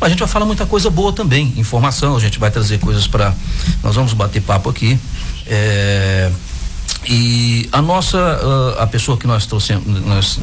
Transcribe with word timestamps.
Mas 0.00 0.08
a 0.08 0.10
gente 0.10 0.18
vai 0.18 0.28
falar 0.28 0.44
muita 0.46 0.66
coisa 0.66 0.90
boa 0.90 1.12
também, 1.12 1.52
informação, 1.56 2.16
a 2.16 2.20
gente 2.20 2.38
vai 2.38 2.50
trazer 2.50 2.78
coisas 2.78 3.06
para 3.06 3.34
nós 3.82 3.94
vamos 3.94 4.12
bater 4.12 4.42
papo 4.42 4.68
aqui. 4.68 4.98
É, 5.46 6.30
e 7.06 7.68
a 7.70 7.82
nossa, 7.82 8.18
uh, 8.18 8.80
a 8.80 8.86
pessoa 8.86 9.16
que 9.16 9.26
nós 9.26 9.46
trouxemos, 9.46 9.86
nós 10.04 10.40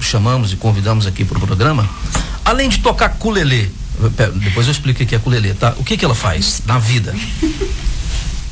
chamamos 0.00 0.52
e 0.52 0.56
convidamos 0.56 1.06
aqui 1.06 1.24
para 1.24 1.38
o 1.38 1.40
programa, 1.40 1.88
além 2.44 2.68
de 2.68 2.78
tocar 2.78 3.10
culelê, 3.10 3.68
depois 4.36 4.66
eu 4.66 4.72
explico 4.72 5.02
o 5.02 5.06
que 5.06 5.14
é 5.14 5.18
culelê, 5.18 5.54
tá? 5.54 5.74
O 5.76 5.84
que 5.84 5.96
que 5.96 6.04
ela 6.04 6.14
faz 6.14 6.62
na 6.66 6.78
vida? 6.78 7.14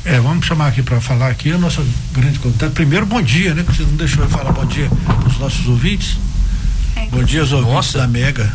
É, 0.05 0.19
vamos 0.19 0.45
chamar 0.45 0.67
aqui 0.67 0.81
para 0.81 1.01
falar 1.01 1.29
aqui 1.29 1.51
a 1.51 1.57
nossa 1.57 1.83
grande 2.13 2.39
convidada. 2.39 2.71
Primeiro, 2.71 3.05
bom 3.05 3.21
dia, 3.21 3.53
né? 3.53 3.63
Que 3.63 3.75
você 3.75 3.83
não 3.83 3.95
deixou 3.95 4.23
eu 4.23 4.29
falar 4.29 4.51
bom 4.51 4.65
dia 4.65 4.89
para 5.05 5.27
os 5.27 5.37
nossos 5.37 5.67
ouvintes. 5.67 6.17
É. 6.95 7.07
Bom 7.07 7.23
dia 7.23 7.41
aos 7.41 7.51
ouvintes 7.51 7.73
nossa. 7.73 7.97
da 7.99 8.07
Mega. 8.07 8.53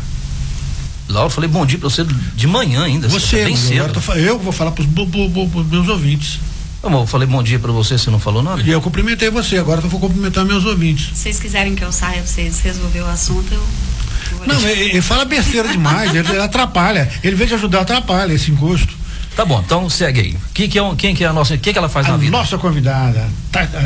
Laura, 1.07 1.27
eu 1.27 1.29
falei 1.29 1.49
bom 1.49 1.65
dia 1.65 1.77
para 1.77 1.89
você 1.89 2.03
de 2.03 2.47
manhã 2.47 2.83
ainda. 2.83 3.07
Você, 3.07 3.45
bem 3.45 3.55
cedo. 3.55 4.01
Eu 4.15 4.39
vou 4.39 4.51
falar 4.51 4.71
para 4.71 4.83
os 4.83 5.67
meus 5.67 5.87
ouvintes. 5.87 6.39
Eu 6.83 7.07
falei 7.07 7.27
bom 7.27 7.41
dia 7.41 7.57
para 7.57 7.71
você, 7.71 7.97
você 7.97 8.11
não 8.11 8.19
falou 8.19 8.43
nada? 8.43 8.61
E 8.61 8.69
eu 8.69 8.79
cumprimentei 8.79 9.29
você, 9.31 9.57
agora 9.57 9.81
eu 9.81 9.89
vou 9.89 9.99
cumprimentar 9.99 10.45
meus 10.45 10.65
ouvintes. 10.65 11.09
Se 11.13 11.23
vocês 11.23 11.39
quiserem 11.39 11.73
que 11.73 11.83
eu 11.83 11.91
saia, 11.91 12.23
vocês 12.23 12.59
resolver 12.59 13.01
o 13.01 13.07
assunto, 13.07 13.51
eu. 13.51 13.63
Não, 14.45 14.69
ele, 14.69 14.89
ele, 14.89 15.01
fala 15.01 15.25
besteira 15.25 15.67
demais, 15.67 16.13
ele, 16.13 16.27
ele 16.27 16.39
atrapalha. 16.39 17.09
Ele 17.23 17.35
vem 17.35 17.47
de 17.47 17.55
ajudar, 17.55 17.81
atrapalha 17.81 18.33
esse 18.33 18.51
encosto. 18.51 18.94
Tá 19.35 19.43
bom, 19.43 19.61
então 19.63 19.89
segue 19.89 20.21
aí. 20.21 20.37
Que, 20.53 20.67
que 20.67 20.79
é, 20.79 20.95
quem 20.95 21.13
que 21.13 21.23
é 21.23 21.27
a 21.27 21.33
nossa, 21.33 21.55
o 21.55 21.57
que, 21.57 21.73
que 21.73 21.77
ela 21.77 21.89
faz 21.89 22.07
a 22.07 22.11
na 22.11 22.17
vida? 22.17 22.31
Nossa 22.31 22.57
convidada, 22.57 23.27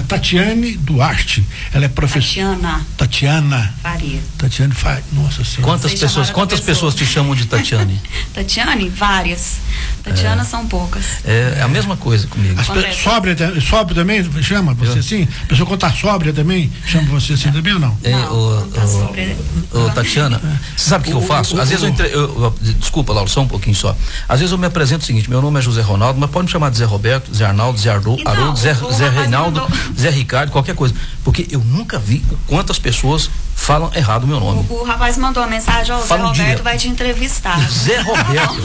Tatiane 0.08 0.78
Duarte. 0.78 1.44
Ela 1.74 1.86
é 1.86 1.88
professora. 1.88 2.56
Tatiana. 2.56 2.86
Tatiana. 2.98 3.74
Faria. 3.82 4.20
Tatiane 4.38 4.74
Faria. 4.74 5.04
Nossa 5.12 5.44
senhora. 5.44 5.64
Quantas 5.64 5.94
pessoas, 5.94 6.30
quantas 6.30 6.60
pessoas 6.60 6.96
te 6.96 7.06
chamam 7.06 7.36
de 7.36 7.46
Tatiane? 7.46 8.00
Tatiane, 8.34 8.90
várias. 8.90 9.58
Tatiana 10.04 10.42
é. 10.42 10.46
são 10.46 10.66
poucas. 10.68 11.04
É, 11.26 11.56
é, 11.58 11.62
a 11.62 11.68
mesma 11.68 11.98
coisa 11.98 12.28
comigo. 12.28 12.56
Pe 12.56 12.94
sóbria, 12.94 13.36
sóbria 13.62 13.96
também 13.96 14.24
chama 14.42 14.74
você 14.74 14.94
Eu. 14.94 15.00
assim? 15.00 15.28
A 15.44 15.48
pessoa 15.48 15.68
quando 15.68 15.80
tá 15.80 15.92
sóbria 15.92 16.34
também 16.34 16.72
chama 16.86 17.08
você 17.10 17.34
assim 17.34 17.52
também 17.52 17.74
ou 17.74 17.80
não? 17.80 17.98
É, 18.04 18.12
não, 18.12 18.34
o, 18.34 18.60
não 18.62 18.70
tá 18.70 18.86
o, 18.86 19.86
o, 19.86 19.90
Tatiana, 19.92 20.42
você 20.76 20.90
sabe 20.90 21.08
o 21.08 21.12
que 21.12 21.18
eu 21.18 21.22
faço? 21.22 21.60
Às 21.60 21.70
vezes 21.70 21.84
eu, 21.84 21.90
entre, 21.90 22.08
eu, 22.08 22.56
Desculpa, 22.80 23.14
Laura, 23.14 23.30
só 23.30 23.42
um 23.42 23.48
pouquinho 23.48 23.76
só. 23.76 23.96
Às 24.28 24.40
vezes 24.40 24.52
eu 24.52 24.58
me 24.58 24.68
apresento 24.68 25.04
o 25.04 25.06
seguinte: 25.06 25.30
meu 25.30 25.39
nome 25.42 25.60
é 25.60 25.62
José 25.62 25.82
Ronaldo, 25.82 26.20
mas 26.20 26.30
pode 26.30 26.46
me 26.46 26.52
chamar 26.52 26.70
de 26.72 26.78
Zé 26.78 26.86
Roberto, 26.86 27.34
Zé 27.34 27.46
Arnaldo, 27.46 27.80
Zé 27.80 27.90
Haroldo, 27.90 28.22
então, 28.22 28.56
Zé, 28.56 28.74
Zé 28.74 29.10
Reinaldo. 29.10 29.62
Zé 29.98 30.10
Ricardo, 30.10 30.52
qualquer 30.52 30.76
coisa. 30.76 30.96
Porque 31.24 31.48
eu 31.52 31.60
nunca 31.60 32.00
vi 32.00 32.24
quantas 32.48 32.80
pessoas 32.80 33.30
falam 33.60 33.92
errado 33.94 34.24
o 34.24 34.28
meu 34.28 34.40
nome. 34.40 34.66
O, 34.70 34.74
o 34.74 34.84
rapaz 34.84 35.18
mandou 35.18 35.44
uma 35.44 35.50
mensagem, 35.50 35.94
ó, 35.94 36.00
o 36.00 36.06
Zé 36.06 36.16
Roberto 36.16 36.64
vai 36.64 36.78
te 36.78 36.88
entrevistar. 36.88 37.60
Zé 37.70 38.00
Roberto. 38.00 38.56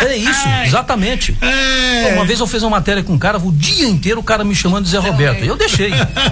é 0.00 0.16
isso, 0.16 0.48
é. 0.48 0.66
exatamente. 0.66 1.36
É. 1.40 2.14
Uma 2.14 2.24
vez 2.24 2.40
eu 2.40 2.46
fiz 2.46 2.62
uma 2.62 2.70
matéria 2.70 3.02
com 3.02 3.12
um 3.12 3.18
cara, 3.18 3.38
o 3.38 3.52
dia 3.52 3.86
inteiro 3.86 4.20
o 4.20 4.22
cara 4.22 4.44
me 4.44 4.54
chamando 4.54 4.84
de 4.84 4.90
Zé, 4.90 5.00
Zé 5.00 5.10
Roberto. 5.10 5.34
Roberto. 5.34 5.48
Eu 5.48 5.56
deixei. 5.56 5.90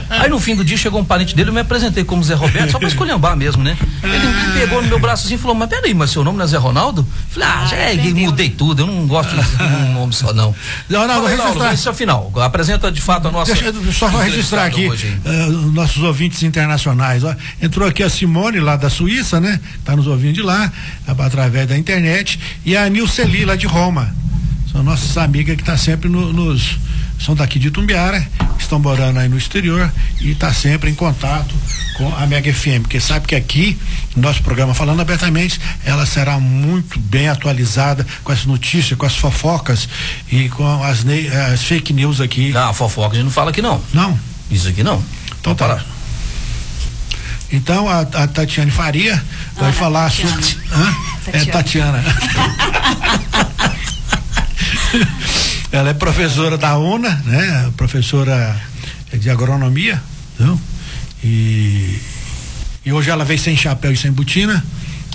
Aí 0.09 0.29
no 0.31 0.41
fim 0.41 0.55
do 0.55 0.65
dia 0.65 0.77
chegou 0.77 1.01
um 1.01 1.05
parente 1.05 1.35
dele, 1.35 1.51
eu 1.51 1.55
me 1.55 1.61
apresentei 1.61 2.05
como 2.05 2.23
Zé 2.23 2.35
Roberto, 2.35 2.71
só 2.71 2.79
pra 2.79 2.89
escolhambar 2.89 3.37
mesmo, 3.37 3.63
né? 3.63 3.77
Ele 4.03 4.27
me 4.27 4.59
pegou 4.59 4.81
no 4.81 4.89
meu 4.89 4.99
braço 4.99 5.27
assim 5.27 5.35
e 5.35 5.39
falou, 5.39 5.55
mas 5.55 5.69
peraí, 5.69 5.93
mas 5.93 6.11
seu 6.11 6.25
nome 6.25 6.39
não 6.39 6.45
é 6.45 6.49
Zé 6.49 6.57
Ronaldo? 6.57 7.07
Falei, 7.31 7.49
ah, 7.49 7.67
já 7.67 7.77
é, 7.77 7.95
mudei 7.97 8.51
tudo, 8.51 8.83
eu 8.83 8.87
não 8.87 9.07
gosto 9.07 9.31
de 9.35 9.63
um 9.63 9.93
nome 9.93 10.13
só 10.13 10.33
não. 10.33 10.55
Leonardo, 10.89 11.27
registrar. 11.27 11.75
Esse 11.75 11.89
é 11.89 11.91
o 11.91 11.95
final. 11.95 12.33
Apresenta 12.37 12.91
de 12.91 13.01
fato 13.01 13.29
a 13.29 13.31
nossa. 13.31 13.53
Deixa 13.53 13.69
eu 13.69 13.93
só 13.93 14.07
registrar 14.09 14.65
aqui 14.65 14.89
uh, 14.89 15.51
nossos 15.73 16.03
ouvintes 16.03 16.43
internacionais. 16.43 17.25
Ó. 17.25 17.35
Entrou 17.61 17.89
aqui 17.89 18.03
a 18.03 18.11
Simone, 18.11 18.61
lá 18.61 18.77
da 18.77 18.91
Suíça, 18.91 19.41
né? 19.41 19.61
Está 19.79 19.95
nos 19.97 20.07
ouvindo 20.07 20.35
de 20.35 20.43
lá, 20.43 20.73
através 21.07 21.69
da 21.69 21.77
internet. 21.77 22.39
E 22.65 22.77
a 22.77 22.89
Nilceli, 22.89 23.45
lá 23.45 23.57
de 23.57 23.67
Roma. 23.67 24.15
São 24.71 24.83
nossas 24.83 25.17
amigas 25.19 25.57
que 25.57 25.63
estão 25.63 25.75
tá 25.75 25.81
sempre 25.81 26.09
no, 26.09 26.33
nos. 26.33 26.79
São 27.19 27.35
daqui 27.35 27.59
de 27.59 27.71
Tumbiara, 27.71 28.27
estão 28.59 28.79
morando 28.79 29.19
aí 29.19 29.29
no 29.29 29.37
exterior 29.37 29.93
e 30.23 30.31
está 30.31 30.55
sempre 30.55 30.91
em 30.91 30.95
contato 30.95 31.55
com 31.99 32.15
a 32.17 32.27
Mega 32.27 32.51
FM, 32.51 32.81
porque 32.81 32.99
sabe 32.99 33.27
que 33.27 33.35
aqui, 33.35 33.77
nosso 34.17 34.43
programa 34.43 34.73
Falando 34.73 35.01
Abertamente, 35.01 35.61
ela 35.85 36.07
será 36.07 36.41
muito 36.41 36.99
bem 36.99 37.29
atualizada 37.29 38.07
com 38.25 38.33
as 38.33 38.47
notícias, 38.47 38.99
com 38.99 39.05
as 39.05 39.17
fofocas 39.17 39.87
e 40.33 40.49
com 40.49 40.83
as, 40.83 41.05
as 41.53 41.63
fake 41.63 41.93
news 41.93 42.23
aqui. 42.23 42.53
Não, 42.53 42.73
fofoca 42.73 43.13
a 43.13 43.17
gente 43.17 43.25
não 43.25 43.31
fala 43.31 43.51
aqui 43.51 43.61
não. 43.61 43.83
Não? 43.93 44.19
Isso 44.51 44.69
aqui 44.69 44.83
não. 44.83 45.05
Então 45.39 45.55
tá. 45.55 45.85
Então 47.53 47.89
a, 47.89 48.01
a 48.01 48.29
Tatiane 48.29 48.71
Faria 48.71 49.21
vai 49.57 49.73
falar 49.73 50.11
Tatiana. 50.11 50.43
sobre. 50.43 50.59
Hã? 50.73 50.95
Tatiana. 51.25 51.43
É 51.43 51.45
Tatiana. 51.51 52.05
Ela 55.73 55.91
é 55.91 55.95
professora 55.95 56.59
da 56.59 56.77
UNA, 56.77 57.23
né? 57.25 57.73
Professora 57.77 58.61
de 59.13 59.31
agronomia, 59.31 60.03
não? 60.39 60.61
E, 61.23 62.01
e 62.85 62.93
hoje 62.93 63.11
ela 63.11 63.25
veio 63.25 63.39
sem 63.39 63.57
chapéu 63.57 63.93
e 63.93 63.97
sem 63.97 64.11
botina 64.11 64.65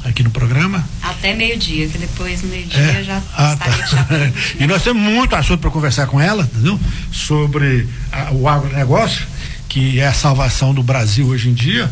aqui 0.06 0.24
no 0.24 0.30
programa. 0.30 0.88
Até 1.02 1.34
meio-dia, 1.34 1.90
que 1.90 1.98
depois 1.98 2.42
meio-dia 2.44 2.80
é? 2.80 3.04
já 3.04 3.22
ah, 3.36 3.58
tá. 3.58 3.88
chapéu. 3.88 4.34
e 4.60 4.68
nós 4.68 4.84
temos 4.84 5.02
muito 5.02 5.36
assunto 5.36 5.60
para 5.60 5.72
conversar 5.72 6.08
com 6.08 6.22
ela, 6.22 6.44
entendeu? 6.44 6.80
Sobre 7.12 7.90
a, 8.12 8.32
o 8.32 8.48
agronegócio, 8.48 9.26
que 9.68 10.00
é 10.00 10.08
a 10.08 10.14
salvação 10.14 10.74
do 10.74 10.84
Brasil 10.84 11.28
hoje 11.28 11.50
em 11.50 11.54
dia, 11.54 11.90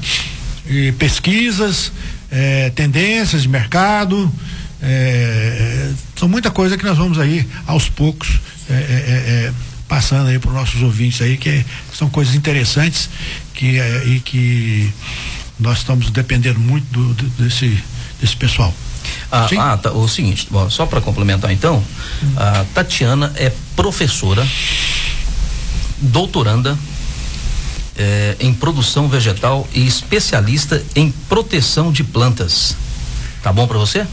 pesquisas, 0.98 1.92
é, 2.32 2.70
tendências 2.72 3.44
de 3.44 3.50
mercado, 3.50 4.32
é, 4.82 5.92
são 6.16 6.28
muita 6.28 6.52
coisa 6.52 6.78
que 6.78 6.84
nós 6.84 6.98
vamos 6.98 7.18
aí 7.18 7.48
aos 7.66 7.88
poucos 7.88 8.40
é, 8.70 8.74
é, 8.74 8.78
é, 8.78 9.46
é 9.48 9.54
passando 9.88 10.28
aí 10.28 10.40
para 10.40 10.50
os 10.50 10.56
nossos 10.56 10.82
ouvintes 10.82 11.22
aí 11.22 11.38
que 11.38 11.64
são 11.94 12.10
coisas 12.10 12.34
interessantes 12.36 13.10
que 13.54 13.78
e 14.06 14.20
que 14.20 14.92
nós 15.60 15.78
estamos 15.80 16.10
dependendo 16.10 16.60
muito 16.60 16.86
do, 16.92 17.14
do, 17.14 17.30
desse 17.44 17.82
desse 18.20 18.36
pessoal. 18.36 18.74
Ah, 19.32 19.48
ah 19.58 19.78
tá, 19.78 19.92
o 19.92 20.08
seguinte, 20.08 20.48
bom, 20.50 20.70
só 20.70 20.86
para 20.86 21.02
complementar 21.02 21.52
então, 21.52 21.84
a 22.36 22.66
Tatiana 22.74 23.32
é 23.36 23.52
professora, 23.76 24.48
doutoranda 26.00 26.78
é, 27.98 28.36
em 28.40 28.54
produção 28.54 29.08
vegetal 29.08 29.68
e 29.74 29.86
especialista 29.86 30.84
em 30.96 31.12
proteção 31.30 31.92
de 31.92 32.04
plantas. 32.04 32.76
Tá 33.42 33.52
bom 33.52 33.68
para 33.68 33.78
você? 33.78 34.06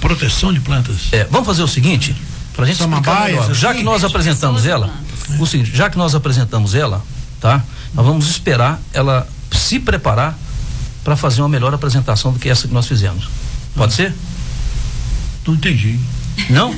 Proteção 0.00 0.52
de 0.52 0.60
plantas. 0.60 1.08
É, 1.12 1.24
vamos 1.24 1.46
fazer 1.46 1.62
o 1.62 1.68
seguinte, 1.68 2.14
pra 2.54 2.66
gente 2.66 2.80
explicar 2.80 3.26
melhor. 3.26 3.54
Já 3.54 3.74
que 3.74 3.82
nós 3.82 4.04
apresentamos 4.04 4.66
ela, 4.66 4.92
o 5.38 5.46
seguinte, 5.46 5.74
já 5.74 5.90
que 5.90 5.98
nós 5.98 6.14
apresentamos 6.14 6.74
ela, 6.74 7.02
tá? 7.40 7.62
Nós 7.94 8.06
vamos 8.06 8.28
esperar 8.28 8.80
ela 8.92 9.26
se 9.50 9.78
preparar 9.78 10.38
para 11.02 11.16
fazer 11.16 11.42
uma 11.42 11.48
melhor 11.48 11.72
apresentação 11.74 12.32
do 12.32 12.38
que 12.38 12.48
essa 12.48 12.66
que 12.66 12.74
nós 12.74 12.86
fizemos. 12.86 13.28
Pode 13.76 13.92
ah. 13.92 13.96
ser? 13.96 14.14
Não 15.46 15.54
entendi. 15.54 15.98
Não? 16.50 16.74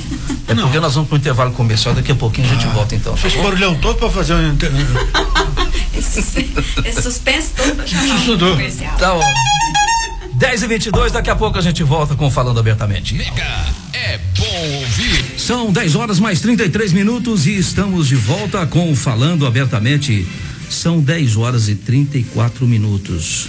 É 0.47 0.53
não. 0.53 0.63
porque 0.63 0.79
nós 0.79 0.93
vamos 0.93 1.09
para 1.09 1.15
o 1.15 1.19
intervalo 1.19 1.51
comercial, 1.51 1.95
daqui 1.95 2.11
a 2.11 2.15
pouquinho 2.15 2.47
a 2.47 2.53
gente 2.53 2.67
ah. 2.67 2.71
volta 2.71 2.95
então. 2.95 3.15
Fez 3.17 3.33
tá 3.33 3.41
barulhão 3.41 3.75
todo 3.75 3.97
para 3.97 4.09
fazer 4.09 4.33
um. 4.33 4.57
Esse, 5.97 7.01
suspense 7.01 7.51
todo 7.55 7.75
para 7.75 7.87
chamar 7.87 8.15
um 8.15 8.37
comercial. 8.37 8.97
Tá 8.97 9.13
bom. 9.13 9.33
10 10.37 10.63
e 10.63 10.67
22 10.67 11.11
daqui 11.11 11.31
a 11.31 11.35
pouco 11.35 11.57
a 11.57 11.61
gente 11.61 11.81
volta 11.83 12.15
com 12.15 12.29
Falando 12.29 12.59
Abertamente. 12.59 13.15
Mega, 13.15 13.65
é 13.93 14.19
bom 14.37 14.75
ouvir. 14.81 15.39
São 15.39 15.71
10 15.71 15.95
horas 15.95 16.19
mais 16.19 16.41
33 16.41 16.93
minutos 16.93 17.47
e 17.47 17.57
estamos 17.57 18.07
de 18.07 18.15
volta 18.15 18.65
com 18.67 18.95
Falando 18.95 19.47
Abertamente. 19.47 20.27
São 20.69 20.99
10 20.99 21.37
horas 21.37 21.67
e 21.69 21.75
34 21.75 22.67
minutos. 22.67 23.47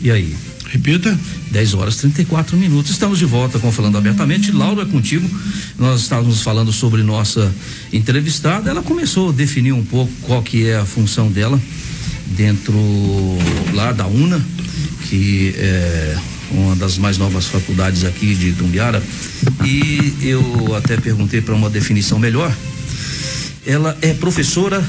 E 0.00 0.10
aí? 0.10 0.36
Repita. 0.70 1.18
10 1.50 1.74
horas 1.74 1.96
e 1.96 2.00
34 2.02 2.56
minutos. 2.56 2.92
Estamos 2.92 3.18
de 3.18 3.24
volta 3.24 3.58
com 3.58 3.72
Falando 3.72 3.98
Abertamente. 3.98 4.52
Laura, 4.52 4.82
é 4.82 4.86
contigo. 4.86 5.28
Nós 5.76 6.02
estávamos 6.02 6.42
falando 6.42 6.72
sobre 6.72 7.02
nossa 7.02 7.52
entrevistada. 7.92 8.70
Ela 8.70 8.80
começou 8.80 9.30
a 9.30 9.32
definir 9.32 9.72
um 9.72 9.82
pouco 9.84 10.12
qual 10.22 10.40
que 10.42 10.68
é 10.68 10.76
a 10.76 10.84
função 10.84 11.28
dela 11.28 11.60
dentro 12.36 12.72
lá 13.74 13.90
da 13.90 14.06
UNA, 14.06 14.40
que 15.08 15.52
é 15.56 16.16
uma 16.52 16.76
das 16.76 16.98
mais 16.98 17.18
novas 17.18 17.46
faculdades 17.46 18.04
aqui 18.04 18.32
de 18.36 18.52
Tumbiara. 18.52 19.02
E 19.64 20.14
eu 20.22 20.76
até 20.76 20.96
perguntei 20.96 21.40
para 21.40 21.54
uma 21.54 21.68
definição 21.68 22.16
melhor. 22.16 22.54
Ela 23.66 23.98
é 24.00 24.14
professora 24.14 24.88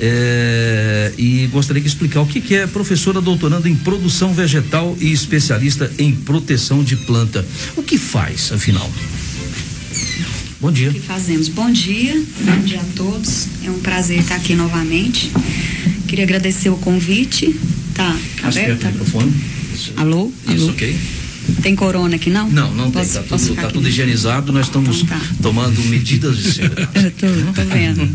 é, 0.00 1.12
e 1.18 1.46
gostaria 1.48 1.82
de 1.82 1.88
explicar 1.88 2.20
o 2.20 2.26
que, 2.26 2.40
que, 2.40 2.54
é 2.54 2.66
professora 2.66 3.20
doutoranda 3.20 3.68
em 3.68 3.74
produção 3.74 4.32
vegetal 4.32 4.96
e 5.00 5.12
especialista 5.12 5.90
em 5.98 6.12
proteção 6.12 6.82
de 6.84 6.96
planta. 6.96 7.44
O 7.76 7.82
que 7.82 7.98
faz, 7.98 8.52
afinal? 8.52 8.90
Bom 10.60 10.72
dia. 10.72 10.90
O 10.90 10.92
que 10.92 11.00
fazemos? 11.00 11.48
Bom 11.48 11.70
dia, 11.70 12.20
bom 12.40 12.62
dia 12.62 12.80
a 12.80 12.84
todos. 12.96 13.46
É 13.64 13.70
um 13.70 13.78
prazer 13.78 14.20
estar 14.20 14.36
aqui 14.36 14.54
novamente. 14.54 15.30
Queria 16.08 16.24
agradecer 16.24 16.68
o 16.68 16.76
convite. 16.76 17.54
Tá 17.94 18.16
aberto? 18.42 18.82
o 18.82 18.86
microfone. 18.86 19.34
Alô? 19.96 20.32
Isso, 20.48 20.70
ok. 20.70 20.96
Tem 21.62 21.74
corona 21.74 22.16
aqui 22.16 22.30
não? 22.30 22.48
Não, 22.50 22.74
não 22.74 22.90
posso, 22.90 23.20
tem. 23.20 23.22
Tá 23.22 23.36
tudo, 23.36 23.54
tá 23.54 23.68
tudo 23.68 23.88
higienizado, 23.88 24.52
nós 24.52 24.66
estamos 24.66 25.02
então, 25.02 25.18
tá. 25.18 25.26
tomando 25.42 25.82
medidas 25.84 26.36
de 26.36 26.52
segurança. 26.52 26.90
Eu 26.94 27.10
tô, 27.12 27.26
tô 27.54 27.68
vendo. 27.68 28.08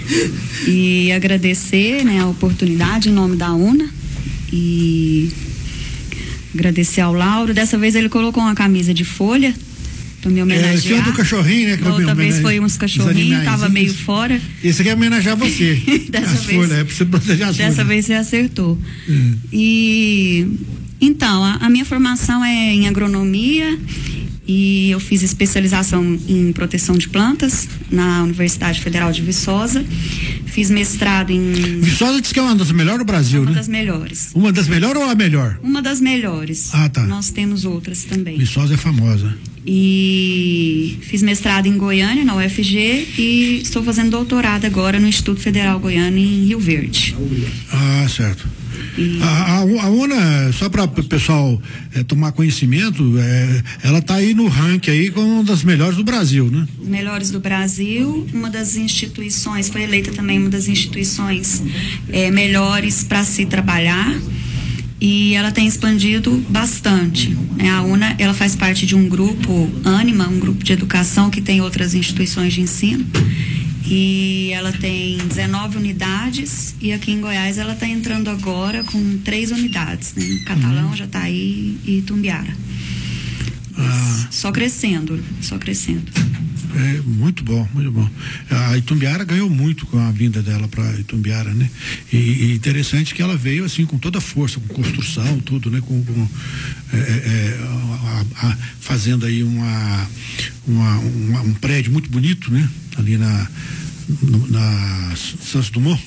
e 0.68 1.10
agradecer 1.12 2.04
né, 2.04 2.20
a 2.20 2.26
oportunidade 2.26 3.08
em 3.08 3.12
nome 3.12 3.36
da 3.36 3.52
UNA 3.52 3.88
e 4.52 5.30
agradecer 6.54 7.00
ao 7.00 7.12
Lauro. 7.12 7.54
Dessa 7.54 7.78
vez 7.78 7.94
ele 7.94 8.08
colocou 8.08 8.42
uma 8.42 8.54
camisa 8.54 8.92
de 8.92 9.04
folha 9.04 9.54
para 10.20 10.30
me 10.30 10.42
homenagear. 10.42 10.74
É, 10.74 10.80
tinha 10.80 11.02
do 11.02 11.12
cachorrinho, 11.12 11.68
né? 11.68 11.76
Que 11.76 11.88
outra 11.88 12.14
vez 12.14 12.40
foi 12.40 12.60
uns 12.60 12.76
cachorrinhos, 12.76 13.44
tava 13.44 13.68
meio 13.68 13.92
fora. 13.94 14.40
Esse 14.62 14.82
aqui 14.82 14.90
é 14.90 14.94
homenagear 14.94 15.36
você. 15.36 15.74
dessa 16.10 16.32
as 16.32 16.44
vez, 16.44 16.58
folhas, 16.58 16.78
é 16.78 16.84
pra 16.84 16.94
você 16.94 17.04
proteger 17.04 17.46
as 17.46 17.56
Dessa 17.56 17.72
folhas. 17.76 17.88
vez 17.88 18.06
você 18.06 18.14
acertou. 18.14 18.78
Hum. 19.08 19.34
E 19.52 20.46
então, 21.00 21.44
a, 21.44 21.54
a 21.54 21.68
minha 21.68 21.84
formação 21.84 22.44
é 22.44 22.72
em 22.72 22.88
agronomia 22.88 23.78
e 24.46 24.90
eu 24.90 25.00
fiz 25.00 25.22
especialização 25.22 26.18
em 26.28 26.52
proteção 26.52 26.96
de 26.96 27.08
plantas 27.08 27.68
na 27.90 28.22
Universidade 28.22 28.80
Federal 28.80 29.12
de 29.12 29.22
Viçosa. 29.22 29.84
Fiz 30.46 30.70
mestrado 30.70 31.30
em. 31.30 31.80
Viçosa 31.80 32.20
diz 32.20 32.32
que 32.32 32.38
é 32.38 32.42
uma 32.42 32.54
das 32.54 32.70
melhores 32.72 33.00
do 33.00 33.04
Brasil, 33.04 33.42
uma 33.42 33.46
né? 33.46 33.52
Uma 33.52 33.58
das 33.58 33.68
melhores. 33.68 34.30
Uma 34.34 34.52
das 34.52 34.68
melhores 34.68 35.02
ou 35.02 35.08
a 35.08 35.14
melhor? 35.14 35.58
Uma 35.62 35.82
das 35.82 36.00
melhores. 36.00 36.70
Ah, 36.72 36.88
tá. 36.88 37.02
Nós 37.02 37.30
temos 37.30 37.64
outras 37.64 38.04
também. 38.04 38.38
Viçosa 38.38 38.74
é 38.74 38.76
famosa. 38.76 39.36
E 39.66 40.98
fiz 41.02 41.22
mestrado 41.22 41.66
em 41.66 41.76
Goiânia, 41.76 42.24
na 42.24 42.36
UFG, 42.36 43.08
e 43.18 43.60
estou 43.62 43.82
fazendo 43.82 44.10
doutorado 44.10 44.64
agora 44.64 45.00
no 45.00 45.08
Instituto 45.08 45.40
Federal 45.40 45.80
Goiano, 45.80 46.16
em 46.16 46.46
Rio 46.46 46.60
Verde. 46.60 47.16
Ah, 47.72 48.06
certo. 48.08 48.46
A, 49.20 49.26
a, 49.26 49.58
a 49.58 49.90
UNA, 49.90 50.52
só 50.52 50.70
para 50.70 50.84
o 50.84 51.04
pessoal 51.04 51.60
é, 51.94 52.02
tomar 52.02 52.32
conhecimento, 52.32 53.18
é, 53.18 53.62
ela 53.82 53.98
está 53.98 54.14
aí 54.14 54.32
no 54.32 54.48
ranking 54.48 54.90
aí 54.90 55.10
como 55.10 55.26
uma 55.26 55.44
das 55.44 55.62
melhores 55.62 55.96
do 55.96 56.04
Brasil, 56.04 56.50
né? 56.50 56.66
Melhores 56.82 57.30
do 57.30 57.38
Brasil, 57.38 57.75
uma 58.32 58.50
das 58.50 58.76
instituições, 58.76 59.68
foi 59.68 59.82
eleita 59.82 60.12
também 60.12 60.38
uma 60.38 60.48
das 60.48 60.68
instituições 60.68 61.62
é, 62.08 62.30
melhores 62.30 63.04
para 63.04 63.24
se 63.24 63.46
trabalhar 63.46 64.16
e 65.00 65.34
ela 65.34 65.52
tem 65.52 65.66
expandido 65.66 66.32
bastante. 66.48 67.36
Né? 67.56 67.68
A 67.70 67.82
UNA 67.82 68.16
ela 68.18 68.32
faz 68.32 68.56
parte 68.56 68.86
de 68.86 68.94
um 68.94 69.08
grupo 69.08 69.70
Anima, 69.84 70.28
um 70.28 70.38
grupo 70.38 70.64
de 70.64 70.72
educação 70.72 71.30
que 71.30 71.40
tem 71.40 71.60
outras 71.60 71.94
instituições 71.94 72.54
de 72.54 72.62
ensino 72.62 73.06
e 73.84 74.50
ela 74.52 74.72
tem 74.72 75.18
19 75.18 75.78
unidades 75.78 76.74
e 76.80 76.92
aqui 76.92 77.12
em 77.12 77.20
Goiás 77.20 77.58
ela 77.58 77.74
está 77.74 77.86
entrando 77.86 78.28
agora 78.30 78.82
com 78.84 79.18
três 79.18 79.50
unidades. 79.50 80.14
Né? 80.14 80.24
Catalão 80.46 80.88
uhum. 80.88 80.96
já 80.96 81.04
está 81.04 81.20
aí 81.20 81.78
e 81.84 82.02
Tumbiara. 82.02 82.56
Ah. 83.78 84.28
Só 84.30 84.50
crescendo, 84.50 85.22
só 85.40 85.58
crescendo. 85.58 86.10
É, 86.76 87.00
muito 87.06 87.42
bom, 87.42 87.66
muito 87.72 87.90
bom. 87.90 88.08
A 88.50 88.76
Itumbiara 88.76 89.24
ganhou 89.24 89.48
muito 89.48 89.86
com 89.86 89.98
a 89.98 90.10
vinda 90.10 90.42
dela 90.42 90.68
para 90.68 90.84
Itumbiara, 91.00 91.54
né? 91.54 91.70
E, 92.12 92.16
e, 92.16 92.54
interessante 92.54 93.14
que 93.14 93.22
ela 93.22 93.34
veio 93.34 93.64
assim 93.64 93.86
com 93.86 93.96
toda 93.98 94.18
a 94.18 94.20
força, 94.20 94.60
com 94.60 94.74
construção, 94.74 95.40
tudo, 95.40 95.70
né? 95.70 95.80
Com, 95.80 96.04
com 96.04 96.28
é, 96.92 96.96
é, 96.98 97.00
é 97.00 97.58
a, 98.36 98.46
a, 98.48 98.56
fazendo 98.78 99.24
aí 99.24 99.42
uma, 99.42 100.10
uma, 100.66 100.98
uma, 100.98 101.40
um 101.42 101.54
prédio 101.54 101.90
muito 101.90 102.10
bonito, 102.10 102.52
né? 102.52 102.68
Ali 102.98 103.16
na, 103.16 103.48
na 104.50 105.16
Santos 105.16 105.70
Dumont. 105.70 106.02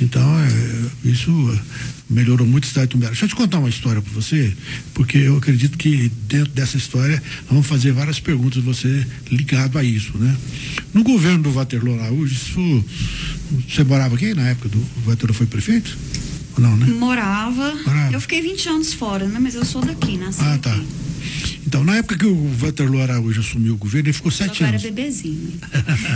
Então, 0.00 0.38
é, 0.38 1.08
isso 1.08 1.60
melhorou 2.08 2.46
muito 2.46 2.64
a 2.64 2.68
cidade 2.68 2.86
de 2.88 2.92
Tumbiara. 2.92 3.12
Deixa 3.12 3.24
eu 3.24 3.28
te 3.28 3.34
contar 3.34 3.58
uma 3.58 3.68
história 3.68 4.02
para 4.02 4.12
você, 4.12 4.52
porque 4.92 5.18
eu 5.18 5.36
acredito 5.36 5.78
que 5.78 6.10
dentro 6.28 6.52
dessa 6.52 6.76
história 6.76 7.22
nós 7.42 7.50
vamos 7.50 7.66
fazer 7.66 7.92
várias 7.92 8.20
perguntas 8.20 8.62
você 8.62 9.06
ligado 9.30 9.78
a 9.78 9.84
isso, 9.84 10.16
né? 10.18 10.36
No 10.92 11.02
governo 11.02 11.42
do 11.44 11.52
Waterloo 11.52 11.98
Araújo, 11.98 12.34
isso, 12.34 12.84
você 13.68 13.84
morava 13.84 14.14
aqui 14.14 14.34
na 14.34 14.48
época 14.48 14.68
do 14.68 14.84
Waterloo 15.06 15.34
foi 15.34 15.46
prefeito? 15.46 15.96
Ou 16.56 16.62
não, 16.62 16.76
né? 16.76 16.86
Morava. 16.86 17.74
Morava. 17.84 18.12
Eu 18.12 18.20
fiquei 18.20 18.40
20 18.40 18.68
anos 18.68 18.92
fora, 18.92 19.26
né? 19.26 19.38
Mas 19.40 19.54
eu 19.54 19.64
sou 19.64 19.84
daqui, 19.84 20.16
nasci 20.16 20.40
Ah, 20.42 20.58
tá. 20.58 20.72
Aqui. 20.72 20.86
Então, 21.66 21.82
na 21.82 21.96
época 21.96 22.18
que 22.18 22.26
o 22.26 22.50
Waterloo 22.58 23.00
Araújo 23.00 23.40
assumiu 23.40 23.74
o 23.74 23.76
governo, 23.76 24.08
ele 24.08 24.12
ficou 24.12 24.30
sete 24.30 24.60
eu 24.60 24.66
anos. 24.66 24.84
era 24.84 24.92
bebezinho. 24.92 25.52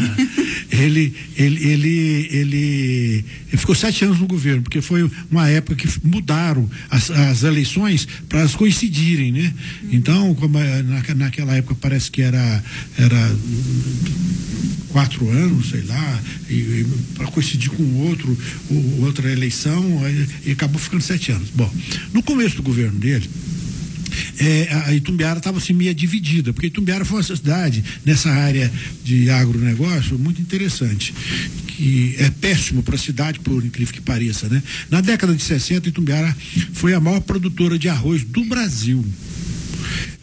ele, 0.71 1.15
ele, 1.37 1.69
ele, 1.69 2.29
ele, 2.31 3.25
ele, 3.53 3.57
ficou 3.57 3.75
sete 3.75 4.05
anos 4.05 4.19
no 4.19 4.27
governo, 4.27 4.63
porque 4.63 4.81
foi 4.81 5.11
uma 5.31 5.49
época 5.49 5.75
que 5.77 5.89
mudaram 6.07 6.69
as, 6.91 7.11
as 7.11 7.43
eleições 7.43 8.07
para 8.29 8.41
elas 8.41 8.55
coincidirem, 8.55 9.33
né? 9.33 9.55
Uhum. 9.83 9.89
Então, 9.93 10.35
como 10.35 10.59
é, 10.59 10.83
na, 10.83 11.03
naquela 11.15 11.55
época 11.55 11.75
parece 11.81 12.11
que 12.11 12.21
era, 12.21 12.63
era 12.99 13.37
quatro 14.89 15.29
anos, 15.31 15.71
sei 15.71 15.83
lá, 15.83 16.23
e, 16.49 16.55
e 16.55 16.87
para 17.15 17.27
coincidir 17.29 17.71
com 17.71 17.85
outro, 18.01 18.37
outra 19.01 19.31
eleição, 19.31 19.83
e 20.45 20.53
acabou 20.53 20.79
ficando 20.81 21.03
sete 21.03 21.33
anos. 21.33 21.49
Bom, 21.55 21.73
no 22.13 22.23
começo 22.23 22.57
do 22.57 22.63
governo 22.63 22.99
dele, 22.99 23.29
é, 24.39 24.69
a 24.87 24.95
Itumbiara 24.95 25.39
estava 25.39 25.59
assim 25.59 25.73
meio 25.73 25.95
dividida, 25.95 26.53
porque 26.53 26.69
Itumbiara 26.69 27.05
foi 27.05 27.19
uma 27.19 27.23
cidade 27.23 27.83
nessa 28.05 28.31
área 28.31 28.71
de 29.05 29.31
agronegócio 29.31 30.19
muito 30.19 30.41
interessante, 30.41 31.15
que 31.67 32.17
é 32.19 32.31
péssimo 32.31 32.83
para 32.83 32.95
a 32.95 32.99
cidade, 32.99 33.41
por 33.41 33.65
incrível 33.65 33.95
que 33.95 34.01
pareça, 34.01 34.49
né? 34.49 34.63
Na 34.91 35.01
década 35.01 35.35
de 35.35 35.43
60, 35.43 35.89
Itumbiara 35.89 36.37
foi 36.73 36.95
a 36.95 37.01
maior 37.01 37.21
produtora 37.21 37.79
de 37.79 37.89
arroz 37.89 38.25
do 38.25 38.45
Brasil. 38.45 39.05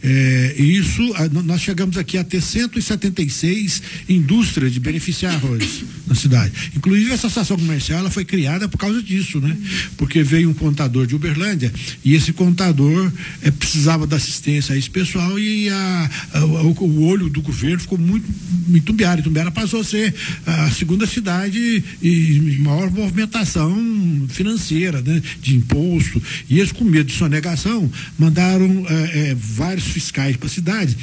É, 0.08 0.54
isso, 0.56 1.02
nós 1.44 1.60
chegamos 1.60 1.96
aqui 1.98 2.16
a 2.16 2.22
ter 2.22 2.40
176 2.40 3.82
indústrias 4.08 4.72
de 4.72 4.78
beneficiar 4.78 5.34
arroz 5.34 5.82
na 6.06 6.14
cidade. 6.14 6.52
Inclusive, 6.76 7.10
essa 7.10 7.26
associação 7.26 7.56
comercial 7.56 7.98
ela 7.98 8.10
foi 8.10 8.24
criada 8.24 8.68
por 8.68 8.78
causa 8.78 9.02
disso, 9.02 9.40
né? 9.40 9.56
Porque 9.96 10.22
veio 10.22 10.48
um 10.48 10.54
contador 10.54 11.08
de 11.08 11.16
Uberlândia 11.16 11.72
e 12.04 12.14
esse 12.14 12.32
contador 12.32 13.10
é, 13.42 13.50
precisava 13.50 14.06
da 14.06 14.14
assistência 14.14 14.76
a 14.76 14.78
esse 14.78 14.88
pessoal 14.88 15.36
e 15.40 15.68
a, 15.68 16.10
a, 16.34 16.44
o, 16.44 16.84
o, 16.84 17.02
olho 17.02 17.28
do 17.28 17.42
governo 17.42 17.80
ficou 17.80 17.98
muito 17.98 18.30
em. 18.68 18.80
Tumbiara 19.22 19.50
passou 19.50 19.80
a 19.80 19.84
ser 19.84 20.14
a 20.46 20.70
segunda 20.70 21.04
cidade 21.04 21.82
e 22.00 22.56
maior 22.60 22.92
movimentação 22.92 23.74
financeira, 24.28 25.02
né? 25.02 25.20
De 25.42 25.56
imposto. 25.56 26.22
E 26.48 26.60
eles, 26.60 26.70
com 26.70 26.84
medo 26.84 27.06
de 27.06 27.14
sonegação, 27.16 27.90
mandaram 28.16 28.86
é, 28.88 29.30
é, 29.30 29.34
vários 29.34 29.95
fiscais 29.96 30.36
para 30.36 30.46
a 30.46 30.50
cidade, 30.50 30.94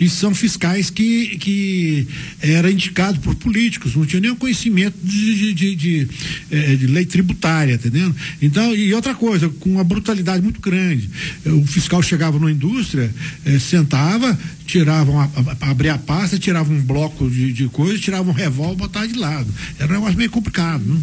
e 0.00 0.08
são 0.08 0.34
fiscais 0.34 0.90
que, 0.90 1.38
que 1.38 2.06
eram 2.42 2.68
indicados 2.68 3.20
por 3.20 3.36
políticos, 3.36 3.94
não 3.94 4.04
tinham 4.04 4.22
nenhum 4.22 4.34
conhecimento 4.34 4.96
de, 5.04 5.34
de, 5.36 5.54
de, 5.54 5.76
de, 5.76 6.08
eh, 6.50 6.74
de 6.74 6.86
lei 6.88 7.06
tributária, 7.06 7.74
entendendo? 7.74 8.14
Então, 8.42 8.74
e 8.74 8.92
outra 8.92 9.14
coisa, 9.14 9.48
com 9.48 9.70
uma 9.70 9.84
brutalidade 9.84 10.42
muito 10.42 10.60
grande. 10.60 11.08
O 11.46 11.64
fiscal 11.64 12.02
chegava 12.02 12.38
numa 12.38 12.50
indústria, 12.50 13.14
eh, 13.44 13.58
sentava, 13.60 14.36
tiravam, 14.70 15.18
a, 15.18 15.24
a, 15.24 15.70
abria 15.70 15.94
a 15.94 15.98
pasta, 15.98 16.38
tiravam 16.38 16.76
um 16.76 16.80
bloco 16.80 17.28
de, 17.28 17.52
de 17.52 17.68
coisas, 17.68 18.00
tiravam 18.00 18.32
um 18.32 18.36
revólver 18.36 18.74
e 18.74 18.76
botavam 18.76 19.08
de 19.08 19.18
lado. 19.18 19.52
Era 19.78 19.92
um 19.92 19.94
negócio 19.96 20.16
meio 20.16 20.30
complicado. 20.30 20.84
Né? 20.84 21.00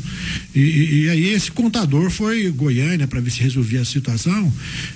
E, 0.55 0.59
e, 0.59 1.03
e, 1.03 1.09
aí 1.09 1.27
esse 1.29 1.51
contador 1.51 2.09
foi 2.09 2.49
Goiânia 2.51 3.07
para 3.07 3.19
ver 3.19 3.29
se 3.29 3.41
resolvia 3.41 3.81
a 3.81 3.85
situação 3.85 4.53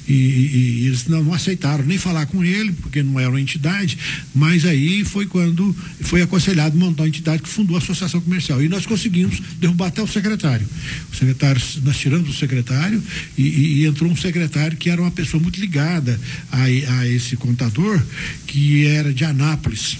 e, 0.08 0.14
e 0.14 0.88
eles 0.88 1.08
não, 1.08 1.24
não, 1.24 1.34
aceitaram 1.34 1.84
nem 1.84 1.98
falar 1.98 2.26
com 2.28 2.44
ele, 2.44 2.72
porque 2.72 3.04
não 3.04 3.20
era 3.20 3.30
uma 3.30 3.42
entidade, 3.42 3.98
mas 4.34 4.66
aí 4.66 5.04
foi 5.04 5.26
quando 5.26 5.76
foi 6.02 6.22
aconselhado 6.22 6.78
montar 6.78 7.04
uma 7.04 7.10
entidade 7.10 7.44
que 7.44 7.50
fundou 7.50 7.76
a 7.76 7.80
Associação 7.80 8.22
Comercial. 8.22 8.62
E 8.62 8.70
nós 8.70 8.86
conseguimos 8.86 9.42
derrubar 9.60 9.88
até 9.88 10.02
o 10.02 10.08
secretário. 10.08 10.66
O 11.12 11.16
secretário, 11.16 11.62
nós 11.84 11.98
tiramos 11.98 12.30
o 12.30 12.34
secretário 12.34 13.04
e, 13.38 13.86
entrou 13.86 14.10
um 14.10 14.16
secretário 14.16 14.78
que 14.78 14.90
era 14.90 15.02
uma 15.02 15.12
pessoa 15.12 15.42
muito 15.42 15.60
ligada 15.60 16.20
a, 16.52 16.64
a 16.64 17.08
esse 17.08 17.36
contador, 17.36 18.02
que 18.48 18.61
que 18.62 18.86
era 18.86 19.12
de 19.12 19.26
Anápolis 19.26 19.98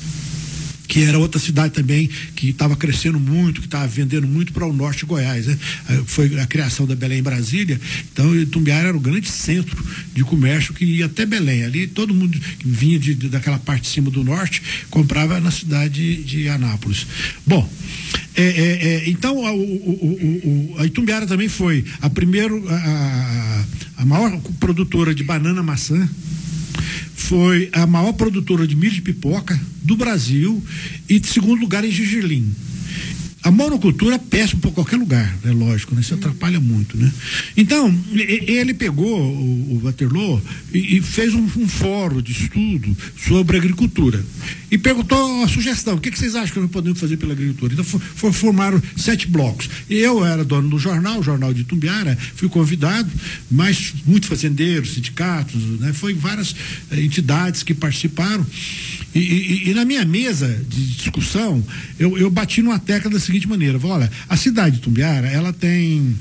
que 0.88 1.04
era 1.04 1.18
outra 1.18 1.40
cidade 1.40 1.74
também 1.74 2.10
que 2.36 2.50
estava 2.50 2.76
crescendo 2.76 3.18
muito, 3.18 3.62
que 3.62 3.68
estava 3.68 3.88
vendendo 3.88 4.28
muito 4.28 4.52
para 4.52 4.66
o 4.66 4.74
norte 4.74 5.00
de 5.00 5.06
Goiás. 5.06 5.48
Né? 5.48 5.58
Foi 6.06 6.38
a 6.38 6.46
criação 6.46 6.86
da 6.86 6.94
Belém 6.94 7.20
em 7.20 7.24
Brasília, 7.24 7.80
então 8.12 8.36
Itumbiara 8.36 8.90
era 8.90 8.98
o 8.98 9.00
grande 9.00 9.30
centro 9.30 9.82
de 10.14 10.22
comércio 10.26 10.74
que 10.74 10.84
ia 10.84 11.06
até 11.06 11.26
Belém. 11.26 11.64
Ali 11.64 11.88
todo 11.88 12.14
mundo 12.14 12.38
que 12.38 12.68
vinha 12.68 13.00
de, 13.00 13.16
de, 13.16 13.30
daquela 13.30 13.58
parte 13.58 13.84
de 13.84 13.88
cima 13.88 14.12
do 14.12 14.22
norte 14.22 14.62
comprava 14.90 15.40
na 15.40 15.50
cidade 15.50 16.26
de 16.26 16.50
Anápolis. 16.50 17.08
Bom, 17.48 17.72
é, 18.36 18.44
é, 18.44 18.88
é, 18.88 19.10
então 19.10 19.46
a, 19.48 19.54
o, 19.54 19.62
o, 19.62 20.74
o, 20.76 20.76
a 20.78 20.86
Itumbiara 20.86 21.26
também 21.26 21.48
foi 21.48 21.86
a 22.02 22.10
primeira, 22.10 22.54
a, 22.54 23.66
a 23.96 24.06
maior 24.06 24.38
produtora 24.60 25.16
de 25.16 25.24
banana 25.24 25.64
maçã 25.64 26.10
foi 27.16 27.70
a 27.72 27.86
maior 27.86 28.14
produtora 28.14 28.68
de 28.68 28.76
milho 28.76 28.94
de 28.94 29.02
pipoca 29.02 29.60
do 29.82 29.96
Brasil 29.96 30.64
e 31.08 31.20
de 31.20 31.28
segundo 31.28 31.60
lugar 31.60 31.84
em 31.84 31.92
Gigilim. 31.92 32.54
A 33.44 33.50
monocultura 33.50 34.16
é 34.16 34.20
péssima 34.20 34.62
para 34.62 34.72
qualquer 34.72 34.98
lugar, 34.98 35.36
é 35.44 35.50
lógico, 35.50 35.96
né? 35.96 36.02
Isso 36.02 36.14
atrapalha 36.14 36.60
muito, 36.60 36.96
né? 36.96 37.12
Então, 37.58 37.94
ele 38.14 38.74
pegou 38.74 39.20
o, 39.20 39.80
Waterloo 39.84 40.40
e, 40.72 41.02
fez 41.02 41.34
um, 41.34 41.44
um, 41.58 41.68
fórum 41.68 42.22
de 42.22 42.32
estudo 42.34 42.96
sobre 43.18 43.58
agricultura 43.58 44.24
e 44.70 44.78
perguntou 44.78 45.44
a 45.44 45.48
sugestão, 45.48 45.96
o 45.96 46.00
que, 46.00 46.12
vocês 46.12 46.36
acham 46.36 46.54
que 46.54 46.60
nós 46.60 46.70
podemos 46.70 47.00
fazer 47.00 47.18
pela 47.18 47.34
agricultura? 47.34 47.74
Então, 47.74 47.84
for, 47.84 48.32
formaram 48.32 48.82
sete 48.96 49.28
blocos. 49.28 49.68
Eu 49.90 50.24
era 50.24 50.46
dono 50.46 50.70
do 50.70 50.78
jornal, 50.78 51.20
o 51.20 51.24
Jornal 51.24 51.52
de 51.52 51.64
Tumbiara, 51.64 52.16
fui 52.36 52.48
convidado, 52.48 53.10
mas 53.50 53.94
muitos 54.06 54.30
fazendeiros, 54.30 54.94
sindicatos, 54.94 55.62
né? 55.80 55.94
Foi 55.94 56.14
várias 56.14 56.56
eh, 56.92 57.02
entidades 57.02 57.64
que 57.64 57.74
participaram 57.74 58.46
e, 59.14 59.20
e, 59.20 59.70
e, 59.70 59.74
na 59.74 59.84
minha 59.84 60.06
mesa 60.06 60.48
de 60.70 60.86
discussão, 60.96 61.64
eu, 62.00 62.18
eu 62.18 62.30
bati 62.30 62.62
numa 62.62 62.80
tecla 62.80 63.12
da 63.12 63.20
seguinte 63.20 63.31
maneira: 63.48 63.80
olha, 63.84 64.12
a 64.28 64.38
cidade 64.38 64.78
de 64.78 64.82
Tumbiara, 64.82 65.28
ela 65.28 65.54
tem 65.54 66.16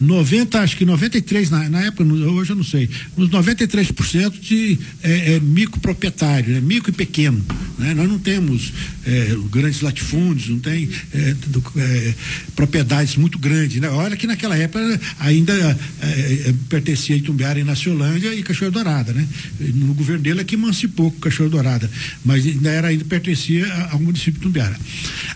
90, 0.00 0.60
acho 0.60 0.76
que 0.76 0.84
93, 0.84 1.50
na, 1.50 1.68
na 1.68 1.80
época, 1.82 2.04
hoje 2.04 2.50
eu 2.50 2.56
não 2.56 2.64
sei, 2.64 2.88
uns 3.16 3.28
93% 3.28 4.38
de 4.40 4.78
é, 5.02 5.34
é, 5.34 5.40
microproprietário, 5.40 6.54
né? 6.54 6.60
micro 6.60 6.90
e 6.90 6.92
pequeno. 6.92 7.42
Né? 7.78 7.94
Nós 7.94 8.08
não 8.08 8.18
temos 8.18 8.72
é, 9.06 9.36
grandes 9.50 9.80
latifúndios, 9.80 10.48
não 10.48 10.58
tem 10.58 10.88
é, 11.14 11.34
do, 11.46 11.62
é, 11.76 12.14
propriedades 12.54 13.16
muito 13.16 13.38
grandes. 13.38 13.80
Né? 13.80 13.88
Olha 13.88 14.16
que 14.16 14.26
naquela 14.26 14.56
época 14.56 15.00
ainda 15.18 15.52
é, 16.00 16.54
pertencia 16.68 17.14
a 17.14 17.18
Itumbiara 17.18 17.58
e 17.58 17.64
Naciolândia 17.64 18.34
e 18.34 18.42
Cachoeira 18.42 18.72
Dourada. 18.72 19.12
Né? 19.12 19.26
No 19.74 19.94
governo 19.94 20.22
dele 20.22 20.40
é 20.40 20.44
que 20.44 20.54
emancipou 20.54 21.10
com 21.10 21.20
Cachoeira 21.20 21.50
Dourada, 21.50 21.90
mas 22.24 22.46
ainda, 22.46 22.70
era, 22.70 22.88
ainda 22.88 23.04
pertencia 23.04 23.66
ao 23.90 24.00
município 24.00 24.32
de 24.32 24.38
Itumbiara. 24.38 24.76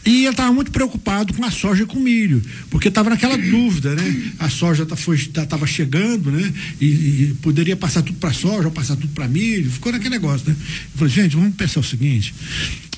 E 0.06 0.20
ele 0.20 0.28
estava 0.28 0.52
muito 0.52 0.70
preocupado 0.70 1.34
com 1.34 1.44
a 1.44 1.50
soja 1.50 1.82
e 1.82 1.86
com 1.86 1.98
o 1.98 2.00
milho, 2.00 2.40
porque 2.70 2.86
estava 2.86 3.10
naquela 3.10 3.36
dúvida, 3.36 3.92
né? 3.96 4.32
A 4.38 4.48
soja 4.48 4.84
estava 4.84 5.58
tá, 5.58 5.66
chegando, 5.66 6.30
né? 6.30 6.52
E, 6.80 6.86
e, 6.86 7.36
poderia 7.42 7.76
passar 7.76 8.02
tudo 8.02 8.16
para 8.16 8.32
soja, 8.32 8.66
ou 8.68 8.70
passar 8.70 8.94
tudo 8.94 9.08
para 9.08 9.26
milho, 9.26 9.68
ficou 9.68 9.90
naquele 9.90 10.10
negócio, 10.10 10.48
né? 10.48 10.54
Eu 10.56 10.98
falei, 10.98 11.12
gente, 11.12 11.34
vamos 11.34 11.56
pensar 11.56 11.80
o 11.80 11.82
seguinte, 11.82 12.32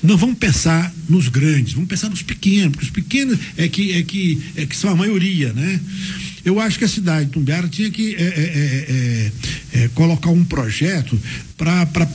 não 0.03 0.17
vamos 0.17 0.37
pensar 0.37 0.93
nos 1.09 1.29
grandes, 1.29 1.73
vamos 1.73 1.89
pensar 1.89 2.09
nos 2.09 2.21
pequenos, 2.21 2.73
porque 2.73 2.85
os 2.85 2.91
pequenos 2.91 3.39
é 3.57 3.67
que, 3.67 3.91
é 3.93 4.03
que, 4.03 4.39
é 4.55 4.65
que 4.67 4.77
são 4.77 4.91
a 4.91 4.95
maioria, 4.95 5.51
né? 5.51 5.79
Eu 6.45 6.59
acho 6.59 6.77
que 6.77 6.85
a 6.85 6.87
cidade 6.87 7.25
de 7.25 7.31
Tumbiara 7.31 7.67
tinha 7.67 7.89
que 7.89 8.13
é, 8.13 8.21
é, 8.21 9.31
é, 9.73 9.83
é 9.83 9.87
colocar 9.95 10.29
um 10.29 10.45
projeto 10.45 11.19
para 11.57 12.07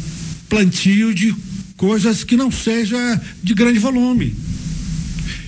plantio 0.49 1.13
de 1.13 1.35
coisas 1.77 2.23
que 2.23 2.37
não 2.37 2.53
seja 2.53 3.21
de 3.43 3.55
grande 3.55 3.81
volume 3.81 4.33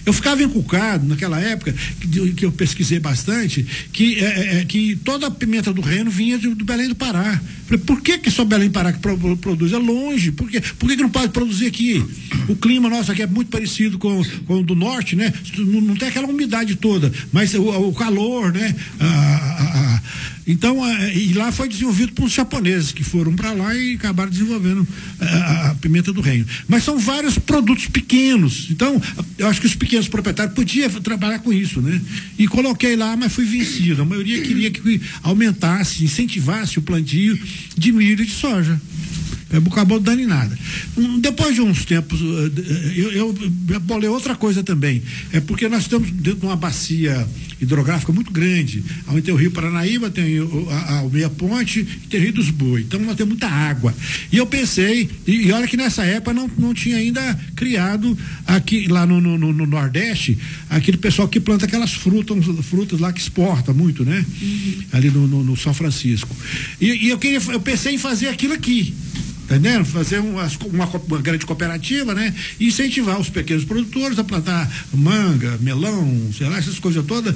eu 0.06 0.12
ficava 0.12 0.40
encucado 0.40 1.04
naquela 1.04 1.40
época, 1.40 1.74
que, 2.00 2.32
que 2.32 2.46
eu 2.46 2.52
pesquisei 2.52 3.00
bastante, 3.00 3.66
que, 3.92 4.24
é, 4.24 4.24
é, 4.24 4.60
é, 4.60 4.64
que 4.64 4.94
toda 5.04 5.26
a 5.26 5.30
pimenta 5.30 5.72
do 5.72 5.80
reino 5.80 6.08
vinha 6.08 6.38
do, 6.38 6.54
do 6.54 6.64
Belém 6.64 6.88
do 6.88 6.94
Pará. 6.94 7.40
Por 7.84 8.00
que, 8.00 8.18
que 8.18 8.30
só 8.30 8.44
Belém 8.44 8.70
Pará 8.70 8.92
que 8.92 9.00
pro, 9.00 9.36
produz? 9.36 9.72
É 9.72 9.78
longe. 9.78 10.30
Por, 10.32 10.48
quê? 10.48 10.60
por 10.60 10.88
que, 10.88 10.96
que 10.96 11.02
não 11.02 11.10
pode 11.10 11.32
produzir 11.32 11.66
aqui? 11.66 12.04
O 12.48 12.54
clima 12.54 12.88
nosso 12.88 13.10
aqui 13.10 13.22
é 13.22 13.26
muito 13.26 13.48
parecido 13.48 13.98
com, 13.98 14.22
com 14.46 14.60
o 14.60 14.62
do 14.62 14.74
norte, 14.74 15.16
né? 15.16 15.32
Não, 15.58 15.80
não 15.80 15.96
tem 15.96 16.08
aquela 16.08 16.28
umidade 16.28 16.76
toda, 16.76 17.12
mas 17.32 17.54
o, 17.54 17.62
o 17.62 17.92
calor, 17.92 18.52
né? 18.52 18.74
A, 19.00 19.06
a, 19.06 19.96
a, 19.96 20.02
então, 20.46 20.78
e 21.12 21.32
lá 21.32 21.50
foi 21.50 21.68
desenvolvido 21.68 22.12
por 22.12 22.24
uns 22.24 22.32
japoneses 22.32 22.92
que 22.92 23.02
foram 23.02 23.34
para 23.34 23.52
lá 23.52 23.74
e 23.74 23.94
acabaram 23.94 24.30
desenvolvendo 24.30 24.86
a, 25.20 25.70
a, 25.70 25.74
pimenta 25.74 26.12
do 26.12 26.20
reino. 26.20 26.46
Mas 26.68 26.84
são 26.84 26.98
vários 26.98 27.36
produtos 27.36 27.88
pequenos. 27.88 28.68
Então, 28.70 29.02
eu 29.38 29.48
acho 29.48 29.60
que 29.60 29.66
os 29.66 29.74
pequenos 29.74 30.06
proprietários 30.06 30.54
podiam 30.54 30.88
trabalhar 31.00 31.40
com 31.40 31.52
isso, 31.52 31.82
né? 31.82 32.00
E 32.38 32.46
coloquei 32.46 32.94
lá, 32.94 33.16
mas 33.16 33.32
fui 33.32 33.44
vencido. 33.44 34.02
A 34.02 34.04
maioria 34.04 34.40
queria 34.40 34.70
que 34.70 35.00
aumentasse, 35.24 36.04
incentivasse 36.04 36.78
o 36.78 36.82
plantio 36.82 37.36
de 37.76 37.92
milho 37.92 38.22
e 38.22 38.26
de 38.26 38.32
soja. 38.32 38.80
Acabou 39.48 40.00
dando 40.00 40.20
em 40.20 40.26
nada. 40.26 40.58
Depois 41.20 41.54
de 41.54 41.60
uns 41.60 41.84
tempos, 41.84 42.20
eh, 42.20 42.92
eu, 42.96 43.12
eu, 43.12 43.38
eu 43.68 43.80
bolei 43.80 44.08
outra 44.08 44.34
coisa 44.34 44.62
também. 44.64 45.02
É 45.32 45.40
porque 45.40 45.68
nós 45.68 45.82
estamos 45.82 46.10
dentro 46.10 46.40
de 46.40 46.46
uma 46.46 46.56
bacia 46.56 47.26
hidrográfica 47.60 48.12
muito 48.12 48.32
grande. 48.32 48.82
Onde 49.06 49.22
tem 49.22 49.32
o 49.32 49.36
Rio 49.36 49.52
Paranaíba, 49.52 50.10
tem 50.10 50.40
o, 50.40 50.68
a, 50.68 50.98
a 50.98 51.02
Meia 51.04 51.30
Ponte 51.30 51.80
e 51.80 52.08
tem 52.08 52.18
o 52.18 52.22
Rio 52.24 52.32
dos 52.32 52.50
Boi. 52.50 52.80
Então 52.80 52.98
nós 53.00 53.14
temos 53.14 53.30
muita 53.30 53.46
água. 53.46 53.94
E 54.32 54.36
eu 54.36 54.46
pensei, 54.46 55.08
e, 55.26 55.46
e 55.46 55.52
olha 55.52 55.68
que 55.68 55.76
nessa 55.76 56.04
época 56.04 56.34
não, 56.34 56.50
não 56.58 56.74
tinha 56.74 56.96
ainda 56.96 57.38
criado 57.54 58.18
aqui 58.46 58.88
lá 58.88 59.06
no, 59.06 59.20
no, 59.20 59.38
no 59.38 59.66
Nordeste, 59.66 60.36
aquele 60.68 60.96
pessoal 60.96 61.28
que 61.28 61.38
planta 61.38 61.66
aquelas 61.66 61.92
frutas, 61.92 62.44
frutas 62.66 62.98
lá 62.98 63.12
que 63.12 63.20
exporta 63.20 63.72
muito, 63.72 64.04
né? 64.04 64.24
Uhum. 64.42 64.82
Ali 64.92 65.10
no, 65.10 65.28
no, 65.28 65.44
no, 65.44 65.56
São 65.56 65.72
Francisco. 65.72 66.34
E, 66.80 67.06
e 67.06 67.08
eu, 67.10 67.18
queria, 67.18 67.40
eu 67.52 67.60
pensei 67.60 67.94
em 67.94 67.98
fazer 67.98 68.28
aquilo 68.28 68.52
aqui 68.52 68.92
entendendo? 69.46 69.84
Fazer 69.84 70.18
uma, 70.18 70.50
uma, 70.66 70.86
uma, 70.86 71.22
grande 71.22 71.46
cooperativa, 71.46 72.14
né? 72.14 72.34
E 72.58 72.66
incentivar 72.66 73.18
os 73.18 73.30
pequenos 73.30 73.64
produtores 73.64 74.18
a 74.18 74.24
plantar 74.24 74.70
manga, 74.92 75.56
melão, 75.60 76.30
sei 76.36 76.48
lá, 76.48 76.58
essas 76.58 76.78
coisas 76.78 77.04
todas. 77.06 77.34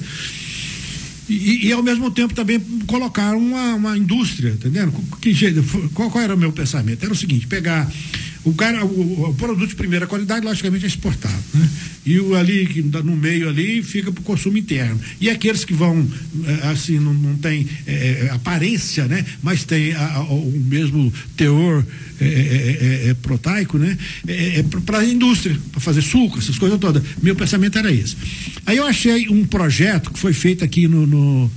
E, 1.28 1.68
e, 1.68 1.72
ao 1.72 1.80
mesmo 1.80 2.10
tempo 2.10 2.34
também 2.34 2.58
colocar 2.88 3.36
uma, 3.36 3.74
uma 3.76 3.96
indústria, 3.96 4.50
entendendo? 4.50 4.92
Que, 5.20 5.32
qual, 5.94 6.10
qual 6.10 6.24
era 6.24 6.34
o 6.34 6.38
meu 6.38 6.50
pensamento? 6.50 7.04
Era 7.04 7.12
o 7.12 7.16
seguinte, 7.16 7.46
pegar 7.46 7.88
o 8.44 8.52
cara, 8.52 8.84
o, 8.84 9.28
o, 9.28 9.34
produto 9.34 9.68
de 9.68 9.76
primeira 9.76 10.08
qualidade, 10.08 10.44
logicamente, 10.44 10.84
é 10.84 10.88
exportado. 10.88 11.34
Né? 11.54 11.68
E 12.04 12.18
o 12.18 12.34
ali, 12.34 12.66
que 12.66 12.82
no 12.82 13.14
meio 13.14 13.48
ali, 13.48 13.82
fica 13.82 14.10
para 14.10 14.20
o 14.20 14.24
consumo 14.24 14.56
interno. 14.56 14.98
E 15.20 15.28
aqueles 15.28 15.64
que 15.64 15.74
vão, 15.74 16.06
eh, 16.44 16.68
assim, 16.68 16.98
não, 16.98 17.12
não 17.12 17.36
tem 17.36 17.66
é, 17.86 18.30
aparência, 18.32 19.06
né? 19.06 19.24
mas 19.42 19.64
tem 19.64 19.92
a, 19.92 20.14
a, 20.14 20.22
o 20.22 20.64
mesmo 20.66 21.12
teor 21.36 21.84
é, 22.18 23.08
é, 23.08 23.14
protaico, 23.14 23.78
né? 23.78 23.96
Para 24.84 25.00
a 25.00 25.04
indústria, 25.04 25.56
para 25.72 25.80
fazer 25.80 26.02
suco, 26.02 26.38
essas 26.38 26.58
coisas 26.58 26.78
todas. 26.78 27.02
Meu 27.22 27.36
pensamento 27.36 27.78
era 27.78 27.92
esse. 27.92 28.16
Aí 28.64 28.76
eu 28.76 28.86
achei 28.86 29.28
um 29.28 29.44
projeto 29.44 30.10
que 30.10 30.18
foi 30.18 30.32
feito 30.32 30.64
aqui 30.64 30.88
no, 30.88 31.06
no 31.06 31.50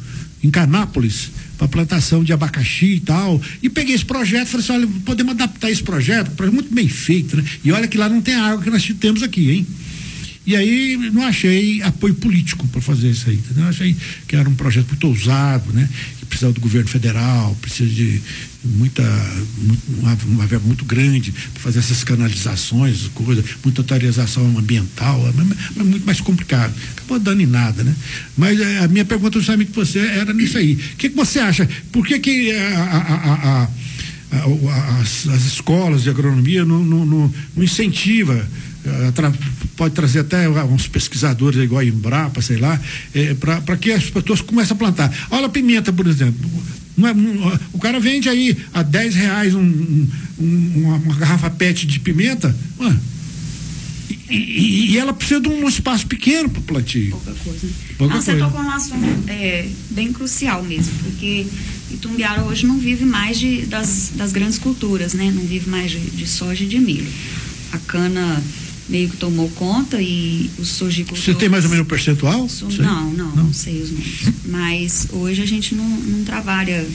em 0.43 0.51
Canápolis, 0.51 1.31
para 1.57 1.67
plantação 1.67 2.23
de 2.23 2.33
abacaxi 2.33 2.95
e 2.95 2.99
tal. 2.99 3.41
E 3.61 3.69
peguei 3.69 3.95
esse 3.95 4.05
projeto 4.05 4.47
falei 4.47 4.63
assim: 4.63 4.73
olha, 4.73 4.87
podemos 5.05 5.33
adaptar 5.33 5.71
esse 5.71 5.83
projeto, 5.83 6.31
projeto 6.31 6.53
muito 6.53 6.73
bem 6.73 6.87
feito, 6.87 7.37
né? 7.37 7.43
E 7.63 7.71
olha 7.71 7.87
que 7.87 7.97
lá 7.97 8.09
não 8.09 8.21
tem 8.21 8.35
a 8.35 8.43
água 8.43 8.63
que 8.63 8.69
nós 8.69 8.85
temos 8.99 9.23
aqui, 9.23 9.51
hein? 9.51 9.67
E 10.45 10.55
aí 10.55 10.97
não 11.13 11.23
achei 11.23 11.81
apoio 11.81 12.13
político 12.15 12.67
para 12.67 12.81
fazer 12.81 13.09
isso 13.09 13.29
aí. 13.29 13.35
Entendeu? 13.35 13.65
Achei 13.65 13.95
que 14.27 14.35
era 14.35 14.47
um 14.47 14.55
projeto 14.55 14.87
muito 14.89 15.07
ousado, 15.07 15.71
né? 15.71 15.87
Que 16.19 16.25
precisava 16.25 16.51
do 16.51 16.59
governo 16.59 16.89
federal, 16.89 17.55
precisa 17.61 17.89
de 17.89 18.21
muita, 18.63 19.03
uma, 19.99 20.17
uma 20.25 20.47
verba 20.47 20.65
muito 20.65 20.83
grande 20.83 21.31
para 21.31 21.61
fazer 21.61 21.79
essas 21.79 22.03
canalizações, 22.03 23.09
coisa, 23.13 23.43
muita 23.63 23.81
autorização 23.81 24.57
ambiental, 24.57 25.25
é, 25.27 25.79
é, 25.79 25.83
muito 25.83 26.05
mais 26.05 26.19
complicado. 26.19 26.73
Acabou 26.97 27.19
dando 27.19 27.41
em 27.41 27.45
nada, 27.45 27.83
né? 27.83 27.95
Mas 28.37 28.59
é, 28.59 28.79
a 28.79 28.87
minha 28.87 29.05
pergunta 29.05 29.39
justamente 29.39 29.71
para 29.71 29.85
você 29.85 29.99
era 29.99 30.33
nisso 30.33 30.57
aí. 30.57 30.73
O 30.73 30.97
que, 30.97 31.09
que 31.09 31.15
você 31.15 31.39
acha? 31.39 31.67
Por 31.91 32.05
que, 32.05 32.19
que 32.19 32.51
a, 32.51 32.79
a, 32.79 33.63
a, 33.63 33.69
as, 34.99 35.27
as, 35.27 35.45
escolas 35.45 36.03
de 36.03 36.09
agronomia 36.09 36.65
não, 36.65 36.83
não, 36.83 37.05
não, 37.05 37.33
não 37.55 37.63
incentiva 37.63 38.45
pode 39.75 39.93
trazer 39.93 40.19
até 40.19 40.47
uns 40.49 40.87
pesquisadores 40.87 41.61
igual 41.61 41.81
a 41.81 41.85
Embrapa, 41.85 42.41
sei 42.41 42.57
lá, 42.57 42.79
é, 43.13 43.33
para 43.33 43.77
que 43.77 43.91
as 43.91 44.09
pessoas 44.09 44.41
comecem 44.41 44.73
a 44.73 44.77
plantar. 44.77 45.27
Olha 45.31 45.47
a 45.47 45.49
pimenta, 45.49 45.91
por 45.91 46.07
exemplo. 46.07 46.49
Não 46.95 47.07
é, 47.07 47.13
não, 47.13 47.59
o 47.71 47.79
cara 47.79 47.99
vende 47.99 48.29
aí 48.29 48.55
a 48.73 48.83
10 48.83 49.15
reais 49.15 49.55
um, 49.55 50.07
um, 50.39 50.71
uma, 50.75 50.95
uma, 50.97 51.15
garrafa 51.15 51.49
PET 51.49 51.87
de 51.87 51.99
pimenta. 51.99 52.55
Ué, 52.79 52.95
e, 54.29 54.91
e, 54.91 54.97
ela 54.97 55.13
precisa 55.13 55.39
de 55.39 55.49
um 55.49 55.67
espaço 55.67 56.07
pequeno 56.07 56.49
para 56.49 56.61
plantio. 56.61 57.11
Pouca 57.11 57.33
coisa. 57.43 57.67
Pouca 57.97 58.13
não, 58.15 58.21
coisa. 58.23 58.31
você 58.31 58.37
tocou 58.37 58.61
um 58.61 58.71
assunto 58.71 59.29
é, 59.29 59.67
bem 59.91 60.13
crucial 60.13 60.63
mesmo, 60.63 60.93
porque 61.03 61.45
Itumbiara 61.91 62.43
hoje 62.43 62.65
não 62.65 62.77
vive 62.77 63.05
mais 63.05 63.39
de, 63.39 63.65
das, 63.65 64.11
das 64.15 64.31
grandes 64.31 64.57
culturas, 64.57 65.13
né? 65.13 65.31
Não 65.33 65.43
vive 65.43 65.69
mais 65.69 65.91
de, 65.91 65.99
de 65.99 66.27
soja 66.27 66.63
e 66.63 66.67
de 66.67 66.79
milho. 66.79 67.07
A 67.71 67.77
cana 67.79 68.41
meio 68.89 69.09
que 69.09 69.17
tomou 69.17 69.49
conta 69.51 70.01
e 70.01 70.49
os 70.57 70.69
sojicultores... 70.69 71.23
Você 71.23 71.33
tem 71.33 71.49
mais 71.49 71.63
ou 71.63 71.69
menos 71.69 71.85
um 71.85 71.87
percentual? 71.87 72.47
Não, 72.61 72.69
não, 72.79 73.13
não, 73.13 73.35
não, 73.35 73.53
sei 73.53 73.81
os 73.81 73.91
números. 73.91 74.21
Mas 74.45 75.07
hoje 75.11 75.41
a 75.41 75.45
gente 75.45 75.75
não, 75.75 75.87
não 75.87 76.23
trabalha... 76.23 76.85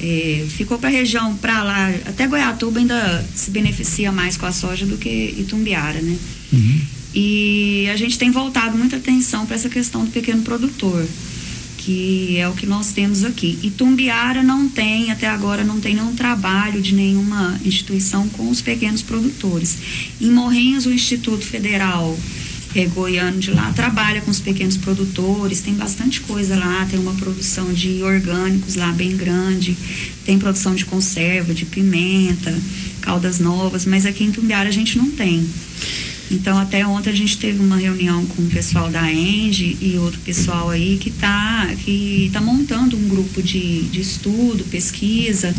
É, 0.00 0.44
ficou 0.50 0.76
para 0.76 0.88
a 0.88 0.92
região, 0.92 1.36
para 1.36 1.62
lá, 1.62 1.88
até 2.04 2.26
Goiatuba 2.26 2.80
ainda 2.80 3.24
se 3.34 3.50
beneficia 3.50 4.10
mais 4.10 4.36
com 4.36 4.44
a 4.44 4.52
soja 4.52 4.84
do 4.84 4.98
que 4.98 5.34
Itumbiara, 5.38 6.00
né? 6.02 6.16
Uhum. 6.52 6.80
E 7.14 7.88
a 7.90 7.96
gente 7.96 8.18
tem 8.18 8.30
voltado 8.30 8.76
muita 8.76 8.96
atenção 8.96 9.46
para 9.46 9.54
essa 9.54 9.68
questão 9.68 10.04
do 10.04 10.10
pequeno 10.10 10.42
produtor 10.42 11.06
que 11.84 12.38
é 12.38 12.48
o 12.48 12.54
que 12.54 12.64
nós 12.64 12.92
temos 12.92 13.24
aqui. 13.24 13.58
E 13.62 13.70
Tumbiara 13.70 14.42
não 14.42 14.68
tem, 14.68 15.10
até 15.10 15.28
agora, 15.28 15.62
não 15.62 15.78
tem 15.80 15.94
nenhum 15.94 16.14
trabalho 16.14 16.80
de 16.80 16.94
nenhuma 16.94 17.60
instituição 17.62 18.26
com 18.30 18.48
os 18.48 18.62
pequenos 18.62 19.02
produtores. 19.02 19.76
Em 20.18 20.30
Morrinhos, 20.30 20.86
o 20.86 20.92
Instituto 20.92 21.44
Federal 21.44 22.18
é, 22.74 22.86
goiano 22.86 23.38
de 23.38 23.50
lá 23.50 23.70
trabalha 23.72 24.22
com 24.22 24.30
os 24.30 24.40
pequenos 24.40 24.78
produtores, 24.78 25.60
tem 25.60 25.74
bastante 25.74 26.22
coisa 26.22 26.56
lá, 26.56 26.86
tem 26.90 26.98
uma 26.98 27.14
produção 27.14 27.70
de 27.72 28.02
orgânicos 28.02 28.76
lá 28.76 28.90
bem 28.90 29.14
grande, 29.14 29.76
tem 30.24 30.38
produção 30.38 30.74
de 30.74 30.86
conserva, 30.86 31.52
de 31.52 31.66
pimenta, 31.66 32.56
caldas 33.02 33.38
novas, 33.38 33.84
mas 33.84 34.06
aqui 34.06 34.24
em 34.24 34.32
Tumbiara 34.32 34.70
a 34.70 34.72
gente 34.72 34.96
não 34.96 35.10
tem. 35.10 35.46
Então, 36.34 36.58
até 36.58 36.84
ontem 36.84 37.10
a 37.10 37.14
gente 37.14 37.38
teve 37.38 37.60
uma 37.60 37.76
reunião 37.76 38.26
com 38.26 38.42
o 38.42 38.46
pessoal 38.46 38.90
da 38.90 39.10
ENGE 39.10 39.78
e 39.80 39.96
outro 39.98 40.18
pessoal 40.20 40.68
aí 40.68 40.98
que 41.00 41.08
está 41.08 41.68
que 41.84 42.28
tá 42.32 42.40
montando 42.40 42.96
um 42.96 43.08
grupo 43.08 43.40
de, 43.40 43.82
de 43.82 44.00
estudo, 44.00 44.64
pesquisa, 44.64 45.54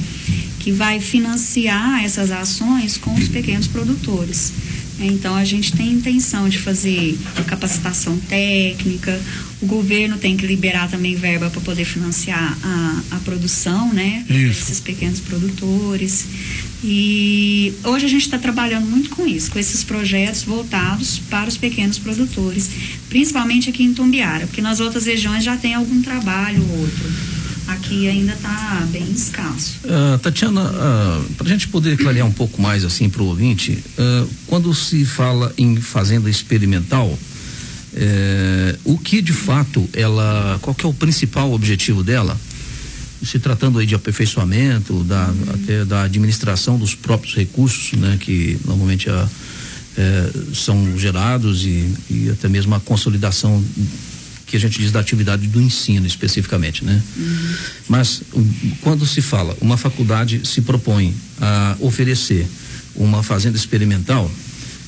que 0.60 0.72
vai 0.72 1.00
financiar 1.00 2.04
essas 2.04 2.30
ações 2.30 2.98
com 2.98 3.14
os 3.14 3.30
pequenos 3.30 3.68
produtores. 3.68 4.52
Então, 5.00 5.36
a 5.36 5.44
gente 5.44 5.74
tem 5.74 5.92
intenção 5.92 6.48
de 6.48 6.58
fazer 6.58 7.18
capacitação 7.48 8.18
técnica, 8.18 9.20
o 9.62 9.66
governo 9.66 10.18
tem 10.18 10.38
que 10.38 10.46
liberar 10.46 10.90
também 10.90 11.16
verba 11.16 11.50
para 11.50 11.62
poder 11.62 11.86
financiar 11.86 12.58
a, 12.64 13.02
a 13.12 13.16
produção, 13.20 13.94
né? 13.94 14.26
Desses 14.28 14.80
pequenos 14.80 15.20
produtores. 15.20 16.26
E 16.88 17.74
hoje 17.84 18.06
a 18.06 18.10
gente 18.10 18.22
está 18.22 18.38
trabalhando 18.38 18.86
muito 18.86 19.10
com 19.10 19.26
isso, 19.26 19.50
com 19.50 19.58
esses 19.58 19.84
projetos 19.84 20.44
voltados 20.44 21.18
para 21.32 21.50
os 21.50 21.58
pequenos 21.58 21.98
produtores, 21.98 22.70
principalmente 23.10 23.72
aqui 23.72 23.84
em 23.84 23.92
Tumbiara, 23.92 24.46
porque 24.46 24.62
nas 24.62 24.80
outras 24.80 25.08
regiões 25.08 25.44
já 25.44 25.58
tem 25.58 25.74
algum 25.74 26.00
trabalho 26.04 26.62
ou 26.62 26.82
outro 26.82 27.36
aqui 27.68 28.08
ainda 28.08 28.34
está 28.34 28.88
bem 28.92 29.12
escasso. 29.12 29.80
Uh, 29.84 30.20
Tatiana, 30.20 30.62
uh, 30.62 30.76
ah, 30.76 31.26
para 31.36 31.48
a 31.48 31.50
gente 31.50 31.68
poder 31.68 31.98
clarear 31.98 32.28
um 32.28 32.32
pouco 32.32 32.62
mais 32.62 32.86
assim 32.86 33.10
para 33.10 33.24
o 33.24 33.26
ouvinte, 33.26 33.84
uh, 33.98 34.30
quando 34.46 34.74
se 34.76 35.04
fala 35.06 35.52
em 35.58 35.76
fazenda 35.78 36.30
experimental, 36.30 37.18
eh, 37.98 38.78
o 38.84 38.98
que 38.98 39.22
de 39.22 39.32
fato 39.32 39.88
ela, 39.94 40.60
qual 40.62 40.76
é 40.84 40.88
o 40.88 40.94
principal 40.94 41.54
objetivo 41.54 42.04
dela? 42.04 42.38
Se 43.26 43.40
tratando 43.40 43.80
aí 43.80 43.86
de 43.86 43.96
aperfeiçoamento, 43.96 45.04
da, 45.04 45.28
uhum. 45.28 45.54
até 45.54 45.86
da 45.86 46.04
administração 46.04 46.78
dos 46.78 46.94
próprios 46.94 47.36
recursos, 47.36 47.98
né, 47.98 48.18
que 48.20 48.58
normalmente 48.66 49.10
a, 49.10 49.28
eh, 49.98 50.32
são 50.54 50.98
gerados 50.98 51.64
e, 51.64 51.90
e 52.10 52.30
até 52.30 52.48
mesmo 52.48 52.76
a 52.76 52.80
consolidação 52.80 53.64
que 54.46 54.56
a 54.56 54.60
gente 54.60 54.78
diz 54.80 54.92
da 54.92 55.00
atividade 55.00 55.48
do 55.48 55.62
ensino 55.62 56.06
especificamente, 56.06 56.84
né? 56.86 57.02
Uhum. 57.18 57.56
Mas 57.88 58.22
quando 58.82 59.06
se 59.06 59.22
fala, 59.22 59.58
uma 59.60 59.78
faculdade 59.78 60.42
se 60.46 60.62
propõe 60.62 61.16
a 61.42 61.76
oferecer 61.80 62.48
uma 62.96 63.24
fazenda 63.24 63.58
experimental, 63.58 64.30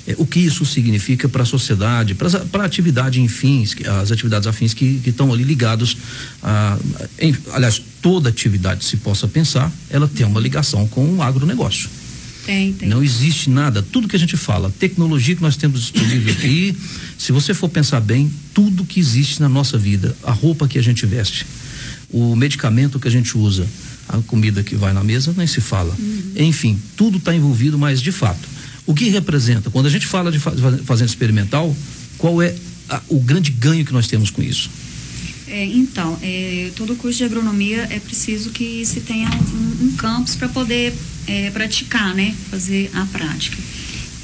é, 0.08 0.16
o 0.18 0.26
que 0.26 0.40
isso 0.40 0.66
significa 0.66 1.28
para 1.28 1.44
a 1.44 1.46
sociedade, 1.46 2.16
para 2.16 2.64
a 2.64 2.66
atividade 2.66 3.22
enfim, 3.22 3.68
as 4.02 4.12
atividades 4.12 4.48
afins 4.48 4.74
que 4.74 5.02
estão 5.06 5.34
ali 5.34 5.44
ligados 5.44 5.98
a, 6.42 6.78
em, 7.20 7.36
aliás, 7.52 7.82
toda 8.02 8.30
atividade 8.30 8.86
se 8.86 8.98
possa 8.98 9.28
pensar, 9.28 9.72
ela 9.90 10.08
tem 10.08 10.26
uma 10.26 10.40
ligação 10.40 10.88
com 10.88 11.16
o 11.16 11.22
agronegócio. 11.22 11.90
Tem, 12.46 12.72
tem. 12.72 12.88
Não 12.88 13.04
existe 13.04 13.50
nada. 13.50 13.84
Tudo 13.84 14.08
que 14.08 14.16
a 14.16 14.20
gente 14.20 14.38
fala, 14.38 14.74
tecnologia 14.80 15.36
que 15.36 15.42
nós 15.42 15.58
temos 15.58 15.82
disponível 15.82 16.32
aqui, 16.32 16.74
se 17.20 17.34
você 17.34 17.54
for 17.54 17.68
pensar 17.68 18.00
bem, 18.00 18.32
tudo 18.54 18.86
que 18.86 19.02
existe 19.02 19.42
na 19.42 19.50
nossa 19.50 19.78
vida, 19.78 20.16
a 20.24 20.32
roupa 20.32 20.66
que 20.66 20.80
a 20.80 20.82
gente 20.82 21.06
veste, 21.06 21.46
o 22.10 22.34
medicamento 22.38 22.98
que 23.02 23.08
a 23.10 23.12
gente 23.12 23.38
usa, 23.38 23.68
a 24.08 24.20
comida 24.20 24.64
que 24.64 24.78
vai 24.78 24.94
na 24.94 25.04
mesa, 25.04 25.34
nem 25.36 25.46
se 25.46 25.60
fala. 25.60 25.94
Uhum. 26.00 26.32
Enfim, 26.38 26.80
tudo 26.96 27.18
está 27.18 27.36
envolvido, 27.36 27.78
mas 27.78 28.02
de 28.02 28.14
fato, 28.14 28.48
o 28.88 28.96
que 28.96 29.10
representa? 29.10 29.70
Quando 29.70 29.86
a 29.86 29.89
gente 29.89 30.08
fala 30.08 30.32
de 30.32 30.39
fazenda 30.39 31.06
experimental, 31.06 31.75
qual 32.17 32.41
é 32.41 32.56
a, 32.89 33.01
o 33.10 33.20
grande 33.20 33.51
ganho 33.51 33.86
que 33.86 33.94
nós 33.94 34.08
temos 34.08 34.32
com 34.32 34.41
isso? 34.41 34.72
É, 35.48 35.63
então, 35.65 36.17
é, 36.22 36.72
todo 36.75 36.96
curso 36.96 37.17
de 37.17 37.24
agronomia 37.25 37.88
é 37.89 38.00
preciso 38.00 38.50
que 38.50 38.86
se 38.86 39.01
tenha 39.01 39.29
um, 39.29 39.86
um 39.86 39.91
campus 39.96 40.36
para 40.36 40.50
poder 40.50 40.94
é, 41.27 41.51
praticar, 41.51 42.15
né? 42.15 42.34
Fazer 42.50 42.89
a 42.94 43.06
prática. 43.06 43.58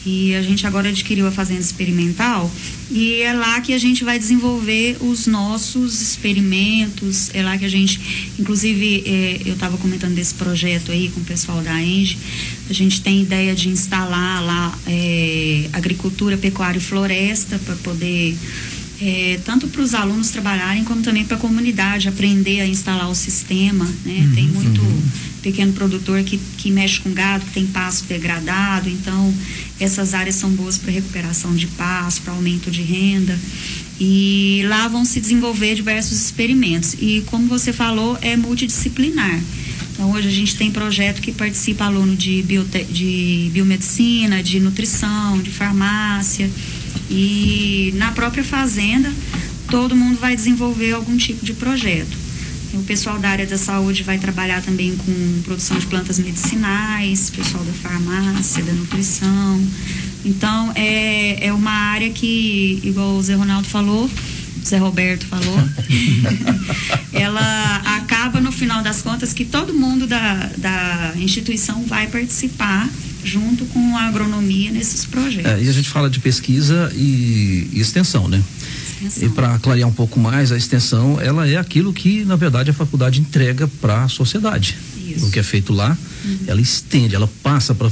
E 0.05 0.35
a 0.35 0.41
gente 0.41 0.67
agora 0.67 0.89
adquiriu 0.89 1.25
a 1.25 1.31
fazenda 1.31 1.61
experimental 1.61 2.51
e 2.91 3.21
é 3.21 3.33
lá 3.33 3.61
que 3.61 3.73
a 3.73 3.77
gente 3.77 4.03
vai 4.03 4.19
desenvolver 4.19 4.97
os 4.99 5.27
nossos 5.27 6.01
experimentos. 6.01 7.29
É 7.33 7.41
lá 7.41 7.57
que 7.57 7.63
a 7.63 7.69
gente, 7.69 8.29
inclusive, 8.37 9.03
é, 9.05 9.41
eu 9.45 9.53
estava 9.53 9.77
comentando 9.77 10.13
desse 10.13 10.33
projeto 10.33 10.91
aí 10.91 11.09
com 11.09 11.21
o 11.21 11.23
pessoal 11.23 11.61
da 11.61 11.81
Enge. 11.81 12.17
A 12.69 12.73
gente 12.73 13.01
tem 13.01 13.21
ideia 13.21 13.55
de 13.55 13.69
instalar 13.69 14.43
lá 14.43 14.77
é, 14.85 15.69
agricultura, 15.71 16.37
pecuária 16.37 16.79
e 16.79 16.81
floresta 16.81 17.57
para 17.59 17.75
poder 17.77 18.35
é, 19.01 19.39
tanto 19.43 19.67
para 19.67 19.81
os 19.81 19.93
alunos 19.93 20.29
trabalharem 20.29 20.83
como 20.83 21.01
também 21.01 21.25
para 21.25 21.35
a 21.35 21.39
comunidade 21.39 22.07
aprender 22.07 22.61
a 22.61 22.67
instalar 22.67 23.09
o 23.09 23.15
sistema. 23.15 23.85
Né? 24.05 24.25
Uhum, 24.25 24.35
tem 24.35 24.47
muito 24.47 24.81
uhum. 24.81 25.03
Pequeno 25.43 25.73
produtor 25.73 26.23
que, 26.23 26.39
que 26.57 26.71
mexe 26.71 27.01
com 27.01 27.11
gado, 27.11 27.45
que 27.45 27.51
tem 27.51 27.67
pasto 27.67 28.05
degradado, 28.05 28.89
então 28.89 29.33
essas 29.79 30.13
áreas 30.13 30.35
são 30.35 30.49
boas 30.51 30.77
para 30.77 30.91
recuperação 30.91 31.53
de 31.53 31.67
pasto, 31.67 32.21
para 32.21 32.33
aumento 32.33 32.71
de 32.71 32.81
renda. 32.81 33.37
E 33.99 34.63
lá 34.67 34.87
vão 34.87 35.05
se 35.05 35.19
desenvolver 35.19 35.75
diversos 35.75 36.19
experimentos. 36.19 36.95
E 36.99 37.23
como 37.27 37.47
você 37.47 37.71
falou, 37.71 38.17
é 38.21 38.35
multidisciplinar. 38.35 39.39
Então 39.91 40.11
hoje 40.11 40.27
a 40.27 40.31
gente 40.31 40.55
tem 40.55 40.71
projeto 40.71 41.21
que 41.21 41.31
participa 41.31 41.85
aluno 41.85 42.15
de, 42.15 42.41
biote, 42.41 42.85
de 42.85 43.51
biomedicina, 43.53 44.41
de 44.41 44.59
nutrição, 44.59 45.39
de 45.41 45.51
farmácia. 45.51 46.49
E 47.09 47.93
na 47.95 48.11
própria 48.11 48.43
fazenda, 48.43 49.11
todo 49.69 49.95
mundo 49.95 50.17
vai 50.19 50.35
desenvolver 50.35 50.93
algum 50.93 51.15
tipo 51.17 51.45
de 51.45 51.53
projeto. 51.53 52.22
O 52.73 52.83
pessoal 52.83 53.19
da 53.19 53.29
área 53.29 53.45
da 53.45 53.57
saúde 53.57 54.01
vai 54.03 54.17
trabalhar 54.17 54.61
também 54.61 54.95
com 54.95 55.41
produção 55.43 55.77
de 55.77 55.85
plantas 55.85 56.17
medicinais, 56.17 57.29
pessoal 57.29 57.63
da 57.63 57.73
farmácia, 57.73 58.63
da 58.63 58.73
nutrição. 58.73 59.61
Então, 60.25 60.71
é, 60.73 61.47
é 61.47 61.53
uma 61.53 61.71
área 61.71 62.09
que, 62.09 62.79
igual 62.83 63.15
o 63.15 63.21
Zé 63.21 63.35
Ronaldo 63.35 63.67
falou, 63.67 64.09
Zé 64.65 64.77
Roberto 64.77 65.25
falou, 65.27 65.59
ela 67.13 67.81
acaba, 67.97 68.39
no 68.39 68.51
final 68.51 68.81
das 68.81 69.01
contas, 69.01 69.33
que 69.33 69.45
todo 69.45 69.73
mundo 69.73 70.07
da, 70.07 70.49
da 70.57 71.13
instituição 71.17 71.83
vai 71.83 72.07
participar 72.07 72.89
junto 73.23 73.65
com 73.65 73.97
a 73.97 74.03
agronomia 74.03 74.71
nesses 74.71 75.05
projetos. 75.05 75.51
É, 75.51 75.63
e 75.63 75.69
a 75.69 75.71
gente 75.71 75.89
fala 75.89 76.09
de 76.09 76.19
pesquisa 76.19 76.91
e, 76.95 77.69
e 77.71 77.79
extensão, 77.79 78.27
né? 78.27 78.41
Extensão. 79.07 79.29
E 79.29 79.31
para 79.31 79.59
clarear 79.59 79.87
um 79.87 79.91
pouu 79.91 80.09
mais, 80.17 80.51
a 80.51 80.57
extensão, 80.57 81.19
ela 81.21 81.47
é 81.47 81.57
aquilo 81.57 81.93
que, 81.93 82.23
na 82.25 82.35
verdade, 82.35 82.69
a 82.69 82.73
faculdade 82.73 83.19
entrega 83.19 83.67
para 83.79 84.03
a 84.03 84.07
sociedade. 84.07 84.77
Isso. 84.97 85.25
O 85.25 85.31
que 85.31 85.39
é 85.39 85.43
feito 85.43 85.73
lá, 85.73 85.97
uhum. 86.25 86.37
ela 86.47 86.61
estende, 86.61 87.15
ela 87.15 87.29
passa 87.41 87.75
para 87.75 87.87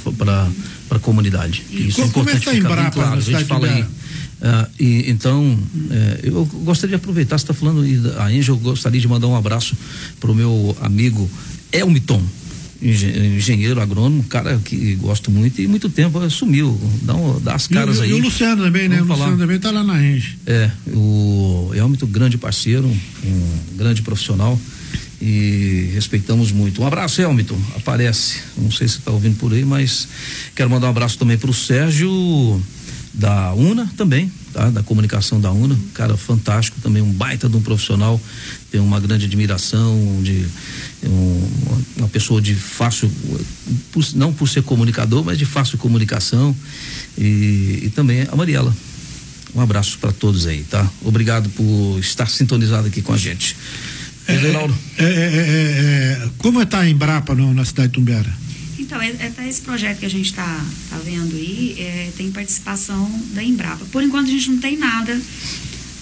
a 0.90 1.00
comunidade. 1.00 1.64
Isso, 1.70 1.88
Isso 1.88 2.02
é 2.02 2.06
importante 2.06 2.50
é 2.50 2.54
ficar 2.54 2.76
bem 2.76 2.92
claro. 2.92 3.18
A 3.18 3.22
gente 3.22 3.46
fala 3.46 3.68
aí. 3.68 3.82
Uh, 3.82 4.68
e, 4.80 5.12
então, 5.12 5.54
uh, 5.54 6.20
eu 6.24 6.46
gostaria 6.64 6.98
de 6.98 7.02
aproveitar, 7.02 7.38
você 7.38 7.44
está 7.44 7.54
falando, 7.54 7.84
a 8.18 8.26
Angel, 8.26 8.56
eu 8.56 8.58
gostaria 8.58 9.00
de 9.00 9.08
mandar 9.08 9.28
um 9.28 9.36
abraço 9.36 9.76
para 10.20 10.32
o 10.32 10.36
meu 10.36 10.76
amigo 10.82 11.30
Elmiton 11.72 12.24
engenheiro 12.82 13.80
agrônomo, 13.80 14.24
cara 14.24 14.60
que 14.64 14.96
gosto 14.96 15.30
muito 15.30 15.62
e 15.62 15.68
muito 15.68 15.90
tempo 15.90 16.28
sumiu. 16.30 16.80
Dá, 17.04 17.16
um, 17.16 17.40
dá 17.40 17.54
as 17.56 17.68
caras 17.68 18.00
e, 18.00 18.02
aí. 18.02 18.10
E 18.10 18.14
o 18.14 18.18
Luciano 18.18 18.64
também, 18.64 18.90
né? 18.90 19.02
O 19.02 19.06
falar. 19.06 19.26
Luciano 19.26 19.38
também 19.38 19.60
tá 19.60 19.72
lá 19.72 19.84
na 19.84 19.96
Renge. 19.96 20.38
É, 20.46 20.72
o 20.88 21.72
é 21.74 21.82
muito 21.84 22.08
grande 22.08 22.38
parceiro, 22.38 22.88
um 22.88 23.78
grande 23.78 24.02
profissional 24.02 24.60
e 25.22 25.92
respeitamos 25.94 26.52
muito. 26.52 26.82
Um 26.82 26.88
abraço, 26.88 27.22
Elmiton. 27.22 27.60
Aparece. 27.76 28.40
Não 28.58 28.72
sei 28.72 28.88
se 28.88 28.98
está 28.98 29.12
ouvindo 29.12 29.38
por 29.38 29.54
aí, 29.54 29.64
mas 29.64 30.08
quero 30.56 30.70
mandar 30.70 30.88
um 30.88 30.90
abraço 30.90 31.18
também 31.18 31.38
para 31.38 31.52
o 31.52 31.54
Sérgio 31.54 32.62
da 33.14 33.54
UNA 33.54 33.92
também, 33.98 34.32
tá? 34.54 34.70
Da 34.70 34.82
comunicação 34.82 35.40
da 35.40 35.52
UNA, 35.52 35.78
cara 35.94 36.16
fantástico 36.16 36.80
também, 36.82 37.02
um 37.02 37.12
baita 37.12 37.50
de 37.50 37.58
um 37.58 37.62
profissional, 37.62 38.20
tem 38.72 38.80
uma 38.80 39.00
grande 39.00 39.26
admiração 39.26 40.22
de 40.24 40.32
um, 40.32 40.48
uma 41.98 42.08
pessoa 42.08 42.42
de 42.42 42.56
fácil, 42.56 43.12
não 44.16 44.34
por 44.34 44.48
ser 44.48 44.64
comunicador, 44.64 45.24
mas 45.24 45.38
de 45.38 45.46
fácil 45.46 45.78
comunicação 45.78 46.56
e, 47.18 47.82
e 47.84 47.92
também 47.94 48.28
a 48.32 48.36
Mariela. 48.36 48.76
Um 49.54 49.60
abraço 49.60 49.98
para 50.00 50.12
todos 50.12 50.48
aí, 50.48 50.64
tá? 50.64 50.90
Obrigado 51.04 51.50
por 51.50 52.00
estar 52.00 52.30
sintonizado 52.30 52.88
aqui 52.88 53.02
com 53.02 53.14
a 53.14 53.18
gente. 53.18 53.56
É, 54.28 54.34
é, 54.34 55.06
é, 55.06 55.06
é, 55.06 56.30
como 56.38 56.62
está 56.62 56.80
a 56.80 56.90
Embrapa 56.90 57.36
no, 57.36 57.54
na 57.54 57.66
cidade 57.66 57.90
de 57.90 57.96
Tumbiara? 57.96 58.34
Então, 58.80 59.02
é, 59.02 59.10
é 59.10 59.50
esse 59.50 59.62
projeto 59.62 60.00
que 60.00 60.06
a 60.06 60.10
gente 60.10 60.28
está 60.28 60.66
tá 60.90 60.98
vendo 61.04 61.36
aí, 61.36 61.76
é, 61.80 62.12
tem 62.16 62.32
participação 62.32 63.10
da 63.34 63.44
Embrapa. 63.44 63.84
Por 63.92 64.04
enquanto, 64.04 64.28
a 64.28 64.32
gente 64.32 64.50
não 64.52 64.60
tem 64.60 64.78
nada 64.78 65.20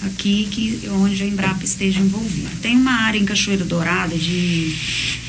aqui 0.05 0.47
que, 0.49 0.87
onde 0.89 1.21
a 1.21 1.25
Embrapa 1.25 1.63
esteja 1.63 1.99
envolvida. 1.99 2.49
Tem 2.61 2.75
uma 2.75 2.91
área 2.91 3.19
em 3.19 3.25
Cachoeira 3.25 3.65
Dourada 3.65 4.17
de 4.17 4.75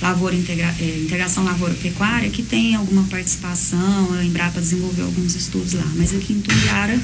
lavoura 0.01 0.35
integra, 0.35 0.75
é, 0.81 1.03
integração 1.05 1.45
lavoura-pecuária 1.45 2.31
que 2.31 2.43
tem 2.43 2.75
alguma 2.75 3.05
participação, 3.05 4.13
a 4.13 4.25
Embrapa 4.25 4.61
desenvolveu 4.61 5.07
alguns 5.07 5.35
estudos 5.35 5.73
lá, 5.75 5.87
mas 5.97 6.15
aqui 6.15 6.33
em 6.33 6.41
Tumbiara 6.41 6.99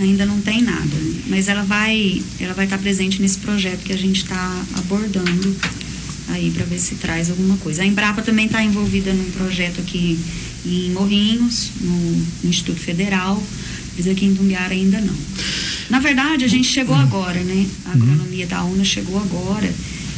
Ainda 0.00 0.24
não 0.24 0.40
tem 0.40 0.62
nada, 0.62 0.96
mas 1.26 1.48
ela 1.48 1.62
vai, 1.64 2.22
ela 2.40 2.54
vai 2.54 2.64
estar 2.64 2.78
presente 2.78 3.20
nesse 3.20 3.38
projeto 3.38 3.82
que 3.82 3.92
a 3.92 3.96
gente 3.96 4.22
está 4.22 4.64
abordando 4.78 5.54
aí 6.28 6.50
para 6.50 6.64
ver 6.64 6.78
se 6.78 6.94
traz 6.94 7.28
alguma 7.28 7.58
coisa. 7.58 7.82
A 7.82 7.86
Embrapa 7.86 8.22
também 8.22 8.46
está 8.46 8.64
envolvida 8.64 9.12
num 9.12 9.30
projeto 9.32 9.80
aqui 9.80 10.18
em 10.64 10.90
Morrinhos, 10.92 11.72
no 11.80 12.48
Instituto 12.48 12.80
Federal, 12.80 13.42
mas 13.96 14.08
aqui 14.08 14.24
em 14.24 14.34
Tumbiara 14.34 14.72
ainda 14.72 14.98
não. 14.98 15.14
Na 15.92 15.98
verdade, 15.98 16.42
a 16.46 16.48
gente 16.48 16.66
chegou 16.66 16.96
agora, 16.96 17.38
né? 17.40 17.66
A 17.84 17.90
uhum. 17.90 17.94
agronomia 17.96 18.46
da 18.46 18.64
UNA 18.64 18.82
chegou 18.82 19.20
agora. 19.20 19.70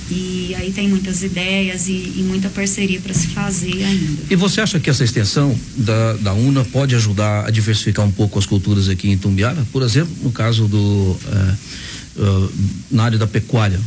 E 0.08 0.54
aí 0.56 0.70
tem 0.70 0.88
muitas 0.88 1.24
ideias 1.24 1.88
e, 1.88 2.12
e 2.16 2.24
muita 2.28 2.48
parceria 2.48 3.00
para 3.00 3.12
se 3.12 3.26
fazer 3.26 3.82
ainda. 3.82 4.22
E 4.30 4.36
você 4.36 4.60
acha 4.60 4.78
que 4.78 4.88
essa 4.88 5.02
extensão 5.02 5.58
da, 5.76 6.12
da 6.12 6.32
UNA 6.32 6.64
pode 6.66 6.94
ajudar 6.94 7.48
a 7.48 7.50
diversificar 7.50 8.06
um 8.06 8.12
pouco 8.12 8.38
as 8.38 8.46
culturas 8.46 8.88
aqui 8.88 9.10
em 9.10 9.18
Tumbiara? 9.18 9.66
Por 9.72 9.82
exemplo, 9.82 10.14
no 10.22 10.30
caso 10.30 10.68
do. 10.68 11.16
Eh, 11.26 11.54
uh, 12.16 12.52
na 12.90 13.04
área 13.04 13.18
da 13.18 13.26
pecuária. 13.26 13.80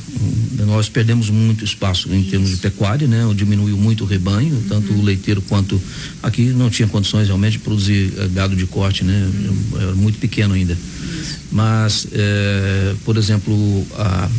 Nós 0.66 0.90
perdemos 0.90 1.30
muito 1.30 1.64
espaço 1.64 2.10
em 2.10 2.22
Isso. 2.22 2.30
termos 2.30 2.50
de 2.50 2.58
pecuária, 2.58 3.08
né? 3.08 3.22
Diminuiu 3.36 3.78
muito 3.78 4.04
o 4.04 4.08
rebanho, 4.08 4.56
uhum. 4.56 4.64
tanto 4.68 4.94
o 4.94 5.02
leiteiro 5.02 5.42
quanto 5.42 5.82
aqui 6.22 6.46
não 6.46 6.70
tinha 6.70 6.88
condições 6.88 7.28
realmente 7.28 7.54
de 7.54 7.60
produzir 7.60 8.14
uh, 8.18 8.30
gado 8.30 8.56
de 8.56 8.66
corte, 8.66 9.04
né? 9.04 9.30
Uhum. 9.34 9.82
Era 9.82 9.96
muito 9.96 10.20
pequeno 10.20 10.54
ainda. 10.54 10.74
Isso. 10.74 11.38
Mas, 11.52 12.06
uh, 12.06 12.96
por 13.06 13.18
exemplo, 13.18 13.88
a 13.98 14.30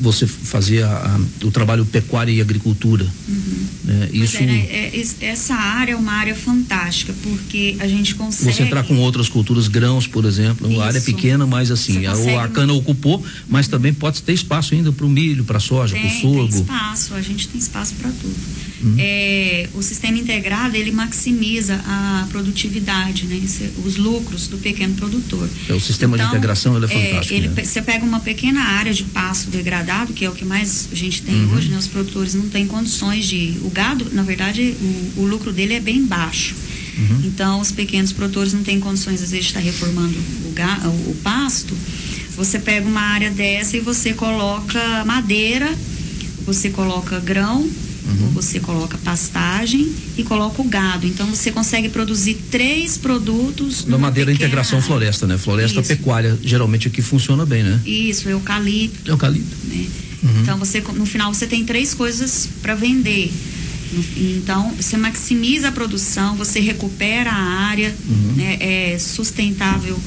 você 0.00 0.26
fazia 0.26 0.86
a, 0.86 1.20
o 1.44 1.50
trabalho 1.50 1.84
pecuária 1.84 2.30
e 2.30 2.40
agricultura. 2.40 3.04
Uhum. 3.28 3.66
Né? 3.84 4.08
Isso, 4.12 4.36
é, 4.36 4.46
né? 4.46 4.66
é, 4.70 5.06
essa 5.20 5.54
área 5.54 5.92
é 5.92 5.96
uma 5.96 6.12
área 6.12 6.34
fantástica, 6.34 7.12
porque 7.22 7.76
a 7.80 7.88
gente 7.88 8.14
consegue. 8.14 8.52
Você 8.52 8.62
entrar 8.62 8.84
com 8.84 8.96
outras 8.98 9.28
culturas, 9.28 9.66
grãos, 9.66 10.06
por 10.06 10.24
exemplo, 10.24 10.70
Isso. 10.70 10.80
a 10.80 10.86
área 10.86 10.98
é 10.98 11.02
pequena, 11.02 11.46
mas 11.46 11.70
assim, 11.70 12.06
a, 12.06 12.12
a, 12.44 12.48
cana 12.48 12.72
ocupou, 12.72 13.24
mas 13.48 13.66
também 13.66 13.92
pode 13.92 14.22
ter 14.22 14.32
espaço 14.32 14.74
ainda 14.74 14.92
para 14.92 15.04
o 15.04 15.08
milho, 15.08 15.44
para 15.44 15.58
a 15.58 15.60
soja, 15.60 15.96
para 15.96 16.06
o 16.06 16.10
sorgo. 16.10 16.48
Tem 16.48 16.60
espaço, 16.60 17.14
a 17.14 17.22
gente 17.22 17.48
tem 17.48 17.60
espaço 17.60 17.94
para 17.94 18.10
tudo. 18.10 18.36
Uhum. 18.82 18.94
É, 18.96 19.68
o 19.74 19.82
sistema 19.82 20.16
integrado 20.16 20.76
ele 20.76 20.92
maximiza 20.92 21.74
a 21.84 22.26
produtividade, 22.30 23.26
né? 23.26 23.40
os 23.84 23.96
lucros 23.96 24.46
do 24.46 24.58
pequeno 24.58 24.94
produtor. 24.94 25.48
É, 25.68 25.72
o 25.72 25.80
sistema 25.80 26.16
então, 26.16 26.28
de 26.28 26.36
integração 26.36 26.76
ele 26.76 26.86
é, 26.86 26.88
é 26.88 27.08
fantástico. 27.10 27.34
Ele, 27.34 27.48
né? 27.48 27.64
Você 27.64 27.82
pega 27.82 28.04
uma 28.04 28.20
pequena 28.20 28.60
área 28.60 28.94
de 28.94 29.02
pasto 29.04 29.50
degradado, 29.50 30.12
que 30.12 30.24
é 30.24 30.30
o 30.30 30.32
que 30.32 30.44
mais 30.44 30.88
a 30.92 30.94
gente 30.94 31.22
tem 31.22 31.34
uhum. 31.34 31.54
hoje, 31.54 31.68
né? 31.68 31.76
Os 31.76 31.88
produtores 31.88 32.34
não 32.34 32.48
têm 32.48 32.66
condições 32.66 33.26
de. 33.26 33.58
O 33.62 33.70
gado, 33.70 34.06
na 34.12 34.22
verdade, 34.22 34.76
o, 34.80 35.22
o 35.22 35.26
lucro 35.26 35.52
dele 35.52 35.74
é 35.74 35.80
bem 35.80 36.04
baixo. 36.04 36.54
Uhum. 36.98 37.22
Então, 37.24 37.60
os 37.60 37.72
pequenos 37.72 38.12
produtores 38.12 38.52
não 38.52 38.62
têm 38.62 38.78
condições, 38.80 39.22
às 39.22 39.30
vezes, 39.30 39.46
de 39.46 39.50
estar 39.50 39.60
reformando 39.60 40.16
o, 40.46 40.52
ga, 40.52 40.80
o, 40.84 41.10
o 41.10 41.16
pasto. 41.22 41.74
Você 42.36 42.58
pega 42.58 42.86
uma 42.88 43.00
área 43.00 43.30
dessa 43.30 43.76
e 43.76 43.80
você 43.80 44.12
coloca 44.12 45.04
madeira, 45.04 45.72
você 46.44 46.70
coloca 46.70 47.18
grão, 47.18 47.68
Uhum. 48.08 48.30
Você 48.30 48.58
coloca 48.58 48.96
pastagem 48.98 49.92
e 50.16 50.22
coloca 50.22 50.62
o 50.62 50.64
gado. 50.64 51.06
Então 51.06 51.26
você 51.26 51.50
consegue 51.50 51.88
produzir 51.88 52.34
três 52.50 52.96
produtos. 52.96 53.84
Na 53.84 53.98
madeira 53.98 54.32
integração 54.32 54.78
área. 54.78 54.86
floresta, 54.86 55.26
né? 55.26 55.36
Floresta 55.36 55.80
Isso. 55.80 55.88
pecuária, 55.88 56.38
geralmente 56.42 56.88
aqui 56.88 57.02
funciona 57.02 57.44
bem, 57.44 57.62
né? 57.62 57.80
Isso, 57.84 58.28
eucalipto. 58.28 59.10
Eucalipto. 59.10 59.56
Né? 59.64 59.86
Uhum. 60.22 60.42
Então 60.42 60.58
você 60.58 60.80
no 60.80 61.06
final 61.06 61.32
você 61.32 61.46
tem 61.46 61.64
três 61.64 61.94
coisas 61.94 62.48
para 62.62 62.74
vender. 62.74 63.30
Então, 64.16 64.74
você 64.76 64.98
maximiza 64.98 65.68
a 65.68 65.72
produção, 65.72 66.36
você 66.36 66.60
recupera 66.60 67.30
a 67.30 67.34
área, 67.34 67.94
uhum. 68.06 68.34
né, 68.36 68.58
é 68.60 68.98
sustentável 68.98 69.98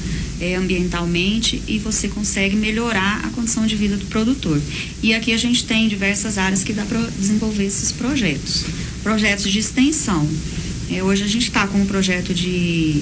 é, 0.42 0.56
ambientalmente 0.56 1.62
e 1.68 1.78
você 1.78 2.08
consegue 2.08 2.56
melhorar 2.56 3.24
a 3.24 3.30
condição 3.30 3.64
de 3.64 3.76
vida 3.76 3.96
do 3.96 4.06
produtor. 4.06 4.60
E 5.00 5.14
aqui 5.14 5.32
a 5.32 5.36
gente 5.36 5.64
tem 5.64 5.86
diversas 5.86 6.36
áreas 6.36 6.64
que 6.64 6.72
dá 6.72 6.84
para 6.84 6.98
desenvolver 7.16 7.64
esses 7.64 7.92
projetos. 7.92 8.64
Projetos 9.04 9.50
de 9.50 9.60
extensão. 9.60 10.28
É, 10.90 11.00
hoje 11.00 11.22
a 11.22 11.28
gente 11.28 11.46
está 11.46 11.68
com 11.68 11.80
um 11.80 11.86
projeto 11.86 12.34
de, 12.34 13.00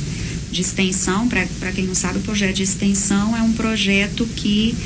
de 0.53 0.61
extensão, 0.61 1.26
para 1.29 1.72
quem 1.72 1.87
não 1.87 1.94
sabe, 1.94 2.18
o 2.18 2.22
projeto 2.22 2.57
de 2.57 2.62
extensão 2.62 3.35
é 3.35 3.40
um 3.40 3.55
projeto 3.55 4.29
que 4.37 4.76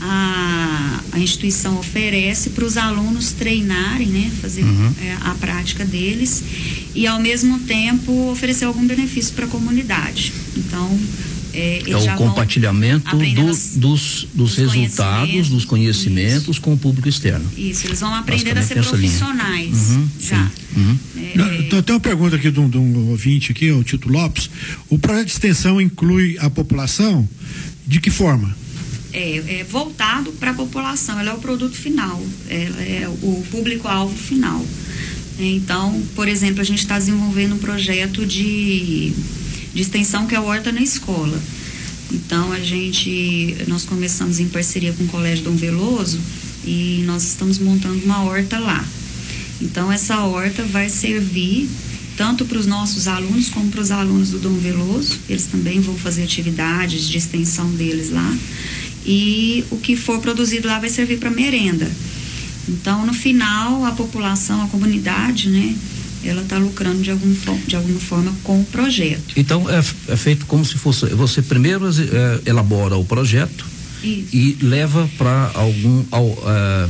a, 0.00 1.00
a 1.12 1.18
instituição 1.18 1.78
oferece 1.78 2.50
para 2.50 2.64
os 2.64 2.76
alunos 2.76 3.32
treinarem, 3.32 4.08
né, 4.08 4.32
fazer 4.42 4.64
uhum. 4.64 4.94
é, 5.00 5.16
a 5.20 5.34
prática 5.34 5.84
deles 5.84 6.42
e 6.92 7.06
ao 7.06 7.20
mesmo 7.20 7.60
tempo 7.60 8.30
oferecer 8.30 8.64
algum 8.64 8.84
benefício 8.84 9.32
para 9.34 9.44
a 9.44 9.48
comunidade. 9.48 10.32
Então, 10.56 10.98
é, 11.52 11.82
é 11.90 11.96
o 11.96 12.16
compartilhamento 12.16 13.16
do, 13.16 13.34
dos, 13.34 13.76
dos, 13.76 14.28
dos 14.32 14.56
resultados, 14.56 15.48
dos 15.48 15.64
conhecimentos 15.64 16.48
isso. 16.48 16.60
com 16.60 16.72
o 16.72 16.78
público 16.78 17.08
externo. 17.08 17.48
Isso, 17.56 17.86
eles 17.86 18.00
vão 18.00 18.14
aprender 18.14 18.56
a 18.56 18.62
ser 18.62 18.82
profissionais 18.82 19.90
uhum, 19.90 20.08
já. 20.20 20.50
Uhum. 20.76 20.98
É, 21.16 21.32
Não, 21.72 21.82
tem 21.82 21.94
uma 21.94 22.00
pergunta 22.00 22.36
aqui 22.36 22.50
de 22.50 22.60
um, 22.60 22.68
de 22.68 22.78
um, 22.78 23.10
ouvinte 23.10 23.52
aqui, 23.52 23.70
o 23.70 23.82
Tito 23.82 24.08
Lopes. 24.08 24.50
O 24.88 24.98
projeto 24.98 25.26
de 25.26 25.32
extensão 25.32 25.80
inclui 25.80 26.36
a 26.38 26.48
população? 26.48 27.28
De 27.86 28.00
que 28.00 28.10
forma? 28.10 28.56
É, 29.12 29.60
é 29.60 29.66
voltado 29.68 30.30
para 30.32 30.52
a 30.52 30.54
população, 30.54 31.18
ela 31.18 31.30
é 31.30 31.34
o 31.34 31.38
produto 31.38 31.74
final, 31.74 32.24
ela 32.48 32.80
é 32.80 33.08
o 33.22 33.44
público-alvo 33.50 34.16
final. 34.16 34.64
Então, 35.38 36.00
por 36.14 36.28
exemplo, 36.28 36.60
a 36.60 36.64
gente 36.64 36.80
está 36.80 36.98
desenvolvendo 36.98 37.54
um 37.54 37.58
projeto 37.58 38.24
de 38.26 39.12
de 39.74 39.82
extensão 39.82 40.26
que 40.26 40.34
é 40.34 40.38
a 40.38 40.42
Horta 40.42 40.72
na 40.72 40.80
Escola. 40.80 41.40
Então 42.12 42.52
a 42.52 42.58
gente, 42.58 43.56
nós 43.68 43.84
começamos 43.84 44.40
em 44.40 44.48
parceria 44.48 44.92
com 44.92 45.04
o 45.04 45.08
Colégio 45.08 45.44
Dom 45.44 45.54
Veloso 45.54 46.18
e 46.64 47.02
nós 47.06 47.24
estamos 47.24 47.58
montando 47.58 48.04
uma 48.04 48.24
horta 48.24 48.58
lá. 48.58 48.84
Então 49.60 49.92
essa 49.92 50.18
horta 50.20 50.64
vai 50.64 50.88
servir 50.88 51.68
tanto 52.16 52.44
para 52.44 52.58
os 52.58 52.66
nossos 52.66 53.06
alunos 53.06 53.48
como 53.48 53.70
para 53.70 53.80
os 53.80 53.90
alunos 53.90 54.30
do 54.30 54.38
Dom 54.38 54.54
Veloso. 54.54 55.18
Eles 55.28 55.46
também 55.46 55.80
vão 55.80 55.96
fazer 55.96 56.24
atividades 56.24 57.08
de 57.08 57.16
extensão 57.16 57.70
deles 57.72 58.10
lá. 58.10 58.36
E 59.06 59.64
o 59.70 59.76
que 59.76 59.96
for 59.96 60.20
produzido 60.20 60.68
lá 60.68 60.78
vai 60.78 60.90
servir 60.90 61.18
para 61.18 61.30
merenda. 61.30 61.90
Então, 62.68 63.06
no 63.06 63.14
final, 63.14 63.84
a 63.84 63.92
população, 63.92 64.62
a 64.62 64.68
comunidade, 64.68 65.48
né, 65.48 65.74
ela 66.24 66.42
está 66.42 66.58
lucrando 66.58 67.02
de, 67.02 67.10
algum, 67.10 67.34
de 67.66 67.76
alguma 67.76 68.00
forma 68.00 68.32
com 68.42 68.60
o 68.60 68.64
projeto. 68.64 69.34
Então 69.36 69.68
é, 69.68 69.78
é 69.78 70.16
feito 70.16 70.46
como 70.46 70.64
se 70.64 70.74
fosse 70.74 71.06
você 71.06 71.42
primeiro 71.42 71.88
é, 71.88 72.50
elabora 72.50 72.96
o 72.96 73.04
projeto 73.04 73.66
Isso. 74.02 74.28
e 74.32 74.56
leva 74.60 75.08
para 75.16 75.50
algum 75.54 76.04
ao, 76.10 76.26
é, 76.46 76.88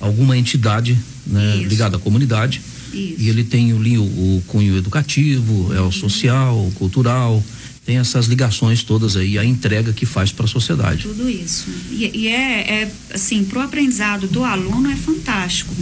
alguma 0.00 0.36
entidade 0.36 0.98
né, 1.26 1.56
ligada 1.66 1.96
à 1.96 2.00
comunidade 2.00 2.62
Isso. 2.92 3.14
e 3.18 3.28
ele 3.28 3.44
tem 3.44 3.72
o, 3.72 3.76
o, 3.76 4.36
o 4.38 4.42
cunho 4.46 4.76
educativo, 4.76 5.74
é 5.74 5.80
o 5.80 5.92
social, 5.92 6.56
o 6.66 6.72
cultural 6.72 7.42
tem 7.84 7.98
essas 7.98 8.26
ligações 8.26 8.84
todas 8.84 9.16
aí, 9.16 9.36
a 9.38 9.44
entrega 9.44 9.92
que 9.92 10.06
faz 10.06 10.30
para 10.30 10.44
a 10.44 10.48
sociedade. 10.48 11.02
Tudo 11.02 11.28
isso. 11.28 11.66
E, 11.90 12.10
e 12.14 12.28
é, 12.28 12.82
é, 12.82 12.92
assim, 13.12 13.42
para 13.42 13.58
o 13.58 13.62
aprendizado 13.62 14.28
do 14.28 14.44
aluno 14.44 14.90
é 14.90 14.94
fantástico. 14.94 15.74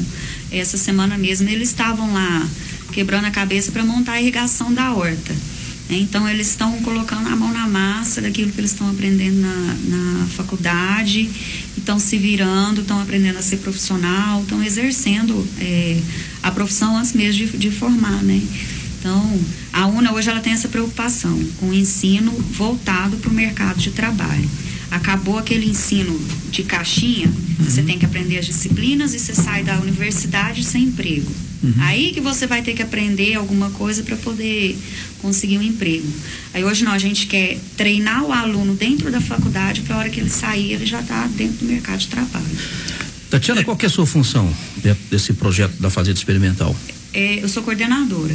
Essa 0.51 0.79
semana 0.79 1.19
mesmo 1.19 1.49
eles 1.51 1.69
estavam 1.69 2.13
lá 2.15 2.49
quebrando 2.93 3.27
a 3.27 3.31
cabeça 3.31 3.73
para 3.73 3.85
montar 3.85 4.13
a 4.13 4.21
irrigação 4.21 4.73
da 4.73 4.93
horta. 4.93 5.35
Então, 5.91 6.29
eles 6.29 6.49
estão 6.49 6.71
colocando 6.83 7.29
a 7.29 7.37
mão 7.37 7.51
na 7.53 7.67
massa 7.67 8.21
daquilo 8.21 8.53
que 8.53 8.61
eles 8.61 8.73
estão 8.73 8.91
aprendendo 8.91 9.41
na, 9.41 9.77
na 9.85 10.27
faculdade, 10.27 11.31
estão 11.77 11.99
se 11.99 12.19
virando, 12.19 12.83
estão 12.83 13.01
aprendendo 13.01 13.39
a 13.39 13.43
ser 13.43 13.57
profissional, 13.59 14.43
estão 14.43 14.63
exercendo 14.63 15.47
é, 15.59 15.99
a 16.43 16.51
profissão 16.51 16.97
antes 16.97 17.15
mesmo 17.15 17.47
de, 17.47 17.57
de 17.57 17.71
formar, 17.71 18.23
né? 18.23 18.43
Então, 18.99 19.41
a 19.73 19.87
UNA 19.87 20.13
hoje 20.13 20.29
ela 20.29 20.41
tem 20.41 20.53
essa 20.53 20.69
preocupação 20.69 21.43
com 21.59 21.69
o 21.69 21.75
ensino 21.75 22.33
voltado 22.33 23.17
para 23.17 23.31
o 23.31 23.35
mercado 23.35 23.79
de 23.79 23.91
trabalho. 23.91 24.49
Acabou 24.91 25.39
aquele 25.39 25.67
ensino 25.67 26.19
de 26.51 26.63
caixinha, 26.63 27.27
uhum. 27.27 27.65
você 27.65 27.83
tem 27.83 27.99
que 27.99 28.07
aprender 28.07 28.39
as 28.39 28.47
disciplinas 28.47 29.15
e 29.15 29.19
você 29.19 29.35
sai 29.35 29.63
da 29.63 29.79
universidade 29.79 30.65
sem 30.65 30.85
emprego. 30.85 31.31
Uhum. 31.63 31.75
Aí 31.81 32.13
que 32.13 32.21
você 32.21 32.47
vai 32.47 32.63
ter 32.63 32.73
que 32.73 32.83
aprender 32.83 33.35
alguma 33.35 33.71
coisa 33.71 34.03
para 34.03 34.17
poder 34.17 34.79
conseguir 35.21 35.59
um 35.59 35.63
emprego. 35.63 36.07
Aí 36.55 36.65
hoje 36.65 36.85
não, 36.85 36.93
a 36.93 36.99
gente 36.99 37.27
quer 37.27 37.59
treinar 37.77 38.25
o 38.25 38.33
aluno 38.33 38.75
dentro 38.75 39.11
da 39.11 39.21
faculdade 39.21 39.81
para 39.83 39.97
a 39.97 39.99
hora 39.99 40.09
que 40.09 40.21
ele 40.21 40.31
sair, 40.31 40.73
ele 40.73 40.87
já 40.87 41.01
está 41.01 41.27
dentro 41.27 41.59
do 41.59 41.65
mercado 41.67 41.99
de 41.99 42.07
trabalho. 42.07 42.47
Tatiana, 43.31 43.63
qual 43.63 43.77
é 43.81 43.87
a 43.87 43.91
sua 43.91 44.07
função 44.07 44.51
dentro 44.77 45.03
desse 45.11 45.35
projeto 45.35 45.75
da 45.81 45.91
Fazenda 45.91 46.17
Experimental? 46.17 46.75
É, 47.13 47.43
eu 47.43 47.49
sou 47.49 47.63
coordenadora. 47.63 48.35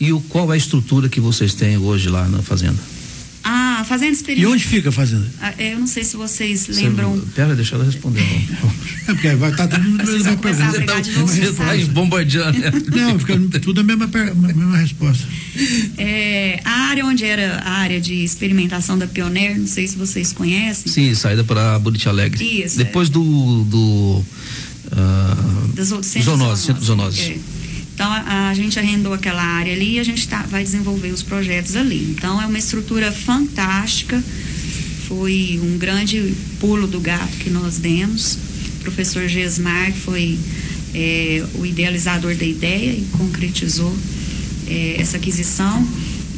E 0.00 0.12
o, 0.12 0.20
qual 0.20 0.50
é 0.52 0.54
a 0.54 0.58
estrutura 0.58 1.08
que 1.08 1.20
vocês 1.20 1.54
têm 1.54 1.78
hoje 1.78 2.08
lá 2.08 2.28
na 2.28 2.42
Fazenda? 2.42 2.78
A 3.84 3.86
a 3.86 3.86
fazenda. 3.86 4.32
E 4.32 4.46
onde 4.46 4.64
fica 4.64 4.88
a 4.88 4.92
fazenda? 4.92 5.26
Ah, 5.40 5.52
eu 5.58 5.78
não 5.78 5.86
sei 5.86 6.04
se 6.04 6.16
vocês 6.16 6.68
lembram. 6.68 7.20
Pera, 7.34 7.54
deixa 7.54 7.74
ela 7.74 7.84
responder. 7.84 8.22
é 8.22 9.04
porque 9.12 9.28
vai 9.34 9.50
estar 9.50 9.68
tá 9.68 9.78
tudo 9.78 9.98
na 9.98 10.04
mesma 10.04 10.36
pergunta. 10.38 11.04
Você 11.20 11.42
está 11.42 11.92
bombardeando. 11.92 12.58
Não, 12.96 13.18
fica 13.18 13.60
tudo 13.60 13.80
a 13.82 13.84
mesma, 13.84 14.06
mesma 14.06 14.78
resposta. 14.78 15.26
É, 15.98 16.60
a 16.64 16.88
área 16.88 17.04
onde 17.04 17.24
era 17.24 17.58
a 17.58 17.72
área 17.72 18.00
de 18.00 18.24
experimentação 18.24 18.96
da 18.98 19.06
Pioneer, 19.06 19.58
não 19.58 19.66
sei 19.66 19.86
se 19.86 19.96
vocês 19.96 20.32
conhecem. 20.32 20.90
Sim, 20.90 21.14
saída 21.14 21.44
para 21.44 21.78
Buriti 21.78 22.08
Alegre. 22.08 22.42
Isso. 22.42 22.78
Depois 22.78 23.10
do. 23.10 23.64
do 23.64 24.24
uh, 24.92 25.68
das 25.74 25.88
zoonose, 25.88 26.22
zoonose, 26.22 26.62
centro 26.62 26.84
zoonose. 26.84 27.20
É. 27.20 27.38
Então 27.94 28.10
a, 28.10 28.48
a, 28.48 28.54
gente 28.54 28.78
arrendou 28.78 29.12
aquela 29.12 29.42
área 29.42 29.72
ali 29.72 29.94
e 29.94 30.00
a 30.00 30.04
gente 30.04 30.26
tá, 30.26 30.42
vai 30.42 30.64
desenvolver 30.64 31.10
os 31.10 31.22
projetos 31.22 31.76
ali. 31.76 32.14
Então 32.16 32.42
é 32.42 32.46
uma 32.46 32.58
estrutura 32.58 33.12
fantástica. 33.12 34.22
Foi 35.06 35.60
um 35.62 35.78
grande 35.78 36.34
pulo 36.58 36.86
do 36.86 37.00
gato 37.00 37.36
que 37.38 37.50
nós 37.50 37.78
demos. 37.78 38.36
O 38.78 38.82
professor 38.82 39.28
Gesmar 39.28 39.92
foi 39.92 40.38
é, 40.92 41.44
o 41.54 41.64
idealizador 41.64 42.34
da 42.34 42.44
ideia 42.44 42.90
e 42.90 43.06
concretizou 43.12 43.94
é, 44.66 44.96
essa 44.98 45.16
aquisição. 45.16 45.86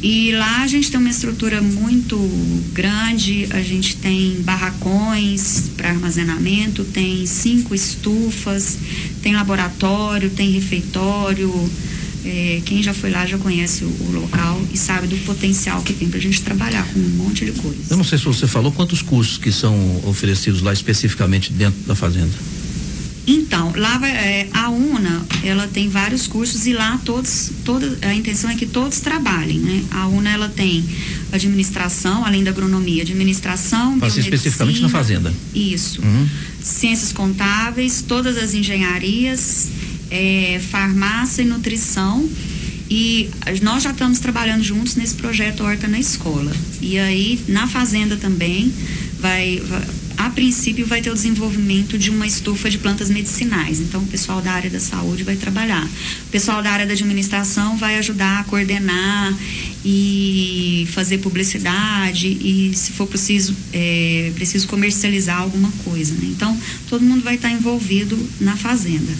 E 0.01 0.31
lá 0.33 0.61
a 0.61 0.67
gente 0.67 0.91
tem 0.91 0.99
uma 0.99 1.09
estrutura 1.09 1.59
muito 1.59 2.17
grande, 2.71 3.47
a 3.49 3.61
gente 3.61 3.95
tem 3.95 4.41
barracões 4.41 5.71
para 5.75 5.89
armazenamento, 5.89 6.83
tem 6.83 7.25
cinco 7.25 7.73
estufas, 7.73 8.77
tem 9.21 9.33
laboratório, 9.33 10.29
tem 10.29 10.51
refeitório. 10.51 11.51
É, 12.25 12.61
quem 12.65 12.83
já 12.83 12.93
foi 12.93 13.09
lá 13.09 13.25
já 13.25 13.37
conhece 13.37 13.85
o, 13.85 13.87
o, 13.87 14.11
local 14.11 14.61
e 14.73 14.77
sabe 14.77 15.07
do 15.07 15.15
potencial 15.25 15.81
que 15.81 15.93
tem 15.93 16.09
para 16.09 16.17
a 16.17 16.21
gente 16.21 16.41
trabalhar 16.41 16.85
com 16.91 16.99
um 16.99 17.09
monte 17.09 17.45
de 17.45 17.53
coisa. 17.53 17.77
Eu 17.89 17.95
não 17.95 18.03
sei 18.03 18.17
se 18.17 18.25
você 18.25 18.45
falou 18.47 18.71
quantos 18.71 19.01
cursos 19.01 19.37
que 19.37 19.51
são 19.51 20.01
oferecidos 20.05 20.61
lá 20.61 20.73
especificamente 20.73 21.53
dentro 21.53 21.79
da 21.85 21.95
fazenda. 21.95 22.33
Então, 23.29 23.73
lá 23.75 23.97
vai, 23.97 24.11
é, 24.11 24.47
a 24.53 24.69
UNA, 24.69 25.21
ela 25.43 25.67
tem 25.67 25.89
vários 25.89 26.27
cursos 26.27 26.65
e 26.65 26.71
lá 26.71 26.97
todos, 27.03 27.51
toda, 27.65 27.97
a 28.01 28.13
intenção 28.13 28.49
é 28.49 28.55
que 28.55 28.65
todos 28.65 29.01
trabalhem, 29.01 29.59
né? 29.59 29.83
A 29.91 30.07
UNA, 30.07 30.29
ela 30.29 30.47
tem 30.47 30.81
administração, 31.33 32.25
além 32.25 32.41
da 32.41 32.51
agronomia, 32.51 33.03
administração, 33.03 33.99
Passa 33.99 34.21
especificamente 34.21 34.79
na 34.81 34.87
fazenda. 34.87 35.33
Isso. 35.53 36.01
Uhum. 36.01 36.25
Ciências 36.63 37.11
contábeis, 37.11 38.01
todas 38.01 38.37
as 38.37 38.53
engenharias, 38.53 39.67
é, 40.09 40.61
farmácia 40.71 41.41
e 41.41 41.45
nutrição. 41.45 42.29
E 42.89 43.29
nós 43.61 43.83
já 43.83 43.91
estamos 43.91 44.19
trabalhando 44.19 44.63
juntos 44.63 44.95
nesse 44.95 45.15
projeto 45.15 45.65
Horta 45.65 45.89
na 45.89 45.99
Escola. 45.99 46.55
E 46.81 46.97
aí, 46.97 47.37
na 47.49 47.67
fazenda 47.67 48.15
também, 48.15 48.71
vai, 49.19 49.61
vai 49.67 49.81
a 50.27 50.29
princípio 50.29 50.85
vai 50.85 51.01
ter 51.01 51.09
o 51.09 51.13
desenvolvimento 51.13 51.97
de 51.97 52.09
uma 52.09 52.27
estufa 52.27 52.69
de 52.69 52.77
plantas 52.77 53.09
medicinais. 53.09 53.79
Então, 53.79 54.01
o 54.01 54.07
pessoal 54.07 54.41
da 54.41 54.51
área 54.51 54.69
da 54.69 54.79
saúde 54.79 55.23
vai 55.23 55.37
trabalhar. 55.37 55.83
O 55.85 56.29
pessoal 56.29 56.61
da 56.61 56.69
área 56.69 56.85
da 56.85 56.91
administração 56.93 57.77
vai 57.77 57.97
ajudar 57.97 58.41
a 58.41 58.43
coordenar 58.43 59.33
e 59.85 60.85
fazer 60.91 61.19
publicidade 61.19 62.27
e, 62.27 62.73
se 62.75 62.91
for 62.91 63.07
preciso, 63.07 63.55
é, 63.71 64.31
preciso 64.35 64.67
comercializar 64.67 65.39
alguma 65.39 65.71
coisa. 65.85 66.13
Né? 66.15 66.27
Então, 66.35 66.57
todo 66.89 67.05
mundo 67.05 67.23
vai 67.23 67.35
estar 67.35 67.49
envolvido 67.49 68.17
na 68.41 68.57
fazenda. 68.57 69.13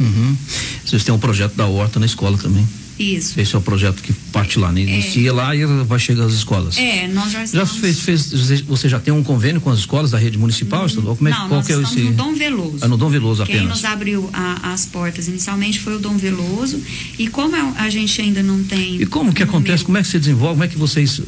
Uhum. 0.00 0.36
Vocês 0.84 1.04
têm 1.04 1.14
um 1.14 1.18
projeto 1.18 1.54
da 1.54 1.66
horta 1.66 2.00
na 2.00 2.06
escola 2.06 2.38
também. 2.38 2.66
Isso. 2.98 3.38
Esse 3.38 3.54
é 3.54 3.58
o 3.58 3.60
projeto 3.60 4.02
que 4.02 4.12
parte 4.32 4.58
lá, 4.58 4.72
né? 4.72 4.80
Inicia 4.80 5.28
é. 5.28 5.32
lá 5.32 5.54
e 5.54 5.66
vai 5.84 5.98
chegar 5.98 6.24
às 6.24 6.32
escolas. 6.32 6.78
É, 6.78 7.06
nós 7.08 7.30
já 7.30 7.44
estamos... 7.44 7.68
Já 7.68 7.80
fez, 7.80 8.00
fez, 8.00 8.60
você 8.62 8.88
já 8.88 8.98
tem 8.98 9.12
um 9.12 9.22
convênio 9.22 9.60
com 9.60 9.70
as 9.70 9.80
escolas 9.80 10.10
da 10.10 10.18
rede 10.18 10.38
municipal, 10.38 10.84
hum, 10.84 10.86
estadual? 10.86 11.16
Como 11.16 11.28
é, 11.28 11.30
não, 11.30 11.48
qual 11.48 11.50
nós 11.58 11.66
que 11.66 11.72
é 11.72 11.80
esse... 11.80 12.00
no 12.00 12.12
Dom 12.12 12.34
Veloso. 12.34 12.78
Ah, 12.80 12.88
no 12.88 12.96
Dom 12.96 13.10
Veloso 13.10 13.44
Quem 13.44 13.56
apenas. 13.56 13.76
nos 13.76 13.84
abriu 13.84 14.30
a, 14.32 14.72
as 14.72 14.86
portas 14.86 15.28
inicialmente 15.28 15.78
foi 15.78 15.96
o 15.96 15.98
Dom 15.98 16.16
Veloso 16.16 16.80
e 17.18 17.28
como 17.28 17.54
é 17.54 17.72
a 17.76 17.90
gente 17.90 18.20
ainda 18.20 18.42
não 18.42 18.62
tem... 18.64 19.00
E 19.00 19.06
como 19.06 19.32
que 19.32 19.42
acontece, 19.42 19.84
como 19.84 19.98
é 19.98 20.02
que 20.02 20.08
se 20.08 20.18
desenvolve, 20.18 20.54
como 20.54 20.64
é 20.64 20.68
que 20.68 20.78
vocês 20.78 21.18
uh, 21.18 21.24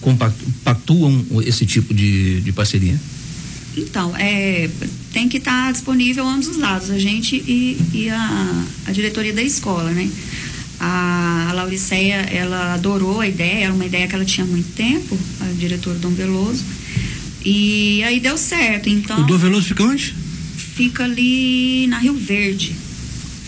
compactuam 0.00 1.24
esse 1.44 1.66
tipo 1.66 1.92
de, 1.92 2.40
de 2.40 2.52
parceria? 2.52 2.98
Então, 3.76 4.16
é, 4.16 4.68
tem 5.12 5.28
que 5.28 5.38
estar 5.38 5.66
tá 5.66 5.72
disponível 5.72 6.26
ambos 6.26 6.48
os 6.48 6.56
lados, 6.56 6.90
a 6.90 6.98
gente 6.98 7.36
e, 7.36 7.78
e 7.92 8.10
a, 8.10 8.64
a 8.86 8.92
diretoria 8.92 9.32
da 9.32 9.42
escola, 9.42 9.90
né? 9.90 10.08
A, 10.80 11.48
a 11.50 11.52
Lauriceia, 11.52 12.16
ela 12.30 12.74
adorou 12.74 13.20
a 13.20 13.28
ideia, 13.28 13.64
era 13.64 13.74
uma 13.74 13.84
ideia 13.84 14.06
que 14.06 14.14
ela 14.14 14.24
tinha 14.24 14.46
há 14.46 14.48
muito 14.48 14.72
tempo, 14.74 15.18
a 15.40 15.52
diretora 15.58 15.98
Dom 15.98 16.10
Veloso. 16.10 16.64
E 17.44 18.02
aí 18.04 18.20
deu 18.20 18.36
certo. 18.36 18.88
Então, 18.88 19.20
o 19.20 19.26
Dom 19.26 19.38
Veloso 19.38 19.66
fica 19.66 19.82
onde? 19.84 20.14
Fica 20.74 21.04
ali 21.04 21.86
na 21.88 21.98
Rio 21.98 22.14
Verde. 22.14 22.76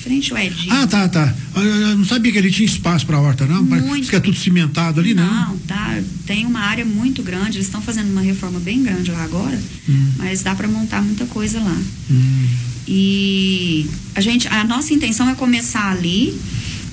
Frente 0.02 0.32
ao 0.32 0.38
Edinho. 0.38 0.72
Ah, 0.72 0.86
tá, 0.86 1.08
tá. 1.08 1.34
Eu 1.54 1.98
não 1.98 2.04
sabia 2.06 2.32
que 2.32 2.38
ele 2.38 2.50
tinha 2.50 2.64
espaço 2.64 3.04
para 3.04 3.20
horta, 3.20 3.46
não? 3.46 3.62
Muito. 3.62 4.08
que 4.08 4.16
é 4.16 4.20
tudo 4.20 4.36
cimentado 4.36 4.98
ali, 4.98 5.12
não? 5.12 5.26
Não, 5.26 5.58
tá. 5.58 6.00
Tem 6.26 6.46
uma 6.46 6.60
área 6.60 6.86
muito 6.86 7.22
grande. 7.22 7.58
Eles 7.58 7.66
estão 7.66 7.82
fazendo 7.82 8.10
uma 8.10 8.22
reforma 8.22 8.58
bem 8.58 8.82
grande 8.82 9.10
lá 9.10 9.22
agora, 9.22 9.60
hum. 9.88 10.12
mas 10.16 10.42
dá 10.42 10.54
para 10.54 10.66
montar 10.66 11.02
muita 11.02 11.26
coisa 11.26 11.60
lá. 11.60 11.78
Hum. 12.10 12.46
E 12.88 13.86
a 14.14 14.20
gente, 14.22 14.48
a 14.48 14.64
nossa 14.64 14.94
intenção 14.94 15.28
é 15.28 15.34
começar 15.34 15.90
ali 15.90 16.36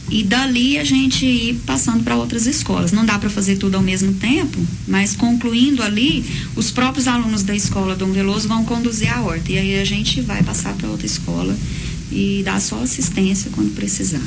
e 0.10 0.24
dali 0.24 0.78
a 0.78 0.84
gente 0.84 1.26
ir 1.26 1.56
passando 1.66 2.04
para 2.04 2.16
outras 2.16 2.46
escolas. 2.46 2.92
Não 2.92 3.06
dá 3.06 3.20
para 3.20 3.30
fazer 3.30 3.58
tudo 3.58 3.76
ao 3.76 3.84
mesmo 3.84 4.14
tempo, 4.14 4.58
mas 4.88 5.16
concluindo 5.16 5.84
ali, 5.84 6.24
os 6.56 6.72
próprios 6.72 7.08
alunos 7.08 7.44
da 7.44 7.56
escola 7.56 7.96
Dom 7.96 8.12
Veloso 8.12 8.48
vão 8.48 8.64
conduzir 8.64 9.12
a 9.12 9.22
horta. 9.22 9.52
E 9.52 9.58
aí 9.58 9.80
a 9.80 9.86
gente 9.86 10.22
vai 10.22 10.42
passar 10.44 10.74
para 10.74 10.88
outra 10.88 11.06
escola 11.06 11.56
e 12.12 12.42
dar 12.46 12.62
só 12.62 12.82
assistência 12.82 13.52
quando 13.54 13.76
precisar. 13.76 14.22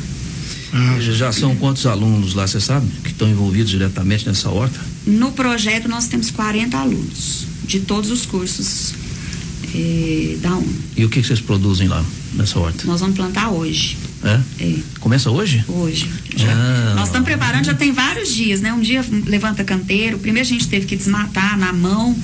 Ah, 0.72 0.98
já 1.00 1.32
são 1.32 1.56
quantos 1.56 1.84
alunos 1.86 2.34
lá, 2.34 2.46
você 2.46 2.60
sabe, 2.60 2.86
que 3.02 3.10
estão 3.10 3.28
envolvidos 3.28 3.70
diretamente 3.70 4.26
nessa 4.26 4.48
horta? 4.50 4.78
No 5.04 5.32
projeto 5.32 5.88
nós 5.88 6.06
temos 6.06 6.30
40 6.30 6.76
alunos, 6.76 7.46
de 7.64 7.80
todos 7.80 8.10
os 8.10 8.24
cursos 8.24 8.94
eh, 9.74 10.36
da 10.40 10.54
UNA. 10.54 10.72
E 10.96 11.04
o 11.04 11.08
que, 11.08 11.20
que 11.20 11.26
vocês 11.26 11.40
produzem 11.40 11.88
lá 11.88 12.04
nessa 12.34 12.58
horta? 12.60 12.84
Nós 12.86 13.00
vamos 13.00 13.16
plantar 13.16 13.50
hoje. 13.50 13.96
É? 14.22 14.40
é? 14.62 14.74
Começa 15.00 15.30
hoje? 15.30 15.64
Hoje. 15.66 16.06
Ah. 16.46 16.92
Nós 16.94 17.08
estamos 17.08 17.26
preparando, 17.26 17.64
já 17.64 17.74
tem 17.74 17.90
vários 17.90 18.32
dias, 18.32 18.60
né? 18.60 18.72
Um 18.72 18.80
dia 18.80 19.04
levanta 19.26 19.64
canteiro. 19.64 20.18
Primeiro 20.18 20.46
a 20.46 20.50
gente 20.50 20.68
teve 20.68 20.86
que 20.86 20.94
desmatar 20.94 21.58
na 21.58 21.72
mão 21.72 22.14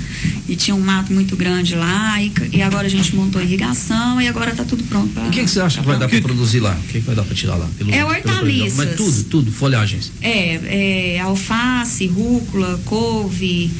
e 0.46 0.54
tinha 0.56 0.74
um 0.74 0.80
mato 0.80 1.12
muito 1.12 1.34
grande 1.36 1.74
lá. 1.74 2.20
E, 2.22 2.32
e 2.52 2.62
agora 2.62 2.86
a 2.86 2.90
gente 2.90 3.16
montou 3.16 3.40
irrigação 3.40 4.20
e 4.20 4.28
agora 4.28 4.50
está 4.50 4.64
tudo 4.64 4.84
pronto. 4.84 5.12
Pra, 5.14 5.24
o 5.24 5.30
que, 5.30 5.42
que 5.44 5.50
você 5.50 5.60
acha 5.60 5.80
que 5.80 5.86
vai 5.86 5.98
dar 5.98 6.08
para 6.08 6.20
produzir 6.20 6.60
lá? 6.60 6.72
O 6.72 6.86
que, 6.86 7.00
que 7.00 7.06
vai 7.06 7.14
dar 7.14 7.24
para 7.24 7.34
tirar 7.34 7.56
lá? 7.56 7.68
Pelo, 7.78 7.94
é 7.94 8.04
hortaliças. 8.04 8.76
Mas 8.76 8.96
tudo, 8.96 9.24
tudo, 9.24 9.52
folhagens. 9.52 10.12
É, 10.20 11.14
é, 11.16 11.20
alface, 11.20 12.06
rúcula, 12.08 12.78
couve, 12.84 13.70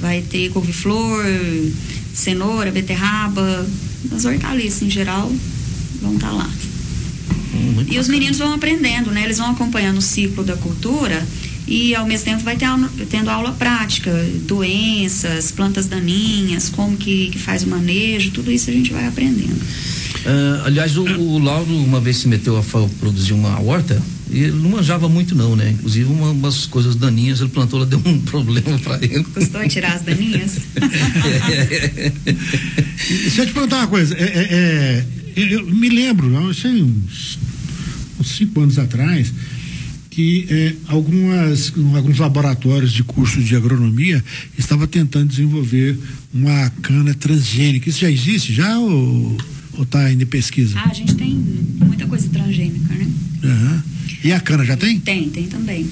vai 0.00 0.22
ter 0.22 0.50
couve-flor, 0.50 1.22
cenoura, 2.14 2.70
beterraba, 2.70 3.66
as 4.10 4.24
hortaliças 4.24 4.82
em 4.82 4.90
geral 4.90 5.30
vão 6.00 6.14
estar 6.14 6.28
tá 6.28 6.32
lá. 6.32 6.50
Muito 7.58 7.80
e 7.80 7.84
bacana. 7.84 8.00
os 8.00 8.08
meninos 8.08 8.38
vão 8.38 8.54
aprendendo, 8.54 9.10
né? 9.10 9.24
Eles 9.24 9.38
vão 9.38 9.50
acompanhando 9.50 9.98
o 9.98 10.02
ciclo 10.02 10.44
da 10.44 10.56
cultura 10.56 11.26
e 11.68 11.94
ao 11.94 12.06
mesmo 12.06 12.24
tempo 12.24 12.42
vai 12.42 12.56
ter, 12.56 12.66
tendo 13.10 13.28
aula 13.28 13.52
prática, 13.52 14.10
doenças, 14.46 15.52
plantas 15.52 15.86
daninhas, 15.86 16.70
como 16.70 16.96
que, 16.96 17.28
que 17.28 17.38
faz 17.38 17.62
o 17.62 17.68
manejo, 17.68 18.30
tudo 18.30 18.50
isso 18.50 18.70
a 18.70 18.72
gente 18.72 18.90
vai 18.90 19.06
aprendendo. 19.06 19.60
Uh, 20.24 20.64
aliás, 20.64 20.96
o, 20.96 21.04
o, 21.04 21.38
Lauro 21.38 21.70
uma 21.70 22.00
vez 22.00 22.16
se 22.16 22.26
meteu 22.28 22.56
a 22.58 22.62
produzir 22.98 23.34
uma 23.34 23.60
horta 23.60 24.02
e 24.30 24.42
ele 24.44 24.56
não 24.56 24.70
manjava 24.70 25.08
muito 25.08 25.34
não, 25.34 25.54
né? 25.54 25.70
Inclusive 25.70 26.10
uma, 26.10 26.30
umas 26.30 26.66
coisas 26.66 26.96
daninhas 26.96 27.40
ele 27.40 27.50
plantou, 27.50 27.80
ela 27.80 27.86
deu 27.88 28.00
um 28.04 28.18
problema 28.24 28.78
para 28.78 28.96
ele. 29.04 29.24
Gostou 29.34 29.62
de 29.62 29.68
tirar 29.68 29.92
as 29.92 30.02
daninhas? 30.02 30.58
Deixa 33.08 33.42
eu 33.42 33.46
te 33.46 33.52
perguntar 33.52 33.78
uma 33.78 33.86
coisa, 33.86 34.14
é, 34.16 34.24
é, 34.24 35.04
é 35.42 35.54
eu, 35.54 35.66
me 35.66 35.88
lembro, 35.88 36.54
sei, 36.54 36.82
uns, 36.82 37.38
uns 38.18 38.28
cinco 38.36 38.60
anos 38.60 38.78
atrás, 38.78 39.32
que 40.10 40.46
é, 40.50 40.74
algumas, 40.88 41.72
alguns 41.94 42.18
laboratórios 42.18 42.92
de 42.92 43.04
curso 43.04 43.40
de 43.40 43.54
agronomia 43.54 44.24
estavam 44.58 44.86
tentando 44.86 45.28
desenvolver 45.28 45.96
uma 46.34 46.70
cana 46.82 47.14
transgênica. 47.14 47.88
Isso 47.88 48.00
já 48.00 48.10
existe 48.10 48.52
já 48.52 48.78
ou 48.78 49.36
está 49.80 50.06
ainda 50.06 50.24
em 50.24 50.26
pesquisa? 50.26 50.76
Ah, 50.76 50.90
a 50.90 50.94
gente 50.94 51.14
tem 51.14 51.36
muita 51.78 52.06
coisa 52.06 52.28
transgênica, 52.30 52.92
né? 52.94 53.06
Uhum. 53.44 53.82
E 54.24 54.32
a 54.32 54.40
cana 54.40 54.64
já 54.64 54.76
tem? 54.76 54.98
Tem, 54.98 55.28
tem 55.30 55.46
também. 55.46 55.86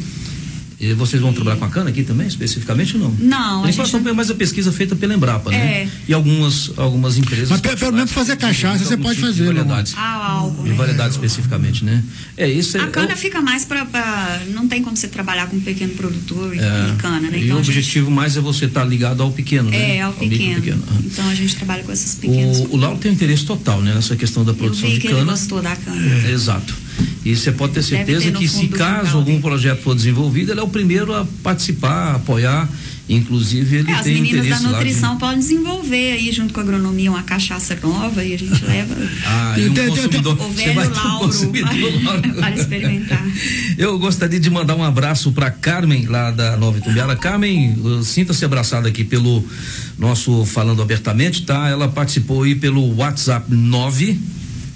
E 0.78 0.92
vocês 0.92 1.22
vão 1.22 1.32
trabalhar 1.32 1.56
com 1.56 1.64
a 1.64 1.70
cana 1.70 1.88
aqui 1.88 2.02
também, 2.02 2.26
especificamente 2.26 2.96
ou 2.96 3.02
não? 3.04 3.10
Não, 3.18 3.62
Por 3.62 3.70
enquanto 3.70 3.98
não... 3.98 4.14
mais 4.14 4.30
a 4.30 4.34
pesquisa 4.34 4.70
feita 4.70 4.94
pela 4.94 5.14
Embrapa, 5.14 5.50
né? 5.50 5.56
É. 5.56 5.88
E 6.06 6.12
algumas, 6.12 6.70
algumas 6.76 7.16
empresas. 7.16 7.48
Mas 7.48 7.60
pelo 7.62 7.92
menos 7.92 8.12
fazer 8.12 8.36
cachaça 8.36 8.84
você 8.84 8.94
pode 8.96 9.14
tipo 9.14 9.26
fazer, 9.26 9.40
de 9.40 9.46
variedades. 9.46 9.94
Ah, 9.96 10.32
álcool. 10.32 10.66
E 10.66 10.68
né? 10.68 10.74
variedades 10.74 11.14
especificamente, 11.16 11.82
né? 11.82 12.04
É, 12.36 12.46
isso 12.46 12.76
é. 12.76 12.80
A 12.82 12.88
cana 12.88 13.12
é, 13.12 13.16
fica 13.16 13.40
mais 13.40 13.64
para. 13.64 13.86
Não 14.52 14.68
tem 14.68 14.82
como 14.82 14.94
você 14.94 15.08
trabalhar 15.08 15.46
com 15.46 15.56
um 15.56 15.60
pequeno 15.60 15.94
produtor 15.94 16.54
e, 16.54 16.58
é, 16.58 16.62
e 16.92 16.96
cana, 16.96 17.20
né? 17.20 17.38
E 17.38 17.44
Então 17.44 17.56
o 17.56 17.60
a 17.60 17.62
gente- 17.62 17.70
objetivo 17.70 18.10
mais 18.10 18.36
é 18.36 18.40
você 18.42 18.66
estar 18.66 18.84
ligado 18.84 19.22
ao 19.22 19.30
pequeno, 19.32 19.70
né? 19.70 19.96
É, 19.96 20.02
ao 20.02 20.12
micro 20.12 20.28
pequeno. 20.56 20.82
Ah. 20.90 20.94
Então 21.06 21.26
a 21.28 21.34
gente 21.34 21.56
trabalha 21.56 21.84
com 21.84 21.92
esses 21.92 22.14
pequenos. 22.16 22.58
O, 22.58 22.74
o 22.74 22.76
Lauro 22.76 22.98
tem 22.98 23.12
interesse 23.12 23.46
total, 23.46 23.80
né? 23.80 23.94
Nessa 23.94 24.14
questão 24.14 24.44
da 24.44 24.50
Eu 24.52 24.56
produção 24.56 24.88
vi 24.88 24.96
de 24.96 25.00
que 25.00 25.06
ele 25.06 25.16
cana. 25.20 25.32
gostou 25.32 25.62
da 25.62 25.74
cana. 25.74 26.26
É, 26.26 26.30
Exato. 26.32 26.74
E 27.24 27.34
você 27.36 27.50
pode 27.52 27.72
ter 27.72 27.82
certeza 27.82 28.30
ter 28.30 28.32
que 28.38 28.48
se 28.48 28.68
caso 28.68 29.16
algum 29.18 29.40
projeto 29.40 29.82
for 29.82 29.94
desenvolvido, 29.94 30.52
ele 30.52 30.60
é 30.60 30.62
o 30.62 30.68
primeiro 30.68 31.12
a 31.14 31.26
participar, 31.42 32.12
a 32.12 32.14
apoiar. 32.16 32.68
Inclusive, 33.08 33.76
ele 33.76 33.90
É, 33.90 33.94
as 33.94 34.02
tem 34.02 34.14
meninas 34.14 34.32
da 34.40 34.42
interesse 34.46 34.62
lá 34.64 34.68
de- 34.70 34.74
nutrição 34.84 35.16
podem 35.16 35.38
desenvolver 35.38 36.12
aí, 36.14 36.32
junto 36.32 36.52
com 36.52 36.58
a 36.58 36.62
agronomia, 36.64 37.08
uma 37.08 37.22
cachaça 37.22 37.78
nova 37.80 38.24
e 38.24 38.34
a 38.34 38.38
gente 38.38 38.62
leva 38.66 38.96
Ah, 39.24 39.54
e 39.56 39.68
um 39.68 39.74
Tem- 39.74 39.74
tem- 39.74 39.84
tem- 39.84 39.88
consumidor. 39.94 40.32
o 40.40 40.48
Você 40.48 40.54
velho 40.64 40.74
vai 40.74 40.88
ter 40.88 40.98
um 40.98 41.04
Lauro 41.04 41.26
consumidor 41.26 41.70
Lauro. 42.02 42.34
para 42.34 42.56
experimentar. 42.56 43.24
Eu 43.78 43.96
gostaria 44.00 44.40
de 44.40 44.50
mandar 44.50 44.74
um 44.74 44.82
abraço 44.82 45.30
para 45.30 45.50
Carmen, 45.52 46.06
lá 46.06 46.32
da 46.32 46.56
Nova 46.56 46.78
Itumbiara. 46.78 47.14
Carmen, 47.14 47.74
uh, 47.80 48.02
sinta-se 48.02 48.44
abraçada 48.44 48.88
aqui 48.88 49.04
pelo 49.04 49.44
nosso 49.96 50.44
Falando 50.44 50.82
Abertamente, 50.82 51.42
tá? 51.42 51.68
Ela 51.68 51.86
participou 51.88 52.42
aí 52.42 52.56
pelo 52.56 52.96
WhatsApp 52.96 53.46
9. 53.54 54.18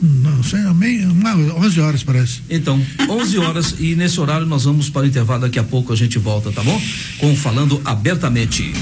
Não 0.00 0.42
sei, 0.44 0.60
é 0.60 0.72
meio, 0.72 1.08
11 1.56 1.80
horas 1.80 2.04
parece. 2.04 2.42
Então, 2.48 2.80
11 3.08 3.38
horas 3.38 3.74
e 3.80 3.96
nesse 3.96 4.20
horário 4.20 4.46
nós 4.46 4.64
vamos 4.64 4.88
para 4.88 5.02
o 5.02 5.06
intervalo. 5.06 5.40
Daqui 5.40 5.58
a 5.58 5.64
pouco 5.64 5.92
a 5.92 5.96
gente 5.96 6.18
volta, 6.18 6.52
tá 6.52 6.62
bom? 6.62 6.80
Com 7.18 7.34
Falando 7.34 7.80
Abertamente. 7.84 8.72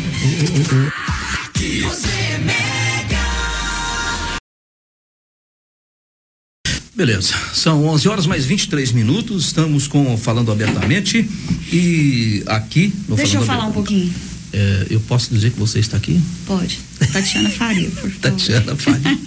Beleza, 6.96 7.34
são 7.52 7.84
11 7.88 8.08
horas 8.08 8.26
mais 8.26 8.46
23 8.46 8.90
minutos. 8.92 9.46
Estamos 9.46 9.86
com 9.86 10.16
Falando 10.16 10.50
Abertamente 10.50 11.28
e 11.70 12.42
aqui 12.46 12.90
no 13.06 13.16
Deixa 13.16 13.36
eu 13.36 13.42
Falando 13.42 13.60
falar 13.60 13.68
um 13.68 13.72
pouquinho. 13.72 14.10
é, 14.50 14.86
eu 14.88 15.00
posso 15.00 15.32
dizer 15.34 15.50
que 15.50 15.58
você 15.58 15.78
está 15.78 15.98
aqui? 15.98 16.18
Pode. 16.46 16.78
Tatiana 17.12 17.50
Faria, 17.50 17.90
por 17.90 17.96
favor. 18.00 18.16
Tatiana 18.22 18.76
Faria. 18.76 19.18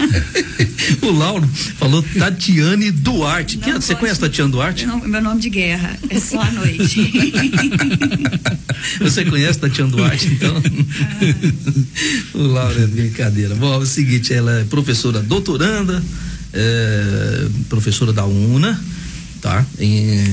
o 1.07 1.11
Lauro 1.11 1.47
falou 1.77 2.01
Tatiane 2.17 2.89
Duarte. 2.89 3.57
Não 3.57 3.79
você 3.79 3.93
pode. 3.93 3.99
conhece 3.99 4.19
Tatiana 4.19 4.49
Duarte? 4.49 4.85
Não, 4.87 4.99
meu 5.07 5.21
nome 5.21 5.39
de 5.39 5.51
guerra 5.51 5.95
é 6.09 6.19
só 6.19 6.41
à 6.41 6.51
noite. 6.51 6.99
Você 9.01 9.25
conhece 9.25 9.59
Tatiana 9.59 9.91
Duarte, 9.91 10.27
então? 10.27 10.55
o 12.33 12.41
Lauro 12.43 12.81
é 12.81 12.87
brincadeira. 12.87 13.53
Bom, 13.53 13.73
é 13.73 13.77
o 13.77 13.85
seguinte, 13.85 14.33
ela 14.33 14.61
é 14.61 14.63
professora 14.63 15.21
doutoranda, 15.21 16.01
é, 16.53 17.47
professora 17.67 18.11
da 18.13 18.25
UNA, 18.25 18.79
tá? 19.41 19.65
Em, 19.79 20.23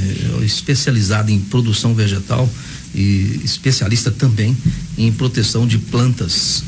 especializada 0.44 1.30
em 1.30 1.40
produção 1.40 1.94
vegetal 1.94 2.48
e 2.94 3.40
especialista 3.44 4.10
também 4.10 4.56
em 4.96 5.12
proteção 5.12 5.66
de 5.66 5.78
plantas. 5.78 6.64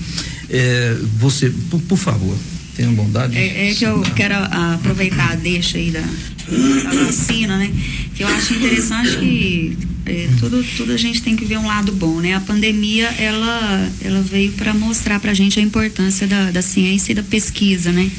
É, 0.51 0.97
você, 1.19 1.51
por, 1.71 1.81
por 1.83 1.99
favor, 1.99 2.37
tenha 2.77 2.91
bondade. 2.93 3.37
É, 3.37 3.71
é 3.71 3.75
que 3.75 3.85
eu 3.85 4.01
quero 4.15 4.35
aproveitar 4.35 5.33
a 5.33 5.35
deixa 5.35 5.79
aí 5.79 5.91
da, 5.91 6.01
da 6.01 7.05
vacina, 7.05 7.57
né? 7.59 7.73
Que 8.15 8.23
eu 8.23 8.29
acho 8.29 8.55
interessante 8.55 9.17
que 9.17 9.79
é, 10.09 10.29
tudo, 10.39 10.65
tudo 10.77 10.93
a 10.93 10.97
gente 10.97 11.23
tem 11.23 11.37
que 11.37 11.45
ver 11.45 11.59
um 11.59 11.67
lado 11.67 11.93
bom, 11.93 12.21
né? 12.21 12.35
A 12.35 12.41
pandemia, 12.41 13.07
ela, 13.19 13.91
ela 14.03 14.23
veio 14.23 14.53
para 14.53 14.73
mostrar 14.75 15.21
pra 15.21 15.35
gente 15.35 15.59
a 15.59 15.63
importância 15.63 16.27
da, 16.27 16.51
da 16.51 16.63
ciência 16.63 17.13
e 17.13 17.15
da 17.15 17.23
pesquisa, 17.23 17.93
né? 17.93 18.11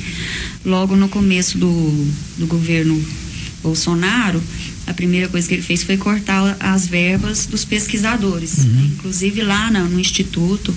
Logo 0.65 0.95
no 0.95 1.09
começo 1.09 1.57
do, 1.57 2.07
do 2.37 2.45
governo 2.47 3.01
Bolsonaro, 3.63 4.41
a 4.87 4.93
primeira 4.93 5.27
coisa 5.27 5.47
que 5.47 5.53
ele 5.53 5.61
fez 5.61 5.83
foi 5.83 5.97
cortar 5.97 6.55
as 6.59 6.87
verbas 6.87 7.45
dos 7.45 7.63
pesquisadores. 7.65 8.65
Inclusive 8.65 9.41
lá 9.43 9.69
na- 9.69 9.83
no 9.83 9.99
Instituto, 9.99 10.73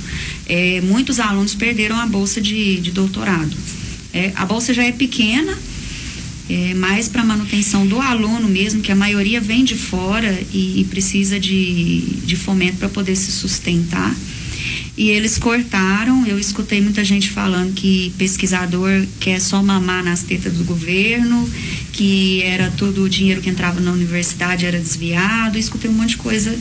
eh, 0.47 0.81
muitos 0.83 1.19
alunos 1.21 1.55
perderam 1.55 1.99
a 1.99 2.07
bolsa 2.07 2.41
de, 2.41 2.79
de 2.81 2.91
doutorado. 2.91 3.57
Eh, 4.13 4.33
a 4.35 4.45
bolsa 4.45 4.75
já 4.75 4.85
é 4.85 4.93
pequena, 4.93 5.57
é, 6.49 6.75
mais 6.75 7.09
para 7.09 7.25
manutenção 7.25 7.87
do 7.87 8.01
aluno 8.01 8.49
mesmo, 8.49 8.81
que 8.81 8.93
a 8.93 8.97
maioria 8.97 9.41
vem 9.41 9.65
de 9.65 9.75
fora 9.75 10.39
e, 10.53 10.81
e 10.81 10.85
precisa 10.85 11.39
de, 11.39 12.01
de 12.25 12.37
fomento 12.37 12.79
para 12.79 12.89
poder 12.89 13.17
se 13.17 13.31
sustentar. 13.33 14.15
E 14.97 15.09
eles 15.09 15.39
cortaram, 15.39 16.27
eu 16.27 16.39
escutei 16.39 16.81
muita 16.81 17.03
gente 17.03 17.31
falando 17.31 17.73
que 17.73 18.13
pesquisador 18.19 19.07
quer 19.19 19.41
só 19.41 19.63
mamar 19.63 20.05
nas 20.05 20.23
tetas 20.23 20.53
do 20.53 20.65
governo, 20.65 21.49
que 21.93 22.43
era 22.43 22.71
todo 22.77 23.03
o 23.03 23.09
dinheiro 23.09 23.41
que 23.41 23.49
entrava 23.49 23.81
na 23.81 23.91
universidade 23.91 24.67
era 24.67 24.79
desviado, 24.79 25.59
escutei 25.59 25.91
um 25.91 25.95
monte 25.95 26.11
de 26.11 26.17
coisa 26.19 26.55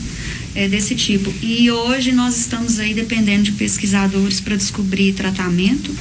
é, 0.56 0.70
desse 0.70 0.96
tipo. 0.96 1.32
E 1.41 1.70
hoje 1.70 2.13
nós 2.13 2.38
estamos 2.38 2.80
aí 2.80 2.94
dependendo 2.94 3.44
de 3.44 3.52
pesquisadores 3.52 4.39
para 4.39 4.56
descobrir 4.56 5.12
tratamento, 5.12 5.94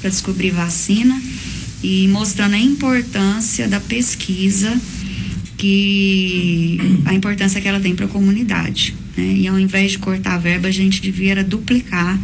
para 0.00 0.10
descobrir 0.10 0.50
vacina 0.50 1.22
e 1.86 2.08
mostrando 2.08 2.54
a 2.54 2.58
importância 2.58 3.68
da 3.68 3.78
pesquisa 3.78 4.76
que 5.56 6.80
a 7.04 7.14
importância 7.14 7.60
que 7.60 7.68
ela 7.68 7.78
tem 7.78 7.94
para 7.94 8.06
a 8.06 8.08
comunidade. 8.08 8.92
Né? 9.16 9.34
E 9.36 9.46
ao 9.46 9.56
invés 9.56 9.92
de 9.92 9.98
cortar 9.98 10.34
a 10.34 10.38
verba, 10.38 10.66
a 10.66 10.70
gente 10.72 11.00
devia 11.00 11.44
duplicar 11.44 12.18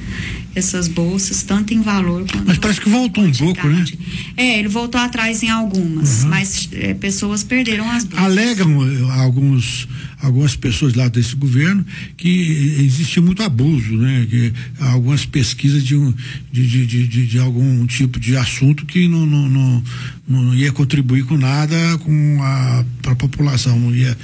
essas 0.53 0.89
bolsas, 0.89 1.45
tanto 1.45 1.73
em 1.73 1.81
valor 1.81 2.27
quanto 2.29 2.45
Mas 2.45 2.59
parece 2.59 2.81
que 2.81 2.89
voltou 2.89 3.25
um 3.25 3.33
pouco, 3.33 3.69
né? 3.69 3.85
É, 4.37 4.59
ele 4.59 4.69
voltou 4.69 5.01
atrás 5.01 5.45
em 5.45 5.49
algumas, 5.49 6.25
mas 6.25 6.69
é, 6.73 6.93
pessoas 6.93 7.45
perderam 7.45 7.89
as 7.89 8.05
bolsas. 8.05 8.25
Alegam 8.25 8.85
eh, 8.85 9.21
alguns, 9.23 9.89
algumas 10.23 10.55
pessoas 10.57 10.95
lá 10.95 11.09
desse 11.09 11.35
governo 11.37 11.85
que 12.17 12.29
existia 12.81 13.21
muito 13.21 13.43
abuso, 13.43 13.97
né? 13.97 14.27
Que 14.31 14.53
algumas 14.79 15.27
pesquisas 15.27 15.83
de, 15.85 15.97
um, 15.97 16.15
de, 16.53 16.67
de, 16.67 16.87
de, 17.09 17.27
de- 17.27 17.39
algum 17.39 17.85
tipo 17.87 18.21
de 18.21 18.37
assunto 18.37 18.87
que 18.87 19.09
não, 19.09 19.27
não, 19.27 19.49
não, 19.49 19.85
não 20.29 20.55
ia 20.55 20.71
contribuir 20.73 21.25
com 21.25 21.37
nada 21.37 21.77
com 21.99 22.39
a 22.43 22.85
para 23.03 23.13
a 23.13 23.17
população. 23.17 23.79
Não 23.79 23.95
ia, 23.95 24.17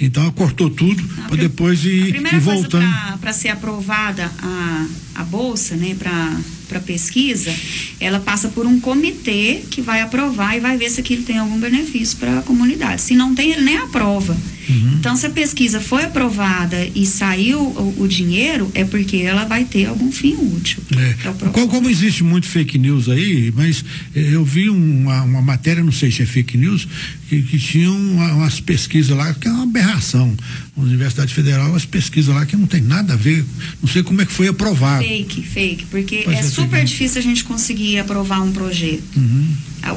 então 0.00 0.30
cortou 0.32 0.68
tudo 0.68 1.02
A 1.24 1.28
para 1.28 1.36
depois 1.36 1.80
a 1.84 1.88
ir, 1.88 2.10
primeira 2.10 2.36
ir 2.36 2.40
voltando. 2.40 2.86
para 3.20 3.32
ser 3.32 3.48
aprovada 3.48 4.30
a, 4.42 4.86
a 5.14 5.24
bolsa, 5.24 5.74
né, 5.76 5.94
para 5.94 6.38
pesquisa, 6.74 7.54
ela 8.00 8.18
passa 8.20 8.48
por 8.48 8.66
um 8.66 8.80
comitê 8.80 9.60
que 9.70 9.80
vai 9.80 10.00
aprovar 10.00 10.56
e 10.56 10.60
vai 10.60 10.76
ver 10.76 10.90
se 10.90 11.00
aquilo 11.00 11.22
tem 11.22 11.38
algum 11.38 11.58
benefício 11.58 12.16
para 12.18 12.38
a 12.38 12.42
comunidade. 12.42 13.00
Se 13.02 13.14
não 13.14 13.34
tem, 13.34 13.52
ele 13.52 13.62
nem 13.62 13.76
aprova. 13.78 14.36
Uhum. 14.68 14.96
Então, 14.98 15.16
se 15.16 15.24
a 15.26 15.30
pesquisa 15.30 15.80
foi 15.80 16.02
aprovada 16.04 16.88
e 16.92 17.06
saiu 17.06 17.60
o, 17.60 17.94
o 18.02 18.08
dinheiro, 18.08 18.68
é 18.74 18.84
porque 18.84 19.18
ela 19.18 19.44
vai 19.44 19.64
ter 19.64 19.86
algum 19.86 20.10
fim 20.10 20.34
útil. 20.34 20.82
É. 20.96 21.10
É. 21.28 21.48
Como, 21.52 21.68
como 21.68 21.88
existe 21.88 22.24
muito 22.24 22.46
fake 22.48 22.76
news 22.76 23.08
aí, 23.08 23.52
mas 23.54 23.84
eh, 24.14 24.30
eu 24.32 24.44
vi 24.44 24.68
uma, 24.68 25.22
uma 25.22 25.40
matéria, 25.40 25.84
não 25.84 25.92
sei 25.92 26.10
se 26.10 26.22
é 26.22 26.26
fake 26.26 26.58
news, 26.58 26.88
que, 27.28 27.42
que 27.42 27.58
tinham 27.58 27.96
uma- 27.96 28.32
umas 28.34 28.58
pesquisas 28.60 29.16
lá, 29.16 29.32
que 29.34 29.46
é 29.46 29.50
uma 29.52 29.62
aberração. 29.62 30.34
A 30.76 30.80
Universidade 30.80 31.32
Federal, 31.32 31.70
umas 31.70 31.84
pesquisas 31.86 32.34
lá 32.34 32.44
que 32.44 32.56
não 32.56 32.66
tem 32.66 32.80
nada 32.82 33.12
a 33.12 33.16
ver, 33.16 33.44
não 33.80 33.88
sei 33.88 34.02
como 34.02 34.20
é 34.20 34.26
que 34.26 34.32
foi 34.32 34.48
aprovado. 34.48 35.04
Fake, 35.04 35.42
fake, 35.42 35.84
porque 35.86 36.16
é 36.26 36.32
é, 36.32 36.42
super 36.62 36.84
difícil 36.84 37.18
a 37.20 37.22
gente 37.22 37.44
conseguir 37.44 37.98
aprovar 37.98 38.40
um 38.42 38.52
projeto. 38.52 39.02
Uhum, 39.16 39.46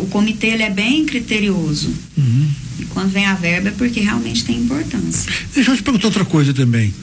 O 0.01 0.05
comitê 0.07 0.47
ele 0.47 0.63
é 0.63 0.69
bem 0.69 1.05
criterioso. 1.05 1.91
uhum. 2.17 2.47
E 2.79 2.85
quando 2.85 3.11
vem 3.11 3.25
a 3.25 3.33
verba 3.35 3.69
é 3.69 3.71
porque 3.71 3.99
realmente 3.99 4.43
tem 4.45 4.57
importância. 4.57 5.31
Deixa 5.53 5.71
eu 5.71 5.75
te 5.77 5.83
perguntar 5.83 6.07
outra 6.07 6.23
coisa 6.25 6.53
também. 6.53 6.93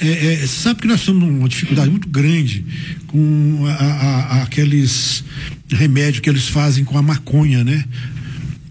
É, 0.00 0.42
é, 0.42 0.46
sabe 0.46 0.80
que 0.82 0.88
nós 0.88 1.00
estamos 1.00 1.22
numa 1.22 1.48
dificuldade 1.48 1.88
muito 1.88 2.08
grande 2.08 2.64
com 3.06 3.64
a- 3.66 3.72
a- 3.72 4.20
a- 4.38 4.42
aqueles 4.42 5.22
remédios 5.70 6.18
que 6.20 6.28
eles 6.28 6.48
fazem 6.48 6.84
com 6.84 6.98
a 6.98 7.02
maconha, 7.02 7.62
né? 7.62 7.84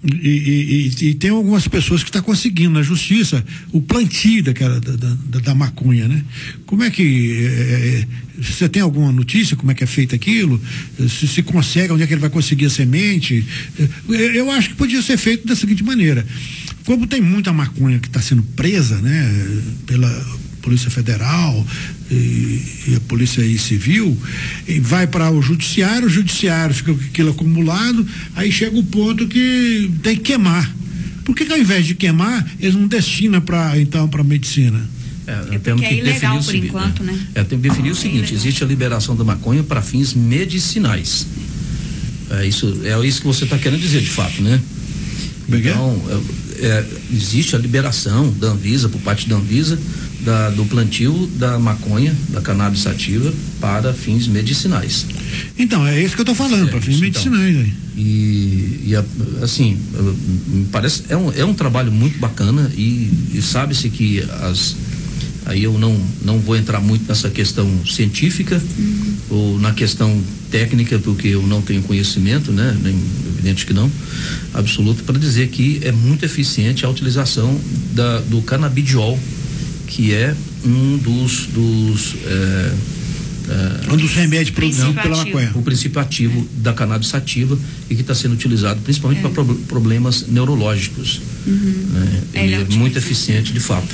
E, 0.03 0.91
e, 0.99 1.05
e, 1.07 1.13
tem 1.13 1.29
algumas 1.29 1.65
pessoas 1.65 2.03
que 2.03 2.09
estão 2.09 2.21
tá 2.21 2.25
conseguindo 2.25 2.71
na 2.71 2.81
justiça 2.81 3.43
o 3.71 3.81
plantio 3.81 4.43
daquela, 4.43 4.77
da, 4.79 4.91
da, 4.95 5.39
da 5.39 5.55
maconha, 5.55 6.09
né? 6.09 6.25
Como 6.65 6.83
é 6.83 6.89
que. 6.89 7.37
É, 7.45 8.07
você 8.37 8.67
tem 8.67 8.81
alguma 8.81 9.11
notícia 9.11 9.55
como 9.55 9.71
é 9.71 9.75
que 9.75 9.83
é 9.83 9.87
feito 9.87 10.13
aquilo? 10.13 10.59
Se 11.07 11.25
se 11.27 11.41
consegue, 11.41 11.93
onde 11.93 12.03
é 12.03 12.07
que 12.07 12.13
ele 12.13 12.19
vai 12.19 12.29
conseguir 12.29 12.65
a 12.65 12.69
semente? 12.69 13.45
Eu 14.09 14.51
acho 14.51 14.69
que 14.69 14.75
podia 14.75 15.01
ser 15.01 15.17
feito 15.17 15.47
da 15.47 15.55
seguinte 15.55 15.83
maneira. 15.83 16.25
Como 16.83 17.07
tem 17.07 17.21
muita 17.21 17.53
maconha 17.53 17.97
que 17.97 18.07
está 18.07 18.21
sendo 18.21 18.43
presa, 18.43 18.99
né? 18.99 19.47
Pela 19.85 20.09
Polícia 20.61 20.89
Federal 20.89 21.65
e, 22.13 22.91
e 22.91 22.95
a 22.95 22.99
Polícia 23.01 23.43
Civil, 23.57 24.17
e 24.67 24.79
vai 24.79 25.07
para 25.07 25.31
o 25.31 25.41
Judiciário, 25.41 26.07
o 26.07 26.09
Judiciário 26.09 26.73
fica 26.73 26.93
com 26.93 27.01
aquilo 27.01 27.31
acumulado, 27.31 28.05
aí 28.35 28.51
chega 28.51 28.77
o 28.77 28.83
ponto 28.83 29.27
que 29.27 29.91
tem 30.01 30.15
que 30.15 30.23
queimar. 30.23 30.73
Por 31.23 31.35
que, 31.35 31.45
que 31.45 31.53
ao 31.53 31.57
invés 31.57 31.85
de 31.85 31.95
queimar, 31.95 32.45
eles 32.59 32.75
não 32.75 32.87
destinam 32.87 33.41
para 33.41 33.79
então 33.79 34.07
para 34.07 34.23
medicina? 34.23 34.81
É, 35.25 35.55
é 35.55 35.59
temos 35.59 35.81
que 35.81 35.87
é 35.87 35.97
ilegal 35.97 36.35
por 36.35 36.43
seguinte, 36.43 36.67
enquanto, 36.67 37.03
né? 37.03 37.17
É, 37.33 37.43
tem 37.43 37.59
que 37.59 37.67
definir 37.69 37.89
o 37.89 37.93
é 37.93 37.95
seguinte: 37.95 38.33
existe 38.33 38.63
a 38.63 38.67
liberação 38.67 39.15
da 39.15 39.23
maconha 39.23 39.63
para 39.63 39.81
fins 39.81 40.13
medicinais. 40.13 41.25
É 42.29 42.45
isso, 42.45 42.81
é 42.83 43.07
isso 43.07 43.21
que 43.21 43.27
você 43.27 43.43
está 43.43 43.57
querendo 43.57 43.79
dizer 43.79 44.01
de 44.01 44.09
fato, 44.09 44.41
né? 44.41 44.59
É 45.51 45.55
então, 45.55 46.01
é, 46.59 46.65
é, 46.65 46.85
existe 47.11 47.55
a 47.55 47.59
liberação 47.59 48.31
da 48.31 48.47
Anvisa, 48.47 48.89
por 48.89 48.99
parte 49.01 49.27
da 49.27 49.35
Anvisa, 49.35 49.79
da, 50.23 50.49
do 50.49 50.65
plantio 50.65 51.29
da 51.35 51.59
maconha, 51.59 52.15
da 52.29 52.41
cannabis 52.41 52.81
sativa, 52.81 53.33
para 53.59 53.93
fins 53.93 54.27
medicinais. 54.27 55.05
Então, 55.57 55.85
é 55.85 56.01
isso 56.01 56.15
que 56.15 56.21
eu 56.21 56.23
estou 56.23 56.35
falando, 56.35 56.67
é, 56.67 56.71
para 56.71 56.81
fins 56.81 56.95
então. 56.95 57.01
medicinais. 57.01 57.55
Então. 57.55 57.73
E, 57.95 58.81
e, 58.87 58.93
assim, 59.41 59.77
me 60.47 60.65
parece, 60.71 61.03
é 61.09 61.17
um, 61.17 61.31
é 61.33 61.45
um 61.45 61.53
trabalho 61.53 61.91
muito 61.91 62.17
bacana 62.19 62.71
e, 62.75 63.11
e 63.33 63.41
sabe-se 63.41 63.89
que 63.89 64.21
as. 64.41 64.75
Aí 65.45 65.61
eu 65.61 65.77
não, 65.77 65.99
não 66.23 66.39
vou 66.39 66.55
entrar 66.55 66.79
muito 66.79 67.05
nessa 67.05 67.29
questão 67.29 67.69
científica 67.85 68.61
uhum. 68.77 69.15
ou 69.29 69.59
na 69.59 69.73
questão 69.73 70.21
técnica, 70.49 70.97
porque 70.99 71.27
eu 71.27 71.45
não 71.45 71.61
tenho 71.61 71.81
conhecimento, 71.81 72.49
né? 72.53 72.77
Nem, 72.81 72.95
evidente 73.43 73.65
que 73.65 73.73
não, 73.73 73.91
absoluto, 74.53 75.03
para 75.03 75.19
dizer 75.19 75.49
que 75.49 75.81
é 75.83 75.91
muito 75.91 76.23
eficiente 76.23 76.85
a 76.85 76.89
utilização 76.89 77.59
da, 77.93 78.19
do 78.21 78.41
canabidiol 78.41 79.19
que 79.87 80.13
é 80.13 80.35
um 80.65 80.97
dos, 80.97 81.47
dos 81.47 82.15
é, 82.25 82.73
é, 83.49 83.91
um 83.91 83.97
dos 83.97 84.13
remédios 84.13 84.51
produzidos 84.51 84.95
pela 85.01 85.17
maconha. 85.17 85.51
O 85.55 85.61
princípio 85.61 85.99
ativo 85.99 86.39
é. 86.39 86.61
da 86.61 86.73
cannabis 86.73 87.09
sativa 87.09 87.57
e 87.89 87.95
que 87.95 88.01
está 88.01 88.15
sendo 88.15 88.33
utilizado 88.33 88.79
principalmente 88.81 89.21
para 89.21 89.31
pro, 89.31 89.45
problemas 89.67 90.27
neurológicos. 90.27 91.21
Uhum. 91.45 91.85
Né? 91.93 92.21
Ele 92.33 92.53
é 92.53 92.65
muito 92.75 92.97
eficiente 92.97 93.51
de 93.51 93.59
fato. 93.59 93.93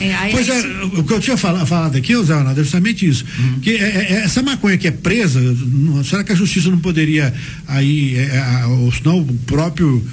É, 0.00 0.30
pois 0.30 0.48
é, 0.48 0.60
o 0.96 1.02
que 1.02 1.12
eu 1.12 1.20
tinha 1.20 1.36
falado, 1.36 1.66
falado 1.66 1.96
aqui, 1.96 2.14
Zé 2.22 2.34
Ronaldo, 2.34 2.60
é 2.60 2.62
justamente 2.62 3.06
isso. 3.06 3.24
Uhum. 3.38 3.60
Que 3.60 3.70
é, 3.70 3.82
é, 3.82 4.12
é, 4.12 4.12
essa 4.24 4.42
maconha 4.42 4.78
que 4.78 4.86
é 4.86 4.90
presa, 4.90 5.40
não, 5.40 6.02
será 6.04 6.22
que 6.22 6.32
a 6.32 6.34
justiça 6.34 6.70
não 6.70 6.78
poderia 6.78 7.32
aí, 7.66 8.16
é, 8.16 8.66
ou 8.66 8.92
senão 8.92 9.20
o 9.20 9.34
próprio 9.46 10.04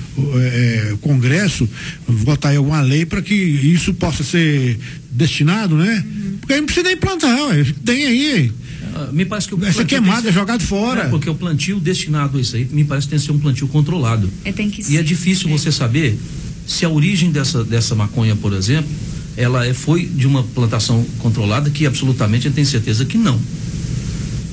Congresso 1.01 1.69
votar 2.07 2.53
em 2.53 2.57
alguma 2.57 2.81
lei 2.81 3.05
para 3.05 3.21
que 3.21 3.33
isso 3.33 3.93
possa 3.93 4.23
ser 4.23 4.79
destinado, 5.11 5.75
né? 5.75 6.03
Uhum. 6.05 6.37
Porque 6.39 6.53
aí 6.53 6.59
não 6.59 6.65
precisa 6.65 6.87
nem 6.87 6.97
plantar, 6.97 7.35
ué, 7.47 7.65
tem 7.83 8.05
aí. 8.05 8.51
Uh, 8.95 9.11
me 9.11 9.25
parece 9.25 9.47
que 9.47 9.55
o 9.55 9.65
Essa 9.65 9.83
queimada 9.83 10.29
é 10.29 10.31
jogado 10.31 10.63
fora. 10.63 11.03
É, 11.03 11.09
porque 11.09 11.29
o 11.29 11.35
plantio 11.35 11.79
destinado 11.79 12.37
a 12.37 12.41
isso 12.41 12.55
aí, 12.55 12.67
me 12.71 12.83
parece 12.83 13.07
que 13.07 13.11
tem 13.11 13.19
que 13.19 13.25
ser 13.25 13.31
um 13.31 13.39
plantio 13.39 13.67
controlado. 13.67 14.29
É, 14.43 14.51
tem 14.51 14.69
que 14.69 14.83
ser. 14.83 14.93
E 14.93 14.97
é 14.97 15.03
difícil 15.03 15.49
você 15.49 15.71
saber 15.71 16.17
se 16.65 16.85
a 16.85 16.89
origem 16.89 17.31
dessa, 17.31 17.63
dessa 17.63 17.93
maconha, 17.93 18.35
por 18.35 18.53
exemplo, 18.53 18.89
ela 19.37 19.65
é, 19.65 19.73
foi 19.73 20.05
de 20.05 20.25
uma 20.25 20.43
plantação 20.43 21.05
controlada 21.19 21.69
que 21.69 21.85
absolutamente 21.85 22.45
gente 22.45 22.55
tem 22.55 22.65
certeza 22.65 23.05
que 23.05 23.17
não. 23.17 23.39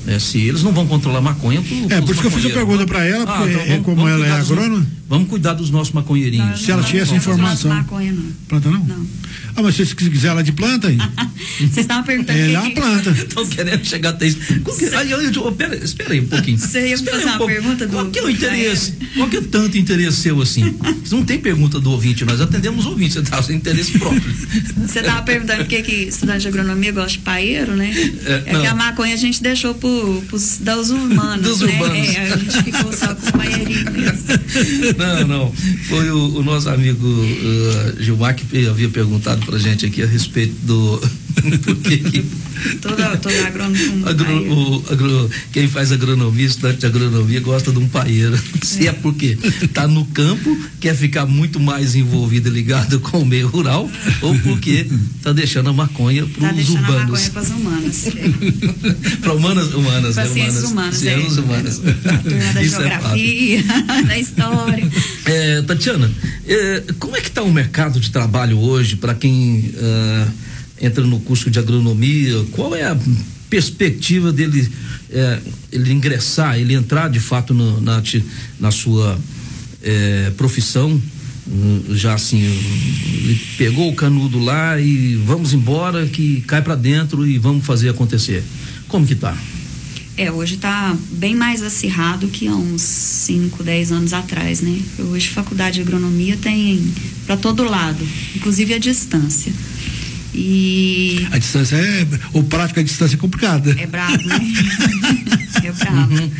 É, 0.05 0.19
se 0.19 0.39
eles 0.41 0.63
não 0.63 0.73
vão 0.73 0.85
controlar 0.85 1.21
maconha. 1.21 1.61
Pro, 1.61 1.95
é, 1.95 2.01
por 2.01 2.11
isso 2.11 2.21
que 2.21 2.27
eu 2.27 2.31
fiz 2.31 2.45
a 2.45 2.49
pergunta 2.49 2.85
para 2.85 3.05
ela, 3.05 3.23
ah, 3.23 3.37
porque 3.37 3.53
ah, 3.53 3.53
então 3.53 3.67
vamos, 3.67 3.85
como 3.85 4.07
ela 4.07 4.27
é 4.27 4.31
agrônoma. 4.31 4.85
Vamos 5.13 5.29
cuidar 5.29 5.53
dos 5.53 5.69
nossos 5.69 5.93
maconheirinhos. 5.93 6.49
Não, 6.49 6.57
se 6.57 6.71
ela 6.71 6.81
tinha 6.81 7.03
essa 7.03 7.13
informação. 7.13 7.69
Maconha, 7.69 8.11
não. 8.11 8.31
Planta 8.47 8.71
não? 8.71 8.83
Não. 8.83 9.05
Ah, 9.55 9.61
mas 9.61 9.75
se 9.75 9.95
quiser 9.95 10.29
ela 10.29 10.43
de 10.43 10.51
planta 10.51 10.87
aí. 10.87 10.97
Vocês 11.59 11.77
estavam 11.77 12.03
perguntando. 12.03 12.39
É, 12.39 12.51
ela 12.51 12.71
planta. 12.71 13.11
Estão 13.21 13.45
querendo 13.45 13.85
chegar 13.85 14.09
até 14.09 14.25
isso. 14.25 14.39
Aí, 14.97 15.11
eu, 15.11 15.21
eu, 15.21 15.51
pera, 15.51 15.75
espera 15.75 16.13
aí 16.13 16.19
um 16.19 16.25
pouquinho. 16.25 16.57
Você 16.57 16.89
ia 16.89 16.97
fazer 16.97 17.25
um 17.25 17.27
uma 17.27 17.37
pouco. 17.37 17.53
pergunta 17.53 17.85
do. 17.85 17.91
Qual 17.91 18.09
que 18.09 18.17
é 18.17 18.23
o 18.23 18.29
interesse? 18.29 18.93
Qual 19.15 19.29
que 19.29 19.37
é 19.37 19.41
tanto 19.41 19.77
interesse 19.77 20.17
seu 20.17 20.41
assim? 20.41 20.75
Você 21.03 21.13
não 21.13 21.23
tem 21.23 21.39
pergunta 21.39 21.79
do 21.79 21.91
ouvinte, 21.91 22.25
nós 22.25 22.41
atendemos 22.41 22.87
o 22.87 22.89
ouvinte, 22.89 23.13
você 23.13 23.19
está 23.19 23.43
sem 23.43 23.57
interesse 23.57 23.99
próprio. 23.99 24.23
Você 24.83 24.99
estava 24.99 25.21
perguntando 25.21 25.59
por 25.59 25.67
que, 25.67 25.81
que 25.81 25.93
estudante 26.07 26.41
de 26.41 26.47
agronomia 26.47 26.91
gosta 26.91 27.11
de 27.11 27.19
paeiro, 27.19 27.75
né? 27.75 27.93
É, 28.25 28.43
é 28.47 28.59
que 28.59 28.67
a 28.67 28.75
maconha 28.75 29.13
a 29.13 29.17
gente 29.17 29.41
deixou 29.41 29.73
para 29.73 29.89
os 29.89 30.57
dos 30.57 30.89
humanos. 30.89 31.45
Dos 31.45 31.61
né? 31.61 31.73
humanos. 31.73 32.09
É, 32.09 32.33
a 32.33 32.37
gente 32.37 32.63
ficou 32.63 32.93
só 32.93 33.15
com 33.15 33.29
o 33.29 33.31
paeirinho 33.33 33.91
mesmo. 33.91 35.02
Não, 35.03 35.27
não. 35.27 35.51
Foi 35.89 36.09
o, 36.09 36.37
o 36.37 36.43
nosso 36.43 36.69
amigo 36.69 37.07
uh, 37.07 38.01
Gilmar 38.01 38.35
que 38.35 38.67
havia 38.67 38.89
perguntado 38.89 39.45
para 39.45 39.57
gente 39.57 39.85
aqui 39.85 40.01
a 40.01 40.07
respeito 40.07 40.55
do. 40.63 41.01
porque 41.63 41.97
que, 41.97 42.25
toda, 42.81 43.17
toda 43.17 43.47
agrônomo. 43.47 44.07
Agro, 44.07 44.53
o, 44.53 44.85
agro, 44.91 45.29
quem 45.51 45.67
faz 45.67 45.91
agronomia, 45.91 46.45
estudante 46.45 46.79
de 46.79 46.85
agronomia, 46.85 47.39
gosta 47.39 47.71
de 47.71 47.79
um 47.79 47.87
paeiro. 47.87 48.39
Se 48.61 48.87
é, 48.87 48.89
é 48.89 48.93
porque 48.93 49.37
está 49.61 49.87
no 49.87 50.05
campo, 50.05 50.57
quer 50.79 50.95
ficar 50.95 51.25
muito 51.25 51.59
mais 51.59 51.95
envolvido 51.95 52.49
e 52.49 52.51
ligado 52.51 52.99
com 53.01 53.19
o 53.19 53.25
meio 53.25 53.47
rural, 53.47 53.89
ou 54.21 54.37
porque 54.39 54.87
está 55.17 55.33
deixando 55.33 55.69
a 55.69 55.73
maconha 55.73 56.25
para 56.25 56.49
tá 56.49 56.55
os 56.55 56.69
urbanos. 56.69 56.93
A 56.93 56.99
maconha 56.99 57.29
para 57.31 57.41
as 57.41 57.49
humanas. 57.49 58.07
para 59.21 59.33
humanas, 59.33 59.73
humanas. 59.73 60.15
Para 60.15 60.27
ciências 60.27 60.63
humanas. 60.63 60.95
Ciências 60.95 61.37
é. 61.37 61.41
humanas. 61.41 61.81
A 61.83 62.53
da 62.53 62.61
Isso 62.61 62.75
é 62.75 62.79
geografia, 62.79 63.59
é 63.59 64.03
da 64.03 64.19
história. 64.19 64.89
É, 65.25 65.61
Tatiana, 65.61 66.11
é, 66.47 66.83
como 66.99 67.15
é 67.15 67.21
que 67.21 67.29
está 67.29 67.41
o 67.41 67.51
mercado 67.51 67.99
de 67.99 68.11
trabalho 68.11 68.59
hoje 68.59 68.95
para 68.95 69.15
quem 69.15 69.73
uh, 69.75 70.31
entra 70.79 71.03
no 71.05 71.19
curso 71.19 71.49
de 71.49 71.59
agronomia? 71.59 72.43
Qual 72.51 72.75
é 72.75 72.83
a 72.83 72.97
perspectiva 73.49 74.31
dele 74.31 74.69
é, 75.09 75.39
ele 75.71 75.93
ingressar, 75.93 76.57
ele 76.57 76.73
entrar 76.73 77.09
de 77.09 77.19
fato 77.19 77.53
no, 77.53 77.79
na, 77.79 78.01
na 78.59 78.71
sua 78.71 79.17
é, 79.81 80.31
profissão? 80.37 81.01
Hum, 81.45 81.83
já 81.91 82.13
assim, 82.13 82.41
ele 82.41 83.39
pegou 83.57 83.89
o 83.89 83.95
canudo 83.95 84.39
lá 84.39 84.79
e 84.79 85.15
vamos 85.15 85.53
embora, 85.53 86.07
que 86.07 86.41
cai 86.47 86.61
para 86.61 86.75
dentro 86.75 87.27
e 87.27 87.37
vamos 87.37 87.65
fazer 87.65 87.89
acontecer. 87.89 88.43
Como 88.87 89.05
que 89.05 89.15
tá? 89.15 89.37
É, 90.15 90.31
hoje 90.31 90.55
está 90.55 90.95
bem 91.11 91.35
mais 91.35 91.63
acirrado 91.63 92.27
que 92.27 92.47
há 92.47 92.55
uns 92.55 92.81
5, 92.81 93.63
10 93.63 93.91
anos 93.91 94.13
atrás, 94.13 94.61
né? 94.61 94.79
Hoje 95.11 95.29
faculdade 95.29 95.75
de 95.75 95.81
agronomia 95.81 96.37
tem 96.37 96.79
para 97.25 97.35
todo 97.35 97.63
lado, 97.63 98.07
inclusive 98.35 98.75
a 98.75 98.77
distância. 98.77 99.51
E. 100.33 101.27
A 101.31 101.37
distância 101.37 101.75
é. 101.75 102.07
O 102.33 102.43
prático 102.43 102.79
a 102.79 102.83
distância 102.83 103.15
é 103.15 103.19
complicada. 103.19 103.75
É 103.79 103.85
brabo, 103.85 104.23
né? 104.25 104.39
é 105.63 105.71
brabo. 105.71 106.13
Uhum. 106.13 106.31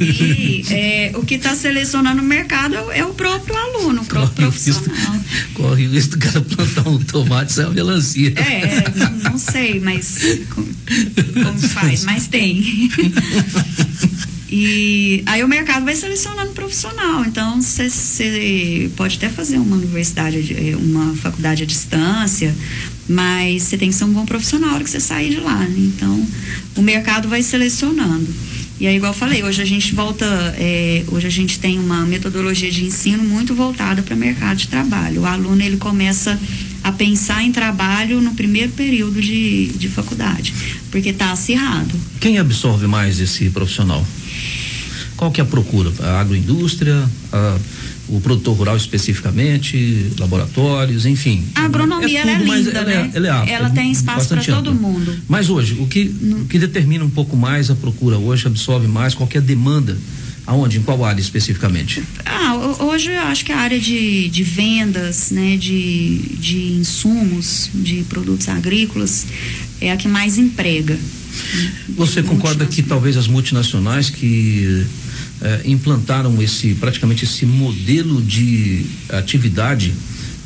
E 0.00 0.64
é, 0.70 1.12
o 1.14 1.22
que 1.22 1.34
está 1.34 1.54
selecionando 1.54 2.22
o 2.22 2.24
mercado 2.24 2.74
é 2.92 3.04
o 3.04 3.12
próprio 3.12 3.56
aluno, 3.56 4.02
o 4.02 4.04
próprio 4.04 4.28
corre 4.28 4.42
profissional. 4.42 5.20
Corre 5.54 5.86
o 5.86 5.90
risco 5.90 6.16
do 6.16 6.26
cara 6.26 6.40
plantar 6.40 6.88
um 6.88 6.98
tomate 6.98 7.52
sem 7.52 7.64
uma 7.64 7.74
melancia. 7.74 8.32
É, 8.36 8.84
não 9.22 9.38
sei, 9.38 9.80
mas 9.80 10.18
como, 10.54 10.68
como 11.44 11.58
faz, 11.58 12.04
mas 12.04 12.28
tem. 12.28 12.90
E 14.50 15.22
aí 15.26 15.44
o 15.44 15.48
mercado 15.48 15.84
vai 15.84 15.94
selecionando 15.94 16.52
profissional. 16.52 17.24
Então 17.24 17.62
você 17.62 18.90
pode 18.96 19.16
até 19.16 19.28
fazer 19.28 19.58
uma 19.58 19.76
universidade, 19.76 20.52
eh, 20.52 20.76
uma 20.76 21.14
faculdade 21.14 21.62
à 21.62 21.66
distância, 21.66 22.52
mas 23.08 23.62
você 23.62 23.78
tem 23.78 23.90
que 23.90 23.94
ser 23.94 24.04
um 24.04 24.12
bom 24.12 24.26
profissional 24.26 24.70
na 24.70 24.74
hora 24.74 24.84
que 24.84 24.90
você 24.90 24.98
sair 24.98 25.30
de 25.30 25.40
lá. 25.40 25.56
Né? 25.56 25.74
Então 25.78 26.26
o 26.76 26.82
mercado 26.82 27.28
vai 27.28 27.42
selecionando. 27.42 28.28
E 28.80 28.86
aí, 28.86 28.96
igual 28.96 29.12
eu 29.12 29.18
falei, 29.18 29.42
hoje 29.42 29.60
a 29.60 29.64
gente 29.64 29.94
volta, 29.94 30.24
é, 30.58 31.04
hoje 31.08 31.26
a 31.26 31.30
gente 31.30 31.58
tem 31.58 31.78
uma 31.78 32.06
metodologia 32.06 32.70
de 32.70 32.82
ensino 32.82 33.22
muito 33.22 33.54
voltada 33.54 34.02
para 34.02 34.14
o 34.14 34.18
mercado 34.18 34.56
de 34.56 34.68
trabalho. 34.68 35.20
O 35.20 35.26
aluno 35.26 35.62
ele 35.62 35.76
começa 35.76 36.40
a 36.82 36.90
pensar 36.90 37.44
em 37.44 37.52
trabalho 37.52 38.22
no 38.22 38.34
primeiro 38.34 38.72
período 38.72 39.20
de, 39.20 39.66
de 39.66 39.86
faculdade, 39.86 40.54
porque 40.90 41.10
está 41.10 41.30
acirrado. 41.30 41.90
Quem 42.20 42.38
absorve 42.38 42.86
mais 42.86 43.20
esse 43.20 43.50
profissional? 43.50 44.02
Qual 45.20 45.30
que 45.30 45.38
é 45.38 45.44
a 45.44 45.46
procura? 45.46 45.92
A 46.00 46.18
agroindústria, 46.22 46.96
a, 47.30 47.58
o 48.08 48.22
produtor 48.22 48.56
rural 48.56 48.74
especificamente, 48.74 50.06
laboratórios, 50.18 51.04
enfim. 51.04 51.44
A 51.54 51.66
agronomia 51.66 52.20
é 52.20 52.22
ela 52.22 52.30
é 52.30 52.38
linda, 52.38 52.70
ela, 52.70 52.90
é, 52.90 52.96
né? 52.96 53.10
ela, 53.12 53.46
é, 53.46 53.52
ela 53.52 53.68
é 53.68 53.70
tem 53.70 53.92
espaço 53.92 54.30
para 54.30 54.42
todo 54.42 54.72
mundo. 54.74 55.14
Mas 55.28 55.50
hoje, 55.50 55.76
o 55.78 55.86
que, 55.86 56.04
o 56.22 56.46
que 56.46 56.58
determina 56.58 57.04
um 57.04 57.10
pouco 57.10 57.36
mais 57.36 57.70
a 57.70 57.74
procura 57.74 58.16
hoje, 58.16 58.46
absorve 58.46 58.86
mais, 58.88 59.14
qualquer 59.14 59.42
demanda 59.42 59.94
Aonde? 60.46 60.78
Em 60.78 60.82
qual 60.82 61.04
área 61.04 61.20
especificamente? 61.20 62.02
Ah, 62.24 62.56
hoje 62.80 63.10
eu 63.10 63.20
acho 63.20 63.44
que 63.44 63.52
a 63.52 63.58
área 63.58 63.78
de, 63.78 64.28
de 64.30 64.42
vendas, 64.42 65.30
né, 65.30 65.56
de, 65.56 66.18
de 66.40 66.72
insumos, 66.72 67.70
de 67.74 68.04
produtos 68.08 68.48
agrícolas, 68.48 69.26
é 69.82 69.92
a 69.92 69.96
que 69.98 70.08
mais 70.08 70.38
emprega. 70.38 70.98
Você 71.90 72.22
concorda 72.22 72.66
que 72.66 72.82
talvez 72.82 73.16
as 73.16 73.28
multinacionais 73.28 74.10
que 74.10 74.86
eh, 75.42 75.62
implantaram 75.64 76.40
esse 76.42 76.74
praticamente 76.74 77.24
esse 77.24 77.46
modelo 77.46 78.22
de 78.22 78.84
atividade 79.08 79.92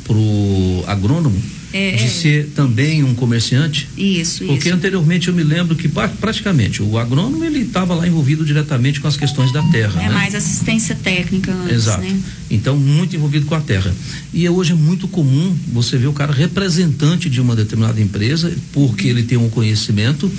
para 0.05 0.15
o 0.15 0.83
agrônomo 0.87 1.41
é, 1.75 1.91
de 1.91 2.05
é. 2.05 2.07
ser 2.07 2.51
também 2.55 3.03
um 3.03 3.13
comerciante? 3.13 3.89
Isso, 3.97 4.45
Porque 4.45 4.69
isso. 4.69 4.77
anteriormente 4.77 5.27
eu 5.27 5.33
me 5.33 5.43
lembro 5.43 5.75
que 5.75 5.89
praticamente 5.89 6.81
o 6.81 6.97
agrônomo 6.97 7.43
ele 7.43 7.63
estava 7.63 7.93
lá 7.93 8.07
envolvido 8.07 8.45
diretamente 8.45 9.01
com 9.01 9.09
as 9.09 9.17
questões 9.17 9.51
da 9.51 9.61
terra. 9.63 10.01
É 10.01 10.07
né? 10.07 10.13
mais 10.13 10.33
assistência 10.33 10.95
técnica 10.95 11.51
antes, 11.51 11.75
Exato. 11.75 12.01
Né? 12.01 12.17
Então, 12.49 12.77
muito 12.77 13.13
envolvido 13.13 13.45
com 13.45 13.55
a 13.55 13.59
terra. 13.59 13.93
E 14.33 14.47
hoje 14.47 14.71
é 14.71 14.75
muito 14.75 15.05
comum 15.05 15.53
você 15.73 15.97
ver 15.97 16.07
o 16.07 16.13
cara 16.13 16.31
representante 16.31 17.29
de 17.29 17.41
uma 17.41 17.57
determinada 17.57 17.99
empresa, 17.99 18.53
porque 18.71 19.09
ele 19.09 19.23
tem 19.23 19.37
um 19.37 19.49
conhecimento, 19.49 20.31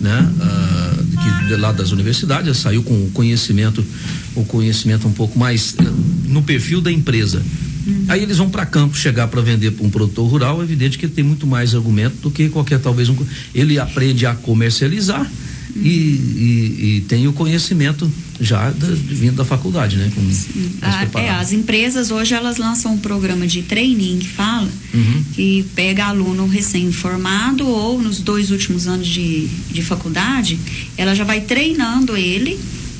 né? 0.00 0.30
Ah, 0.40 0.94
que, 1.48 1.56
lá 1.56 1.72
das 1.72 1.90
universidades, 1.90 2.56
saiu 2.58 2.82
com 2.82 2.94
o 2.94 3.10
conhecimento, 3.10 3.84
o 4.34 4.44
conhecimento 4.44 5.08
um 5.08 5.12
pouco 5.12 5.38
mais 5.38 5.74
eh, 5.78 5.84
no 6.26 6.42
perfil 6.42 6.80
da 6.80 6.92
empresa. 6.92 7.42
Uhum. 7.86 8.04
Aí 8.08 8.22
eles 8.22 8.36
vão 8.36 8.50
para 8.50 8.66
campo 8.66 8.96
chegar 8.96 9.28
para 9.28 9.40
vender 9.40 9.72
para 9.72 9.86
um 9.86 9.90
produtor 9.90 10.28
rural, 10.28 10.60
é 10.60 10.64
evidente 10.64 10.98
que 10.98 11.06
ele 11.06 11.12
tem 11.12 11.24
muito 11.24 11.46
mais 11.46 11.74
argumento 11.74 12.16
do 12.22 12.30
que 12.30 12.48
qualquer 12.48 12.78
talvez 12.78 13.08
um. 13.08 13.16
Ele 13.54 13.78
aprende 13.78 14.26
a 14.26 14.34
comercializar. 14.34 15.28
E, 15.76 15.88
e, 15.88 16.96
e, 16.96 17.00
tem 17.08 17.26
o 17.28 17.32
conhecimento 17.32 18.10
já 18.40 18.70
da, 18.70 18.86
vindo 18.88 19.36
da 19.36 19.44
faculdade, 19.44 19.96
né? 19.96 20.10
Com, 20.14 20.20
ah, 20.82 21.20
é, 21.20 21.30
as 21.30 21.52
empresas 21.52 22.10
hoje 22.10 22.34
elas 22.34 22.56
lançam 22.56 22.94
um 22.94 22.98
programa 22.98 23.46
de 23.46 23.62
training 23.62 24.18
que 24.18 24.28
fala 24.28 24.68
uhum. 24.94 25.24
que 25.34 25.64
pega 25.74 26.06
aluno 26.06 26.46
recém-formado 26.46 27.66
ou 27.66 28.00
nos 28.00 28.20
dois 28.20 28.50
últimos 28.50 28.86
anos 28.86 29.06
de, 29.06 29.46
de 29.70 29.82
faculdade, 29.82 30.58
ela 30.96 31.14
já 31.14 31.24
vai 31.24 31.40
treinando 31.40 32.16
ele. 32.16 32.58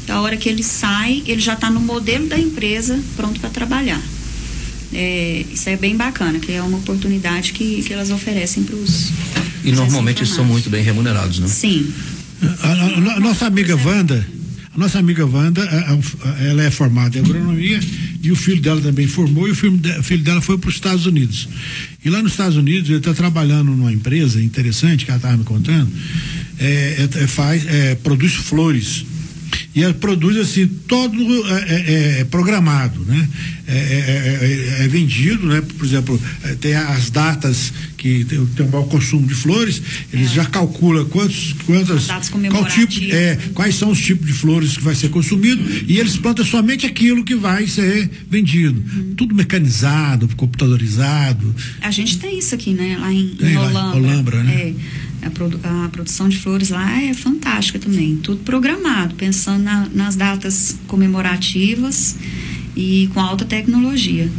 A 0.09 0.21
hora 0.21 0.37
que 0.37 0.49
ele 0.49 0.63
sai, 0.63 1.23
ele 1.27 1.41
já 1.41 1.53
está 1.53 1.71
no 1.71 1.81
modelo 1.81 2.27
da 2.27 2.39
empresa 2.39 2.99
pronto 3.15 3.39
para 3.41 3.51
trabalhar. 3.51 4.03
É, 4.93 5.45
isso 5.53 5.69
é 5.69 5.77
bem 5.77 5.97
bacana, 5.97 6.39
que 6.39 6.51
é 6.51 6.63
uma 6.63 6.79
oportunidade 6.79 7.53
que, 7.53 7.83
que 7.83 7.93
elas 7.93 8.11
oferecem 8.11 8.63
para 8.63 8.75
os. 8.75 9.11
E 9.63 9.73
normalmente 9.73 10.21
eles 10.21 10.31
são 10.31 10.45
muito 10.45 10.71
bem 10.71 10.83
remunerados, 10.83 11.41
né? 11.41 11.49
Sim. 11.49 11.93
A, 12.63 12.69
a, 12.69 13.17
a 13.17 13.21
nossa 13.21 13.47
amiga 13.47 13.77
Wanda, 13.77 14.27
a 14.75 14.79
nossa 14.79 14.99
amiga 14.99 15.27
Wanda, 15.27 15.63
ela 16.41 16.63
é 16.63 16.71
formada 16.71 17.19
em 17.19 17.21
agronomia 17.21 17.81
e 18.23 18.31
o 18.31 18.37
filho 18.37 18.61
dela 18.61 18.81
também 18.81 19.07
formou 19.07 19.49
e 19.49 19.51
o 19.51 19.55
filho, 19.55 19.77
de, 19.77 20.03
filho 20.03 20.23
dela 20.23 20.41
foi 20.41 20.59
para 20.59 20.69
os 20.69 20.75
Estados 20.75 21.07
Unidos. 21.07 21.49
E 22.05 22.11
lá 22.11 22.23
nos 22.23 22.33
Estados 22.33 22.57
Unidos 22.57 22.89
ele 22.89 22.99
está 22.99 23.13
trabalhando 23.13 23.73
numa 23.73 23.93
empresa 23.93 24.41
interessante 24.41 25.05
que 25.05 25.11
ela 25.11 25.19
estava 25.19 25.37
me 25.37 25.45
contando, 25.45 25.91
é, 26.59 27.09
é, 27.13 27.27
faz, 27.27 27.67
é, 27.67 27.95
produz 27.97 28.35
flores 28.35 29.05
e 29.75 29.83
ela 29.83 29.95
produz 29.95 30.37
assim 30.37 30.67
todo 30.67 31.17
é, 31.47 32.19
é, 32.19 32.21
é 32.21 32.25
programado, 32.25 33.01
né? 33.05 33.29
É, 33.67 33.77
é, 33.77 34.79
é, 34.81 34.85
é, 34.85 34.89
vendido, 34.89 35.47
né? 35.47 35.61
Por 35.61 35.87
exemplo, 35.87 36.21
tem 36.61 36.75
as 36.75 37.11
datas 37.11 37.73
que 37.99 38.25
tem, 38.25 38.47
tem 38.47 38.65
um 38.65 38.71
maior 38.71 38.87
consumo 38.87 39.27
de 39.27 39.35
flores, 39.35 39.83
eles 40.13 40.31
já 40.31 40.45
calculam 40.45 41.05
quantos, 41.07 41.55
quantas, 41.67 42.07
qual 42.07 42.65
tipo, 42.67 43.13
é, 43.13 43.37
quais 43.53 43.75
são 43.75 43.91
os 43.91 44.01
tipos 44.01 44.27
de 44.27 44.33
flores 44.33 44.77
que 44.77 44.83
vai 44.83 44.95
ser 44.95 45.11
consumido 45.11 45.63
e 45.87 45.99
eles 45.99 46.17
plantam 46.17 46.45
somente 46.45 46.87
aquilo 46.87 47.25
que 47.25 47.35
vai 47.35 47.67
ser 47.67 48.09
vendido, 48.31 48.81
uhum. 48.81 49.15
tudo 49.17 49.35
mecanizado, 49.35 50.29
computadorizado. 50.37 51.55
A 51.83 51.91
gente 51.91 52.19
tem 52.19 52.39
isso 52.39 52.55
aqui, 52.55 52.73
né? 52.73 52.97
Lá 52.99 53.13
em, 53.13 53.29
tem, 53.31 53.53
em 53.53 53.57
Olambra. 53.57 53.81
Lá 53.81 53.97
Olambra, 53.97 54.43
né? 54.45 54.75
A, 55.21 55.31
produ 55.31 55.59
a, 55.65 55.89
produção 55.89 56.29
de 56.29 56.39
flores 56.39 56.69
lá 56.69 57.03
é 57.03 57.13
fantástica 57.13 57.81
também, 57.81 58.17
tudo 58.17 58.39
programado, 58.45 59.17
pensando 59.17 59.65
na, 59.65 59.89
nas 59.93 60.15
datas 60.15 60.77
comemorativas 60.87 62.17
e 62.77 63.11
com 63.13 63.19
alta 63.19 63.45
tecnologia. 63.45 64.31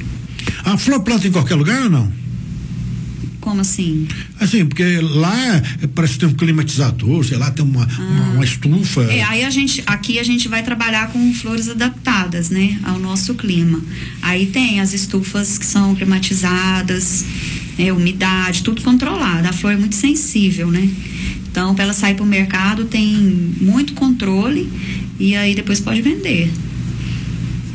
A 0.64 0.78
flor 0.78 1.02
planta 1.02 1.28
em 1.28 1.32
qualquer 1.32 1.56
lugar 1.56 1.84
ou 1.84 1.90
não? 1.90 2.20
Como 3.50 3.62
assim? 3.62 4.08
Assim, 4.40 4.64
porque 4.64 5.00
lá 5.02 5.34
parece 5.96 6.14
que 6.14 6.20
tem 6.20 6.30
um 6.30 6.34
climatizador, 6.34 7.24
sei 7.24 7.36
lá, 7.36 7.50
tem 7.50 7.66
uma, 7.66 7.84
ah. 7.84 8.00
uma, 8.00 8.30
uma, 8.34 8.46
estufa. 8.46 9.02
É, 9.12 9.24
aí 9.24 9.44
a 9.44 9.50
gente, 9.50 9.82
aqui 9.88 10.20
a 10.20 10.24
gente 10.24 10.48
vai 10.48 10.62
trabalhar 10.62 11.12
com 11.12 11.34
flores 11.34 11.68
adaptadas, 11.68 12.52
né, 12.52 12.80
ao 12.84 13.00
nosso 13.00 13.34
clima. 13.34 13.82
Aí 14.22 14.46
tem 14.46 14.80
as 14.80 14.94
estufas 14.94 15.58
que 15.58 15.66
são 15.66 15.96
climatizadas, 15.96 17.26
é, 17.80 17.92
umidade, 17.92 18.62
tudo 18.62 18.84
controlado. 18.84 19.48
A 19.48 19.52
flor 19.52 19.74
é 19.74 19.78
muito 19.78 19.96
sensível, 19.96 20.70
né? 20.70 20.88
Então, 21.50 21.74
para 21.74 21.86
ela 21.86 21.94
sair 21.94 22.14
para 22.14 22.24
o 22.24 22.28
mercado, 22.28 22.86
tem 22.86 23.16
muito 23.60 23.94
controle 23.94 24.70
e 25.20 25.36
aí 25.36 25.56
depois 25.56 25.80
pode 25.80 26.04
vender. 26.04 26.52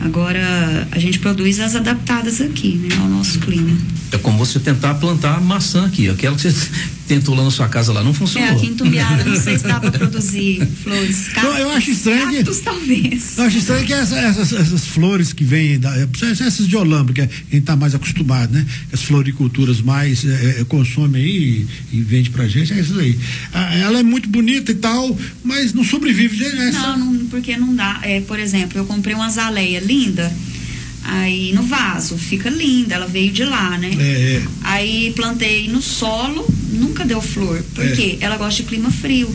Agora, 0.05 0.87
a 0.91 0.99
gente 0.99 1.19
produz 1.19 1.59
as 1.59 1.75
adaptadas 1.75 2.41
aqui, 2.41 2.77
né, 2.77 2.95
ao 3.01 3.09
nosso 3.09 3.39
clima. 3.41 3.75
É 4.13 4.19
como 4.19 4.37
você 4.37 4.61
tentar 4.61 4.95
plantar 4.95 5.41
maçã 5.41 5.87
aqui, 5.87 6.11
aquela 6.11 6.37
que 6.37 6.43
você 6.43 6.71
tentou 7.07 7.35
lá 7.35 7.45
na 7.45 7.51
sua 7.51 7.69
casa 7.69 7.93
lá, 7.93 8.03
não 8.03 8.15
funcionou. 8.15 8.49
É, 8.49 8.53
aqui 8.53 8.67
em 8.67 8.75
Tumbiara, 8.75 9.25
não 9.25 9.41
sei 9.41 9.59
se 9.59 9.65
dá 9.65 9.79
para 9.79 9.91
produzir 9.91 10.67
flores. 10.83 11.29
Cactos, 11.29 11.43
não, 11.45 11.59
eu 11.59 11.71
acho 11.71 11.91
estranho 11.91 12.33
cactos, 12.33 12.59
que, 12.59 12.65
talvez. 12.65 13.39
Eu 13.39 13.45
acho 13.45 13.59
estranho 13.59 13.87
que 13.87 13.93
essa, 13.93 14.17
essas, 14.19 14.53
essas, 14.53 14.87
flores 14.87 15.33
que 15.33 15.45
vêm, 15.45 15.79
da, 15.79 15.93
essas 16.23 16.67
de 16.67 16.77
Olambra, 16.77 17.13
que 17.13 17.21
a 17.21 17.25
gente 17.27 17.59
está 17.59 17.77
mais 17.77 17.95
acostumado, 17.95 18.53
né? 18.53 18.65
As 18.93 19.03
floriculturas 19.03 19.81
mais 19.81 20.25
é, 20.25 20.61
é, 20.61 20.65
consome 20.65 21.19
aí 21.19 21.67
e, 21.93 21.99
e 21.99 22.01
vende 22.03 22.31
pra 22.31 22.47
gente, 22.49 22.73
é 22.73 22.81
isso 22.81 22.99
aí. 22.99 23.19
ela 23.81 24.01
é 24.01 24.03
muito 24.03 24.29
bonita 24.29 24.73
e 24.73 24.75
tal, 24.75 25.17
mas 25.43 25.73
não 25.73 25.85
sobrevive. 25.85 26.45
Essa... 26.45 26.97
Não, 26.97 26.99
não, 26.99 27.27
porque 27.27 27.57
não 27.57 27.75
dá. 27.75 28.01
É, 28.03 28.21
por 28.21 28.39
exemplo, 28.39 28.79
eu 28.79 28.85
comprei 28.85 29.15
uma 29.15 29.27
azaleia 29.27 29.81
linda, 29.81 30.33
Aí 31.05 31.53
no 31.53 31.63
vaso, 31.63 32.17
fica 32.17 32.49
linda, 32.49 32.95
ela 32.95 33.07
veio 33.07 33.31
de 33.31 33.45
lá, 33.45 33.77
né? 33.77 33.91
É, 33.99 34.37
é. 34.37 34.43
Aí 34.63 35.13
plantei 35.15 35.69
no 35.69 35.83
solo, 35.83 36.47
nunca 36.73 37.05
deu 37.05 37.21
flor. 37.21 37.63
Por 37.75 37.85
é. 37.85 37.93
quê? 37.93 38.19
Ela 38.21 38.39
gosta 38.39 38.63
de 38.63 38.69
clima 38.69 38.91
frio. 38.91 39.31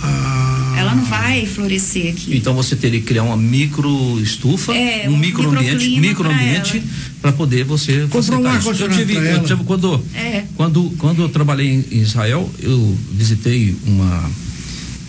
Ah. 0.00 0.74
Ela 0.78 0.94
não 0.94 1.04
vai 1.04 1.44
florescer 1.44 2.12
aqui. 2.12 2.36
Então 2.36 2.54
você 2.54 2.76
teria 2.76 3.00
que 3.00 3.06
criar 3.06 3.24
uma 3.24 3.36
micro 3.36 4.20
estufa, 4.20 4.72
é, 4.74 5.08
um, 5.08 5.14
um 5.14 5.18
microambiente, 5.18 5.88
microambiente 6.00 6.82
para 7.20 7.32
poder 7.32 7.64
você 7.64 8.06
Comprou 8.08 8.40
um 8.40 8.48
ar 8.48 8.64
eu 8.64 8.88
tive, 8.88 9.14
eu 9.14 9.42
tive, 9.44 9.64
quando, 9.64 10.04
é. 10.14 10.44
quando 10.56 10.90
quando 10.98 11.22
eu 11.22 11.28
trabalhei 11.28 11.84
em 11.90 11.98
Israel, 11.98 12.50
eu 12.60 12.98
visitei 13.12 13.76
uma 13.86 14.30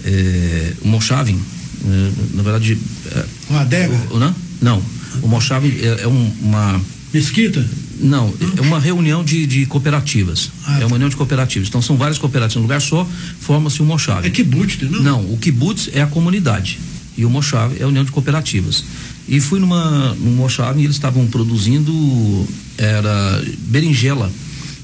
é, 0.06 0.74
um 0.84 0.90
Moshavim, 0.90 1.40
é, 1.86 2.12
na 2.36 2.44
verdade, 2.44 2.78
é, 3.12 3.26
uma 3.50 3.62
adega? 3.62 4.00
Não, 4.12 4.36
não 4.62 4.93
o 5.22 5.28
Moshav 5.28 5.66
é, 5.66 6.04
é 6.04 6.08
um, 6.08 6.32
uma. 6.42 6.82
Mesquita? 7.14 7.64
Não, 8.00 8.34
é 8.58 8.62
uma 8.62 8.80
reunião 8.80 9.24
de, 9.24 9.46
de 9.46 9.66
cooperativas. 9.68 10.50
Ah, 10.66 10.80
é 10.80 10.86
uma 10.86 10.90
reunião 10.90 11.10
de 11.10 11.16
cooperativas. 11.16 11.68
Então 11.68 11.82
são 11.82 11.96
várias 11.96 12.18
cooperativas. 12.18 12.56
No 12.56 12.64
lugar 12.64 12.82
só, 12.82 13.08
forma-se 13.40 13.82
o 13.82 13.86
Moshav. 13.86 14.26
É 14.26 14.30
kibbutz, 14.30 14.82
não? 14.90 15.04
Não, 15.04 15.22
o 15.32 15.38
kibbutz 15.38 15.90
é 15.94 16.02
a 16.02 16.08
comunidade. 16.08 16.80
E 17.16 17.24
o 17.24 17.30
Moshav 17.30 17.76
é 17.80 17.84
a 17.84 17.88
união 17.88 18.04
de 18.04 18.12
cooperativas. 18.12 18.84
E 19.28 19.40
fui 19.40 19.60
numa, 19.60 20.16
num 20.16 20.36
Moshav 20.36 20.80
e 20.80 20.84
eles 20.84 20.96
estavam 20.96 21.28
produzindo 21.28 22.48
era 22.78 23.44
berinjela. 23.68 24.32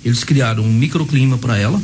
Eles 0.06 0.24
criaram 0.24 0.64
um 0.64 0.72
microclima 0.72 1.38
para 1.38 1.58
ela 1.58 1.82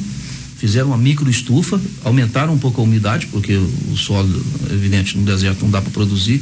fizeram 0.65 0.87
uma 0.87 0.97
micro 0.97 1.29
estufa, 1.29 1.79
aumentaram 2.03 2.51
um 2.51 2.57
pouco 2.57 2.81
a 2.81 2.83
umidade, 2.83 3.27
porque 3.27 3.55
o 3.55 3.95
solo, 3.95 4.43
evidente, 4.71 5.15
no 5.15 5.23
deserto 5.23 5.61
não 5.61 5.69
dá 5.69 5.79
para 5.79 5.91
produzir 5.91 6.41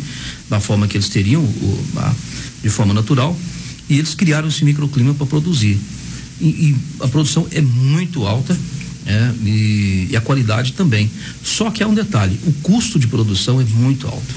da 0.49 0.61
forma 0.61 0.87
que 0.87 0.95
eles 0.95 1.09
teriam, 1.09 1.41
o, 1.43 1.85
a, 1.97 2.13
de 2.61 2.69
forma 2.69 2.93
natural, 2.93 3.37
e 3.89 3.97
eles 3.97 4.15
criaram 4.15 4.47
esse 4.47 4.63
microclima 4.63 5.13
para 5.13 5.25
produzir. 5.25 5.77
E, 6.39 6.45
e, 6.45 6.75
a 7.01 7.07
produção 7.09 7.45
é 7.51 7.59
muito 7.59 8.25
alta 8.25 8.57
é, 9.05 9.31
e, 9.43 10.07
e, 10.11 10.15
a 10.15 10.21
qualidade 10.21 10.71
também. 10.71 11.11
Só 11.43 11.69
que 11.69 11.83
há 11.83 11.87
um 11.87 11.93
detalhe: 11.93 12.39
o 12.47 12.53
custo 12.53 12.97
de 12.97 13.07
produção 13.07 13.59
é 13.59 13.65
muito 13.65 14.07
alto. 14.07 14.35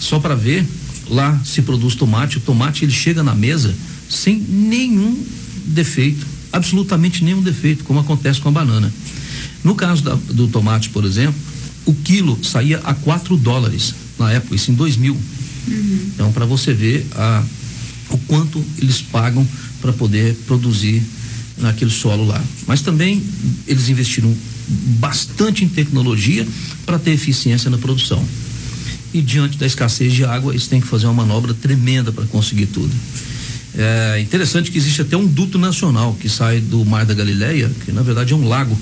Só 0.00 0.18
para 0.18 0.34
ver, 0.34 0.66
lá 1.08 1.40
se 1.44 1.62
produz 1.62 1.94
tomate, 1.94 2.38
o 2.38 2.40
tomate 2.40 2.84
ele 2.84 2.90
chega 2.90 3.22
na 3.22 3.34
mesa 3.34 3.72
sem 4.10 4.40
nenhum 4.40 5.24
defeito 5.66 6.37
absolutamente 6.52 7.24
nenhum 7.24 7.42
defeito, 7.42 7.84
como 7.84 8.00
acontece 8.00 8.40
com 8.40 8.48
a 8.48 8.52
banana. 8.52 8.92
No 9.62 9.74
caso 9.74 10.02
da, 10.02 10.14
do 10.14 10.48
tomate, 10.48 10.88
por 10.90 11.04
exemplo, 11.04 11.40
o 11.84 11.94
quilo 11.94 12.38
saía 12.44 12.78
a 12.84 12.94
4 12.94 13.36
dólares 13.36 13.94
na 14.18 14.32
época, 14.32 14.54
isso 14.54 14.70
em 14.70 14.74
2000. 14.74 15.14
Uhum. 15.14 16.00
Então, 16.14 16.32
para 16.32 16.44
você 16.44 16.72
ver 16.72 17.06
a, 17.14 17.42
o 18.10 18.18
quanto 18.18 18.62
eles 18.78 19.00
pagam 19.00 19.46
para 19.80 19.92
poder 19.92 20.34
produzir 20.46 21.02
naquele 21.58 21.90
solo 21.90 22.26
lá. 22.26 22.42
Mas 22.66 22.80
também 22.82 23.22
eles 23.66 23.88
investiram 23.88 24.34
bastante 24.98 25.64
em 25.64 25.68
tecnologia 25.68 26.46
para 26.84 26.98
ter 26.98 27.12
eficiência 27.12 27.70
na 27.70 27.78
produção. 27.78 28.22
e 29.12 29.22
diante 29.22 29.56
da 29.56 29.66
escassez 29.66 30.12
de 30.12 30.24
água, 30.24 30.52
eles 30.52 30.66
têm 30.66 30.80
que 30.80 30.86
fazer 30.86 31.06
uma 31.06 31.14
manobra 31.14 31.54
tremenda 31.54 32.12
para 32.12 32.26
conseguir 32.26 32.66
tudo. 32.66 32.94
É 33.76 34.20
interessante 34.20 34.70
que 34.70 34.78
existe 34.78 35.02
até 35.02 35.16
um 35.16 35.26
duto 35.26 35.58
nacional 35.58 36.14
que 36.14 36.28
sai 36.28 36.60
do 36.60 36.84
Mar 36.84 37.04
da 37.04 37.14
Galileia, 37.14 37.70
que 37.84 37.92
na 37.92 38.02
verdade 38.02 38.32
é 38.32 38.36
um 38.36 38.48
lago. 38.48 38.76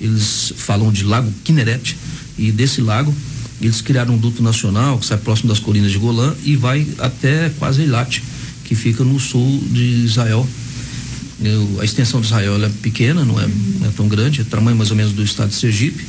Eles 0.00 0.52
falam 0.56 0.92
de 0.92 1.04
Lago 1.04 1.32
Kinneret, 1.42 1.96
e 2.38 2.52
desse 2.52 2.80
lago 2.80 3.14
eles 3.60 3.80
criaram 3.80 4.14
um 4.14 4.18
duto 4.18 4.42
nacional 4.42 4.98
que 4.98 5.06
sai 5.06 5.16
próximo 5.16 5.48
das 5.48 5.58
colinas 5.58 5.90
de 5.90 5.98
Golã 5.98 6.34
e 6.44 6.56
vai 6.56 6.86
até 6.98 7.50
quase 7.58 7.82
Eilat, 7.82 8.22
que 8.64 8.74
fica 8.74 9.02
no 9.02 9.18
sul 9.18 9.62
de 9.70 10.04
Israel. 10.04 10.46
Eu, 11.42 11.78
a 11.80 11.84
extensão 11.84 12.20
de 12.20 12.26
Israel 12.26 12.62
é 12.62 12.68
pequena, 12.82 13.24
não 13.24 13.40
é, 13.40 13.46
não 13.80 13.88
é, 13.88 13.90
tão 13.90 14.08
grande, 14.08 14.40
é 14.40 14.44
tamanho 14.44 14.76
mais 14.76 14.90
ou 14.90 14.96
menos 14.96 15.12
do 15.12 15.22
estado 15.22 15.48
de 15.48 15.54
Sergipe. 15.54 16.04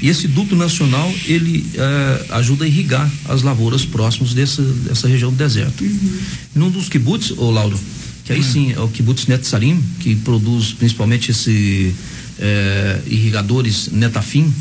E 0.00 0.08
esse 0.08 0.28
duto 0.28 0.54
nacional 0.54 1.12
ele 1.26 1.64
é, 1.74 2.34
ajuda 2.34 2.64
a 2.64 2.68
irrigar 2.68 3.10
as 3.28 3.42
lavouras 3.42 3.84
próximas 3.84 4.32
dessa, 4.32 4.62
dessa 4.62 5.08
região 5.08 5.30
do 5.30 5.36
deserto. 5.36 5.82
Uhum. 5.82 6.18
Num 6.54 6.70
dos 6.70 6.88
kibbutz, 6.88 7.32
ô 7.36 7.50
Lauro, 7.50 7.78
que 8.24 8.32
aí 8.32 8.38
uhum. 8.38 8.44
sim 8.44 8.72
é 8.72 8.80
o 8.80 8.88
kibbutz 8.88 9.26
Netzarim, 9.26 9.82
que 10.00 10.14
produz 10.16 10.72
principalmente 10.72 11.32
esse 11.32 11.94
é, 12.38 13.00
irrigadores 13.06 13.88
Netafim, 13.90 14.52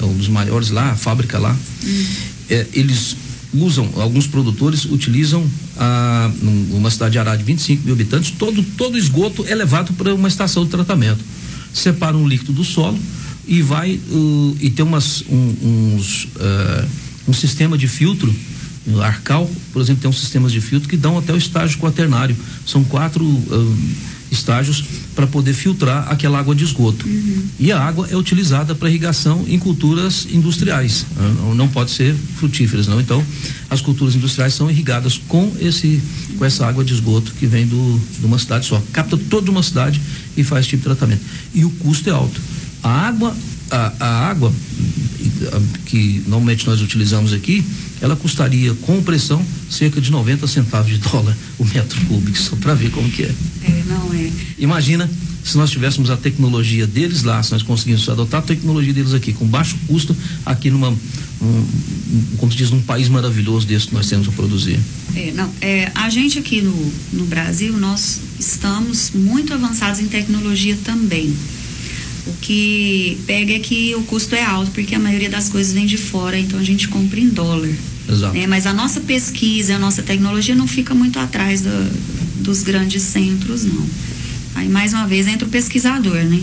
é 0.00 0.04
um 0.04 0.16
dos 0.16 0.28
maiores 0.28 0.70
lá, 0.70 0.92
a 0.92 0.96
fábrica 0.96 1.38
lá. 1.38 1.56
Uhum. 1.82 2.06
É, 2.50 2.66
eles 2.72 3.16
usam, 3.52 3.88
alguns 3.96 4.26
produtores 4.26 4.84
utilizam 4.84 5.44
a, 5.76 6.30
uma 6.70 6.90
cidade 6.90 7.12
de 7.12 7.18
Ará 7.18 7.34
de 7.34 7.42
25 7.42 7.84
mil 7.84 7.94
habitantes, 7.94 8.32
todo, 8.32 8.62
todo 8.76 8.96
esgoto 8.96 9.44
é 9.48 9.54
levado 9.54 9.92
para 9.94 10.14
uma 10.14 10.28
estação 10.28 10.64
de 10.64 10.70
tratamento. 10.70 11.20
Separa 11.72 12.16
um 12.16 12.28
líquido 12.28 12.52
do 12.52 12.64
solo 12.64 12.98
e 13.46 13.62
vai 13.62 14.00
uh, 14.10 14.56
e 14.60 14.70
tem 14.70 14.84
umas, 14.84 15.24
um, 15.28 15.94
uns, 15.96 16.24
uh, 16.24 16.88
um 17.28 17.32
sistema 17.32 17.76
de 17.76 17.88
filtro 17.88 18.34
Arcal, 19.02 19.50
por 19.72 19.80
exemplo, 19.80 20.02
tem 20.02 20.10
uns 20.10 20.20
sistemas 20.20 20.52
de 20.52 20.60
filtro 20.60 20.88
que 20.88 20.96
dão 20.96 21.16
até 21.16 21.32
o 21.32 21.36
estágio 21.36 21.78
quaternário. 21.78 22.36
São 22.66 22.84
quatro 22.84 23.24
uh, 23.24 23.78
estágios 24.30 24.84
para 25.14 25.26
poder 25.26 25.54
filtrar 25.54 26.10
aquela 26.10 26.38
água 26.38 26.54
de 26.54 26.64
esgoto. 26.64 27.06
Uhum. 27.06 27.44
E 27.58 27.72
a 27.72 27.80
água 27.80 28.06
é 28.10 28.16
utilizada 28.16 28.74
para 28.74 28.90
irrigação 28.90 29.44
em 29.48 29.58
culturas 29.58 30.26
industriais, 30.30 31.06
não, 31.38 31.54
não 31.54 31.68
pode 31.68 31.92
ser 31.92 32.14
frutíferas, 32.36 32.86
não. 32.86 33.00
Então, 33.00 33.24
as 33.70 33.80
culturas 33.80 34.14
industriais 34.14 34.52
são 34.52 34.70
irrigadas 34.70 35.18
com 35.28 35.50
esse 35.60 36.02
com 36.36 36.44
essa 36.44 36.66
água 36.66 36.84
de 36.84 36.92
esgoto 36.92 37.32
que 37.38 37.46
vem 37.46 37.64
do, 37.64 38.00
de 38.18 38.26
uma 38.26 38.38
cidade 38.38 38.66
só. 38.66 38.82
Capta 38.92 39.16
toda 39.16 39.50
uma 39.50 39.62
cidade 39.62 40.00
e 40.36 40.42
faz 40.42 40.62
esse 40.62 40.70
tipo 40.70 40.82
de 40.82 40.96
tratamento. 40.96 41.22
E 41.54 41.64
o 41.64 41.70
custo 41.70 42.10
é 42.10 42.12
alto. 42.12 42.40
A 42.84 43.08
água 43.08 43.34
a, 43.70 43.92
a 43.98 44.28
água 44.28 44.52
que 45.86 46.22
normalmente 46.26 46.66
nós 46.66 46.80
utilizamos 46.80 47.32
aqui, 47.32 47.64
ela 48.00 48.16
custaria 48.16 48.74
com 48.74 49.02
pressão 49.02 49.44
cerca 49.70 50.00
de 50.00 50.10
90 50.10 50.46
centavos 50.46 50.90
de 50.90 50.98
dólar 50.98 51.36
o 51.58 51.64
metro 51.64 52.00
cúbico, 52.06 52.38
só 52.38 52.56
para 52.56 52.74
ver 52.74 52.90
como 52.90 53.10
que 53.10 53.22
é. 53.22 53.34
É, 53.62 53.82
não 53.86 54.12
é. 54.12 54.30
Imagina 54.58 55.10
se 55.42 55.58
nós 55.58 55.70
tivéssemos 55.70 56.10
a 56.10 56.16
tecnologia 56.16 56.86
deles 56.86 57.22
lá, 57.22 57.42
se 57.42 57.52
nós 57.52 57.62
conseguíssemos 57.62 58.08
adotar 58.08 58.40
a 58.40 58.42
tecnologia 58.42 58.94
deles 58.94 59.12
aqui 59.12 59.32
com 59.32 59.46
baixo 59.46 59.76
custo, 59.86 60.16
aqui 60.46 60.70
numa, 60.70 60.88
um, 60.88 61.66
como 62.38 62.50
se 62.50 62.56
diz, 62.56 62.70
num 62.70 62.80
país 62.80 63.08
maravilhoso 63.08 63.66
desse 63.66 63.88
que 63.88 63.94
nós 63.94 64.08
temos 64.08 64.26
a 64.26 64.32
produzir. 64.32 64.78
É, 65.14 65.32
não, 65.32 65.50
é, 65.60 65.92
a 65.94 66.08
gente 66.08 66.38
aqui 66.38 66.62
no, 66.62 66.92
no 67.12 67.26
Brasil, 67.26 67.76
nós 67.76 68.20
estamos 68.38 69.10
muito 69.14 69.52
avançados 69.52 70.00
em 70.00 70.06
tecnologia 70.06 70.78
também. 70.82 71.34
O 72.26 72.32
que 72.40 73.18
pega 73.26 73.52
é 73.52 73.58
que 73.58 73.94
o 73.94 74.02
custo 74.04 74.34
é 74.34 74.42
alto, 74.42 74.70
porque 74.70 74.94
a 74.94 74.98
maioria 74.98 75.28
das 75.28 75.48
coisas 75.48 75.72
vem 75.72 75.84
de 75.84 75.98
fora, 75.98 76.38
então 76.38 76.58
a 76.58 76.64
gente 76.64 76.88
compra 76.88 77.20
em 77.20 77.28
dólar. 77.28 77.70
Exato. 78.08 78.34
Né? 78.34 78.46
Mas 78.46 78.66
a 78.66 78.72
nossa 78.72 79.00
pesquisa, 79.00 79.76
a 79.76 79.78
nossa 79.78 80.02
tecnologia 80.02 80.54
não 80.54 80.66
fica 80.66 80.94
muito 80.94 81.18
atrás 81.18 81.60
do, 81.60 82.42
dos 82.42 82.62
grandes 82.62 83.02
centros, 83.02 83.64
não. 83.64 83.86
Aí, 84.54 84.68
mais 84.68 84.92
uma 84.92 85.06
vez, 85.06 85.26
entra 85.26 85.46
o 85.46 85.50
pesquisador, 85.50 86.14
né? 86.14 86.40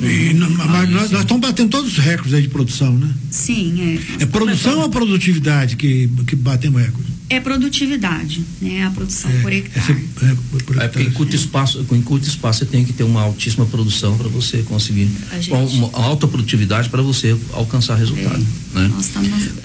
E, 0.00 0.34
mas 0.34 0.90
nós, 0.90 1.10
nós, 1.10 1.20
estamos 1.20 1.40
batendo 1.40 1.70
todos 1.70 1.92
os 1.92 1.98
recordes 1.98 2.34
aí 2.34 2.42
de 2.42 2.48
produção, 2.48 2.92
né? 2.92 3.08
Sim, 3.30 4.00
é. 4.18 4.24
É 4.24 4.26
produção 4.26 4.80
ou 4.80 4.90
produtividade 4.90 5.76
que, 5.76 6.10
que 6.26 6.34
batemos 6.34 6.82
recorde? 6.82 7.13
É 7.34 7.40
produtividade, 7.40 8.42
né? 8.60 8.84
A 8.84 8.90
produção 8.90 9.30
é, 9.30 9.40
por 9.40 9.52
hectare. 9.52 9.92
É, 10.22 10.26
é, 10.26 10.88
por 10.88 11.00
é 11.00 11.02
em 11.02 11.10
curto 11.10 11.34
espaço, 11.34 11.84
em 11.92 12.02
curto 12.02 12.26
espaço 12.26 12.60
você 12.60 12.66
tem 12.66 12.84
que 12.84 12.92
ter 12.92 13.04
uma 13.04 13.22
altíssima 13.22 13.66
produção 13.66 14.16
para 14.16 14.28
você 14.28 14.62
conseguir 14.62 15.08
gente, 15.40 15.52
uma 15.52 15.90
alta 15.92 16.26
produtividade 16.26 16.88
para 16.88 17.02
você 17.02 17.36
alcançar 17.52 17.96
resultado, 17.96 18.44
é, 18.74 18.78
né? 18.78 18.92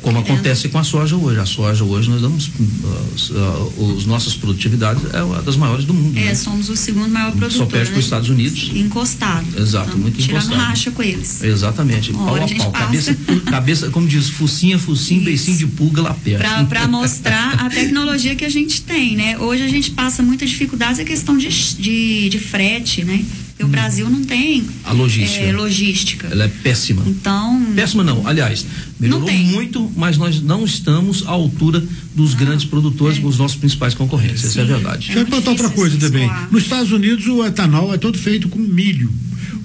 Como 0.02 0.20
acontece 0.20 0.70
com 0.70 0.80
a 0.80 0.84
soja 0.84 1.16
hoje. 1.16 1.40
A 1.40 1.46
soja 1.46 1.84
hoje 1.84 2.10
nós 2.10 2.22
damos 2.22 2.48
uh, 2.48 3.32
uh, 3.32 3.96
os 3.96 4.06
nossas 4.06 4.36
produtividades 4.36 5.04
é 5.14 5.22
uma 5.22 5.42
das 5.42 5.56
maiores 5.56 5.86
do 5.86 5.94
mundo. 5.94 6.18
É, 6.18 6.26
né? 6.26 6.36
somos 6.36 6.70
o 6.70 6.76
segundo 6.76 7.10
maior 7.10 7.32
produtor. 7.32 7.52
Só 7.52 7.66
perde 7.66 7.86
né? 7.86 7.92
para 7.92 8.00
os 8.00 8.06
Estados 8.06 8.30
Unidos. 8.30 8.72
Encostado. 8.74 9.46
Exato, 9.58 9.90
então, 9.90 10.00
muito 10.00 10.18
tirando 10.18 10.32
encostado. 10.32 10.56
Tirando 10.56 10.68
racha 10.68 10.92
com 10.92 11.04
eles. 11.04 11.44
Exatamente. 11.44 12.12
Uma 12.12 12.26
pau 12.26 12.36
a, 12.36 12.48
pau. 12.48 12.72
Cabeça, 12.72 13.18
cabeça, 13.46 13.90
como 13.90 14.08
diz, 14.08 14.30
focinha, 14.30 14.80
focinho, 14.80 15.24
beicinho 15.24 15.58
de 15.58 15.68
pulga 15.68 16.02
lá 16.02 16.14
perto. 16.14 16.68
Para 16.68 16.88
mostrar 16.88 17.59
a 17.60 17.70
tecnologia 17.70 18.36
que 18.36 18.46
a 18.46 18.50
gente 18.50 18.82
tem, 18.84 19.18
né? 19.18 19.38
Hoje 19.38 19.64
a 19.64 19.68
gente 19.68 19.92
passa 19.92 20.24
muitas 20.24 20.50
dificuldades 20.50 20.98
a 20.98 21.04
questão 21.04 21.38
de, 21.38 21.50
de, 21.50 22.30
de 22.30 22.40
frete, 22.40 23.04
né? 23.04 23.22
Porque 23.50 23.64
o 23.64 23.68
hum. 23.68 23.70
Brasil 23.70 24.10
não 24.10 24.24
tem 24.24 24.66
a 24.86 24.94
logística. 24.94 25.44
É, 25.44 25.52
logística. 25.52 26.28
Ela 26.32 26.46
é 26.46 26.48
péssima. 26.48 27.04
Então. 27.06 27.62
Péssima 27.76 28.02
não, 28.02 28.26
aliás, 28.26 28.66
melhorou 28.98 29.30
muito, 29.30 29.92
mas 29.98 30.18
nós 30.18 30.42
não 30.42 30.64
estamos 30.64 31.28
à 31.28 31.32
altura 31.32 31.84
dos 32.16 32.34
ah, 32.34 32.38
grandes 32.38 32.66
produtores, 32.66 33.22
é. 33.22 33.28
os 33.28 33.38
nossos 33.38 33.58
principais 33.58 33.94
concorrentes. 33.94 34.46
Essa 34.46 34.62
é 34.62 34.64
a 34.64 34.66
verdade. 34.66 35.08
Deixa 35.08 35.20
eu 35.20 35.26
perguntar 35.26 35.52
outra 35.52 35.70
coisa 35.70 35.98
também. 35.98 36.32
Nos 36.50 36.64
Estados 36.64 36.94
Unidos 36.94 37.28
o 37.28 37.46
etanol 37.46 37.94
é 37.94 37.98
todo 37.98 38.18
feito 38.18 38.48
com 38.48 38.60
milho. 38.60 39.12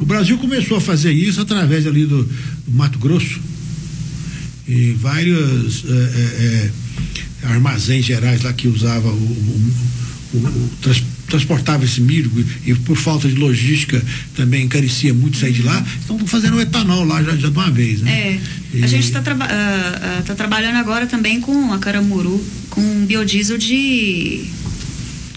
O 0.01 0.05
Brasil 0.05 0.37
começou 0.39 0.77
a 0.77 0.81
fazer 0.81 1.13
isso 1.13 1.41
através 1.41 1.87
ali 1.87 2.05
do, 2.05 2.25
do 2.25 2.73
Mato 2.73 2.99
Grosso. 2.99 3.41
E 4.67 4.97
vários. 4.99 5.85
É, 5.85 5.93
é, 5.93 6.45
é 6.45 6.71
armazéns 7.45 8.05
gerais 8.05 8.43
lá 8.43 8.53
que 8.53 8.69
usava 8.69 9.09
o, 9.09 9.13
o, 9.13 9.73
o, 10.35 10.39
o 10.39 10.71
trans, 10.81 11.03
transportava 11.27 11.85
esse 11.85 12.01
milho 12.01 12.31
e 12.67 12.75
por 12.75 12.97
falta 12.97 13.29
de 13.29 13.35
logística 13.35 14.03
também 14.37 14.65
encarecia 14.65 15.13
muito 15.13 15.37
sair 15.37 15.53
de 15.53 15.63
lá, 15.63 15.85
estão 16.01 16.19
fazendo 16.27 16.57
o 16.57 16.61
etanol 16.61 17.05
lá 17.05 17.23
já, 17.23 17.37
já 17.37 17.49
de 17.49 17.57
uma 17.57 17.71
vez, 17.71 18.01
né? 18.01 18.11
É. 18.11 18.41
E... 18.75 18.85
A 18.85 18.87
gente 18.87 19.05
está 19.05 19.23
traba 19.23 19.47
uh, 19.47 19.49
uh, 19.49 20.23
tá 20.25 20.35
trabalhando 20.35 20.77
agora 20.77 21.07
também 21.07 21.41
com 21.41 21.73
a 21.73 21.79
Caramuru, 21.79 22.45
com 22.71 23.07
biodiesel 23.07 23.57
de 23.57 24.45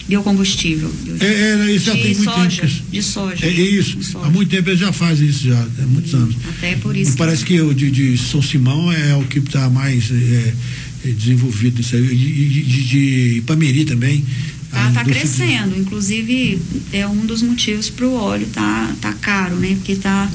biocombustível. 0.08 0.90
É, 1.20 1.26
é, 1.26 1.72
isso 1.72 1.86
já 1.86 1.92
de 1.92 2.02
tem 2.02 2.14
muito 2.14 2.32
soja, 2.32 2.62
tempo. 2.62 2.82
De 2.90 3.02
soja. 3.02 3.46
É, 3.46 3.48
é 3.48 3.52
isso. 3.52 4.02
Soja. 4.02 4.26
Há 4.26 4.30
muito 4.30 4.48
tempo 4.48 4.70
eles 4.70 4.80
já 4.80 4.92
fazem 4.92 5.28
isso, 5.28 5.46
já, 5.46 5.60
há 5.60 5.86
muitos 5.86 6.14
anos. 6.14 6.34
Até 6.48 6.76
por 6.76 6.96
isso. 6.96 7.12
E 7.12 7.16
parece 7.16 7.44
que 7.44 7.60
o 7.60 7.74
de, 7.74 7.90
de 7.90 8.16
São 8.16 8.40
Simão 8.40 8.90
é 8.90 9.14
o 9.14 9.24
que 9.24 9.38
está 9.38 9.68
mais. 9.68 10.10
É, 10.10 10.14
é, 10.14 10.54
desenvolvido 11.04 11.80
isso 11.80 11.96
aí, 11.96 12.02
de, 12.02 12.62
de, 12.62 12.84
de 12.84 13.38
Ipameri 13.38 13.84
também. 13.84 14.24
Está 14.68 14.90
tá 14.92 15.04
crescendo, 15.04 15.74
de... 15.74 15.80
inclusive 15.80 16.60
é 16.92 17.06
um 17.06 17.24
dos 17.24 17.42
motivos 17.42 17.88
para 17.88 18.06
o 18.06 18.14
óleo 18.14 18.46
tá, 18.52 18.94
tá 19.00 19.12
caro, 19.14 19.56
né? 19.56 19.74
Porque 19.76 19.96
tá, 19.96 20.30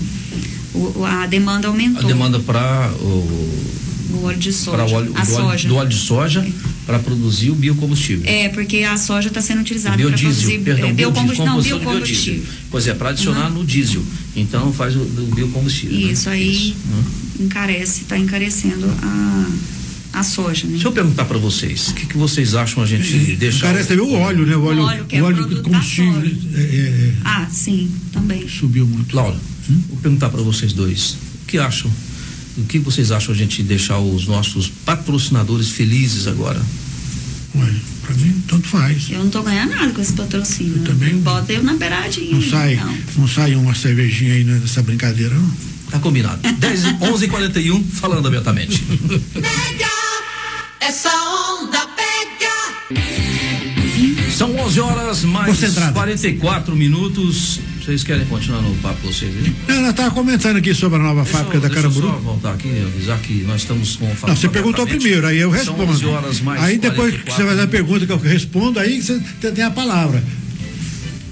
o, 0.74 1.06
a 1.06 1.28
demanda 1.28 1.68
aumentou. 1.68 2.04
A 2.04 2.08
demanda 2.08 2.40
para 2.40 2.92
o, 3.00 3.74
o 4.14 4.24
óleo 4.24 4.40
de 4.40 4.52
soja. 4.52 4.96
Óleo, 4.96 5.12
a 5.16 5.22
do, 5.22 5.26
soja. 5.28 5.44
Óleo, 5.44 5.68
do 5.68 5.76
óleo 5.76 5.90
de 5.90 5.96
soja 5.96 6.40
é. 6.42 6.52
para 6.86 6.98
produzir 6.98 7.52
o 7.52 7.56
biocombustível. 7.56 8.24
É, 8.26 8.50
porque 8.50 8.78
a 8.78 8.98
soja 8.98 9.28
está 9.28 9.40
sendo 9.42 9.62
utilizada 9.62 9.96
para 9.96 10.18
produzir 10.18 10.60
perdão, 10.60 10.90
é, 10.90 10.94
biocombustível. 10.94 11.46
Não, 11.46 11.62
biocombustível. 11.62 12.44
Pois 12.72 12.88
é, 12.88 12.94
para 12.96 13.10
adicionar 13.10 13.50
uhum. 13.50 13.60
no 13.60 13.66
diesel. 13.66 14.04
Então 14.36 14.74
faz 14.74 14.96
o, 14.96 15.02
o 15.02 15.32
biocombustível. 15.36 15.96
Né? 15.96 16.12
Isso 16.12 16.30
né? 16.30 16.36
aí 16.36 16.52
Isso. 16.52 16.76
Uhum. 16.92 17.46
encarece, 17.46 18.02
está 18.02 18.18
encarecendo 18.18 18.88
a 19.04 19.48
a 20.14 20.24
soja. 20.24 20.66
Né? 20.66 20.74
Deixa 20.74 20.88
eu 20.88 20.92
perguntar 20.92 21.26
para 21.26 21.40
vocês, 21.40 21.90
o 21.90 21.94
que, 21.96 22.06
que, 22.06 22.18
vocês 22.18 22.54
acham 22.54 22.84
a 22.84 22.86
gente 22.86 23.32
é, 23.32 23.36
deixar? 23.36 23.68
Parece 23.68 23.90
também 23.90 24.06
o 24.06 24.14
óleo, 24.14 24.46
né? 24.46 24.56
O 24.56 24.64
óleo, 24.64 24.84
o 24.84 24.86
óleo, 24.86 25.06
que 25.06 25.16
é 25.16 25.22
o 25.22 25.26
óleo 25.26 25.62
combustível. 25.64 26.22
É, 26.22 26.60
é, 26.60 26.62
é, 26.62 27.14
ah, 27.26 27.48
sim, 27.52 27.92
também. 28.12 28.48
Subiu 28.48 28.86
muito. 28.86 29.16
Laura, 29.16 29.36
hum? 29.70 29.82
vou 29.90 29.98
perguntar 29.98 30.30
para 30.30 30.42
vocês 30.42 30.72
dois, 30.72 31.18
o 31.44 31.48
que 31.48 31.58
acham? 31.58 31.92
O 32.56 32.64
que 32.66 32.78
vocês 32.78 33.12
acham 33.12 33.34
a 33.34 33.38
gente 33.38 33.64
deixar 33.64 33.98
os 33.98 34.28
nossos 34.28 34.70
patrocinadores 34.70 35.72
felizes 35.72 36.28
agora? 36.28 36.62
Ué, 37.56 37.74
pra 38.04 38.14
mim, 38.16 38.44
tanto 38.48 38.68
faz. 38.68 39.10
Eu 39.10 39.20
não 39.24 39.30
tô 39.32 39.42
ganhando 39.42 39.72
nada 39.72 39.92
com 39.92 40.02
esse 40.02 40.14
patrocínio. 40.14 40.78
Eu 40.78 40.84
também. 40.84 41.18
Bota 41.18 41.52
eu 41.52 41.64
na 41.64 41.74
beiradinha. 41.74 42.32
Não 42.32 42.42
sai, 42.42 42.76
não. 42.76 42.98
não 43.18 43.28
sai 43.28 43.56
uma 43.56 43.74
cervejinha 43.74 44.34
aí 44.34 44.44
nessa 44.44 44.84
brincadeira, 44.84 45.34
não? 45.34 45.52
Tá 45.90 46.00
combinado. 46.00 46.40
10, 46.42 47.02
11 47.02 47.28
41 47.28 47.84
falando 47.84 48.28
abertamente. 48.28 48.84
Essa 50.86 51.10
onda 51.54 51.88
pega! 51.96 53.00
São 54.38 54.54
11 54.54 54.82
horas 54.82 55.24
mais 55.24 55.58
44 55.94 56.76
minutos. 56.76 57.62
Vocês 57.80 58.04
querem 58.04 58.26
continuar 58.26 58.62
no 58.62 58.76
papo 58.76 59.00
com 59.00 59.08
vocês? 59.08 59.34
Não, 59.66 59.80
nós 59.80 59.92
estava 59.92 60.12
comentando 60.12 60.58
aqui 60.58 60.74
sobre 60.74 61.00
a 61.00 61.02
nova 61.02 61.24
deixa 61.24 61.38
fábrica 61.38 61.56
eu, 61.56 61.62
da 61.62 61.70
Caramburu. 61.70 62.08
Deixa 62.08 62.18
eu 62.18 62.22
só 62.22 62.30
voltar 62.32 62.54
aqui 62.56 62.68
e 62.68 62.82
avisar 62.86 63.18
que 63.20 63.34
nós 63.44 63.62
estamos 63.62 63.96
com 63.96 64.08
Não, 64.28 64.36
você 64.36 64.50
perguntou 64.50 64.86
primeiro, 64.86 65.26
aí 65.26 65.38
eu 65.38 65.50
respondo. 65.50 65.84
11 65.84 66.06
horas 66.06 66.42
mais 66.42 66.62
aí 66.62 66.78
depois 66.78 67.16
que 67.16 67.32
você 67.32 67.46
vai 67.46 67.56
dar 67.56 67.64
a 67.64 67.68
pergunta 67.68 68.06
que 68.06 68.12
eu 68.12 68.18
respondo, 68.18 68.78
aí 68.78 69.02
você 69.02 69.22
tem 69.40 69.64
a 69.64 69.72
palavra. 69.72 70.22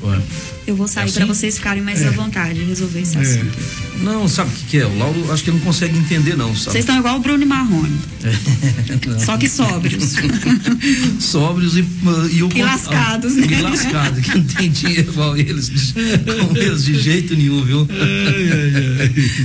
Ué. 0.02 0.22
Eu 0.66 0.76
vou 0.76 0.88
sair 0.88 1.04
é 1.04 1.06
assim? 1.08 1.16
para 1.16 1.26
vocês 1.26 1.58
ficarem 1.58 1.82
mais 1.82 2.02
é. 2.02 2.08
à 2.08 2.12
vontade 2.12 2.60
de 2.60 2.66
resolver 2.66 3.02
esse 3.02 3.18
é. 3.18 3.22
assunto. 3.22 3.58
Não, 4.02 4.28
sabe 4.28 4.50
o 4.50 4.54
que, 4.54 4.66
que, 4.66 4.78
é? 4.78 4.86
O 4.86 4.98
Lauro 4.98 5.32
acho 5.32 5.44
que 5.44 5.52
não 5.52 5.60
consegue 5.60 5.98
entender, 5.98 6.36
não. 6.36 6.54
Vocês 6.54 6.76
estão 6.78 6.98
igual 6.98 7.18
o 7.18 7.20
Bruno 7.20 7.44
e 7.44 7.46
Marrone. 7.46 8.00
É. 8.24 9.20
Só 9.20 9.38
que 9.38 9.48
sóbrios. 9.48 10.16
sóbrios 11.20 11.78
e, 11.78 11.86
e, 12.32 12.44
o, 12.44 12.50
e 12.54 12.64
lascados, 12.64 13.36
né? 13.36 13.48
E 13.48 13.62
lascados, 13.62 14.20
que 14.20 14.38
não 14.38 14.44
tem 14.44 14.72
dinheiro 14.72 15.12
igual 15.12 15.38
eles, 15.38 15.94
com 15.94 16.58
eles 16.58 16.84
de 16.84 17.00
jeito 17.00 17.36
nenhum, 17.36 17.64
viu? 17.64 17.88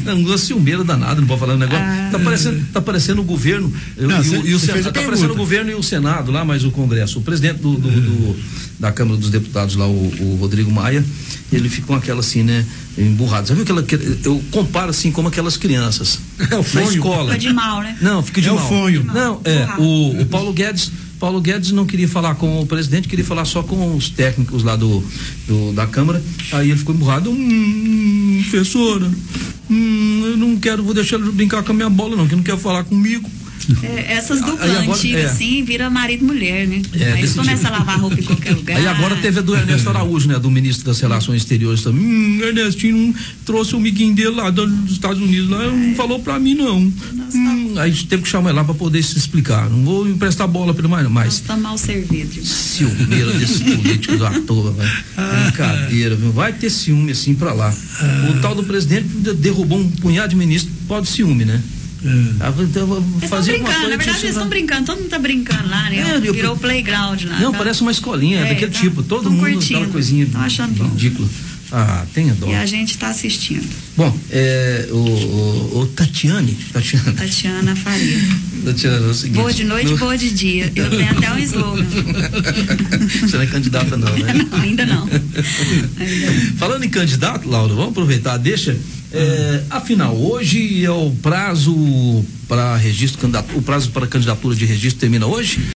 não, 0.05 0.19
não 0.19 0.39
ciumeiro 0.39 0.85
danado, 0.85 1.21
não 1.21 1.29
pode 1.29 1.41
falar 1.41 1.55
um 1.55 1.59
negócio. 1.59 1.85
Ah. 1.85 2.09
Tá, 2.13 2.19
parecendo, 2.19 2.65
tá 2.73 2.81
parecendo 2.81 3.21
o 3.21 3.25
governo 3.25 3.73
não, 3.97 4.21
e, 4.21 4.25
cê, 4.25 4.37
e 4.37 4.55
o 4.55 4.59
Senado. 4.59 4.93
Tá 4.93 5.03
parecendo 5.03 5.33
o 5.33 5.37
governo 5.37 5.71
e 5.71 5.75
o 5.75 5.83
Senado 5.83 6.31
lá, 6.33 6.45
mas 6.45 6.65
o 6.65 6.71
Congresso. 6.71 7.19
O 7.19 7.23
presidente 7.23 7.59
do, 7.59 7.75
do, 7.75 7.91
do 7.91 8.37
da 8.79 8.93
Câmara 8.93 9.19
dos 9.19 9.31
Deputados 9.31 9.75
lá, 9.77 9.87
o, 9.87 9.93
o 9.93 10.37
Rodrigo 10.41 10.71
Maia, 10.71 11.05
ele 11.53 11.69
fica 11.69 11.87
com 11.87 11.95
aquela 11.95 12.21
assim, 12.21 12.43
né, 12.43 12.65
emburrado. 12.99 13.49
Sabe 13.49 13.63
aquela 13.63 13.85
eu 14.25 14.43
comparo 14.51 14.91
assim 14.91 15.13
como 15.13 15.29
aquelas 15.29 15.57
crianças 15.57 16.19
é 16.51 16.57
o 16.57 16.65
na 16.75 16.83
escola. 16.83 17.33
Fica 17.33 17.39
de 17.39 17.53
mal, 17.53 17.81
né? 17.83 17.97
Não, 18.01 18.23
fica 18.23 18.41
de 18.41 18.49
é 18.49 18.53
mal. 18.53 18.65
O 18.65 18.69
fonho. 18.69 19.05
Não, 19.05 19.41
é, 19.45 19.69
o, 19.79 20.23
o 20.23 20.27
Paulo 20.27 20.53
Guedes 20.53 20.91
Paulo 21.19 21.41
Guedes 21.41 21.73
não 21.73 21.87
queria 21.87 22.09
falar 22.09 22.35
com 22.35 22.61
o 22.61 22.67
presidente, 22.67 23.09
queria 23.09 23.25
falar 23.25 23.45
só 23.45 23.63
com 23.63 23.97
os 23.97 24.11
técnicos 24.11 24.63
lá 24.63 24.77
do, 24.77 25.03
do 25.47 25.73
da 25.73 25.87
Câmara. 25.87 26.23
Aí 26.53 26.71
ele 26.71 26.79
ficou 26.79 26.95
emburrado. 26.95 27.31
Hum, 27.31 28.45
professora, 28.51 29.11
hum, 29.71 30.23
eu 30.27 30.37
não 30.37 30.57
quero, 30.57 30.83
vou 30.83 30.93
deixar 30.93 31.17
ele 31.17 31.31
brincar 31.31 31.63
com 31.63 31.73
a 31.73 31.75
minha 31.75 31.89
bola, 31.89 32.17
não, 32.17 32.29
que 32.29 32.37
não 32.37 32.43
quer 32.43 32.59
falar 32.59 32.85
comigo. 32.85 33.31
É, 33.83 34.13
essas 34.15 34.41
duplas 34.41 34.71
antigas, 34.71 35.23
é. 35.23 35.27
assim, 35.27 35.65
vira 35.65 35.91
marido 35.91 36.23
e 36.23 36.27
mulher, 36.27 36.67
né? 36.67 36.83
É, 36.95 37.13
Aí 37.13 37.19
eles 37.21 37.35
começam 37.35 37.73
a 37.73 37.79
lavar 37.79 38.01
roupa 38.01 38.19
em 38.21 38.23
qualquer 38.23 38.55
lugar. 38.55 38.77
Aí 38.77 38.87
agora 38.87 39.17
teve 39.17 39.39
a 39.39 39.43
do 39.43 39.55
Ernesto 39.55 39.89
Araújo, 39.89 40.29
né? 40.29 40.39
Do 40.39 40.51
ministro 40.51 40.87
das 40.87 41.01
Relações 41.01 41.43
Exteriores 41.43 41.83
também. 41.83 42.05
Hum, 42.05 42.41
Ernestinho 42.43 43.15
trouxe 43.45 43.75
o 43.75 43.81
miguinho 43.81 44.15
dele 44.15 44.31
lá 44.31 44.51
dos 44.51 44.91
Estados 44.91 45.21
Unidos, 45.21 45.49
lá, 45.49 45.67
não 45.67 45.95
falou 45.95 46.21
pra 46.21 46.39
mim, 46.39 46.55
não. 46.55 46.79
Hum, 47.35 47.75
aí 47.77 47.93
teve 47.93 48.23
que 48.23 48.29
chamar 48.29 48.51
ele 48.51 48.59
lá 48.59 48.65
pra 48.65 48.75
poder 48.75 49.03
se 49.03 49.19
explicar. 49.19 49.69
Não 49.69 49.85
vou 49.85 50.09
emprestar 50.09 50.47
bola 50.47 50.73
pra 50.73 50.83
ele 50.83 50.89
mais, 50.89 51.09
mais. 51.09 51.41
Tá 51.41 51.57
mal 51.57 51.77
servido. 51.77 52.45
Ciumeira 52.45 53.33
desses 53.33 53.63
políticos 53.63 54.23
à 54.23 54.31
toa, 54.41 54.73
velho. 54.73 54.91
Brincadeira, 55.43 56.15
viu? 56.15 56.33
Vai 56.33 56.53
ter 56.53 56.71
ciúme 56.71 57.13
assim 57.13 57.35
pra 57.35 57.53
lá. 57.53 57.75
O 58.31 58.41
tal 58.41 58.55
do 58.55 58.65
presidente 58.65 59.09
derrubou 59.35 59.79
um 59.79 59.91
punhado 59.91 60.31
de 60.31 60.37
ministros, 60.37 60.75
pode 60.87 61.09
ciúme, 61.09 61.45
né? 61.45 61.61
É. 62.07 62.63
Então, 62.63 63.03
fazer 63.29 63.53
brincando, 63.53 63.73
coisa, 63.75 63.89
na 63.91 63.97
verdade 63.97 64.19
eles 64.21 64.31
estão 64.31 64.49
brincando, 64.49 64.87
todo 64.87 64.97
mundo 64.97 65.05
está 65.07 65.19
brincando 65.19 65.69
lá, 65.69 65.91
né? 65.91 66.17
É, 66.17 66.21
Virou 66.21 66.53
eu, 66.53 66.57
playground 66.57 67.25
lá. 67.25 67.39
Não, 67.41 67.53
tá? 67.53 67.59
parece 67.59 67.83
uma 67.83 67.91
escolinha, 67.91 68.41
é, 68.41 68.49
daquele 68.49 68.71
tá, 68.71 68.81
tipo, 68.81 69.03
todo 69.03 69.31
mundo 69.31 69.41
curtindo, 69.41 69.81
aquela 69.81 69.93
coisinha 69.93 70.27
tá 70.27 70.41
achando 70.41 70.83
ridícula. 70.85 71.29
Ah, 71.73 72.07
tenha 72.15 72.33
dó. 72.35 72.49
E 72.49 72.55
a 72.55 72.65
gente 72.65 72.93
está 72.93 73.09
assistindo. 73.09 73.67
Bom, 73.97 74.17
é, 74.31 74.89
o, 74.91 74.95
o, 74.97 75.81
o, 75.81 75.87
Tatiane. 75.89 76.57
Tatiana. 76.73 77.13
Tatiana 77.13 77.77
Faria. 77.77 78.19
Tatiana, 78.65 79.07
é 79.07 79.11
o 79.11 79.15
seguinte. 79.15 79.37
Boa 79.37 79.53
de 79.53 79.65
noite, 79.65 79.91
no... 79.91 79.99
boa 79.99 80.17
de 80.17 80.31
dia. 80.31 80.73
Eu 80.77 80.91
tenho 80.91 81.11
até 81.11 81.33
um 81.33 81.39
slogan. 81.39 81.87
Você 83.21 83.37
não 83.37 83.43
é 83.43 83.47
candidata, 83.47 83.97
não, 83.97 84.13
né? 84.19 84.33
não, 84.33 84.59
ainda 84.61 84.87
não. 84.87 85.07
Ainda 85.07 86.31
não. 86.31 86.57
Falando 86.57 86.85
em 86.85 86.89
candidato, 86.89 87.49
Laura, 87.49 87.75
vamos 87.75 87.91
aproveitar, 87.91 88.37
deixa. 88.37 88.77
É, 89.13 89.63
afinal, 89.71 90.17
hoje 90.17 90.85
é 90.85 90.91
o 90.91 91.11
prazo 91.23 92.25
para 92.49 92.77
registro, 92.77 93.29
o 93.55 93.63
prazo 93.63 93.91
para 93.91 94.07
candidatura 94.07 94.55
de 94.55 94.65
registro 94.65 95.01
termina 95.01 95.27
hoje? 95.27 95.76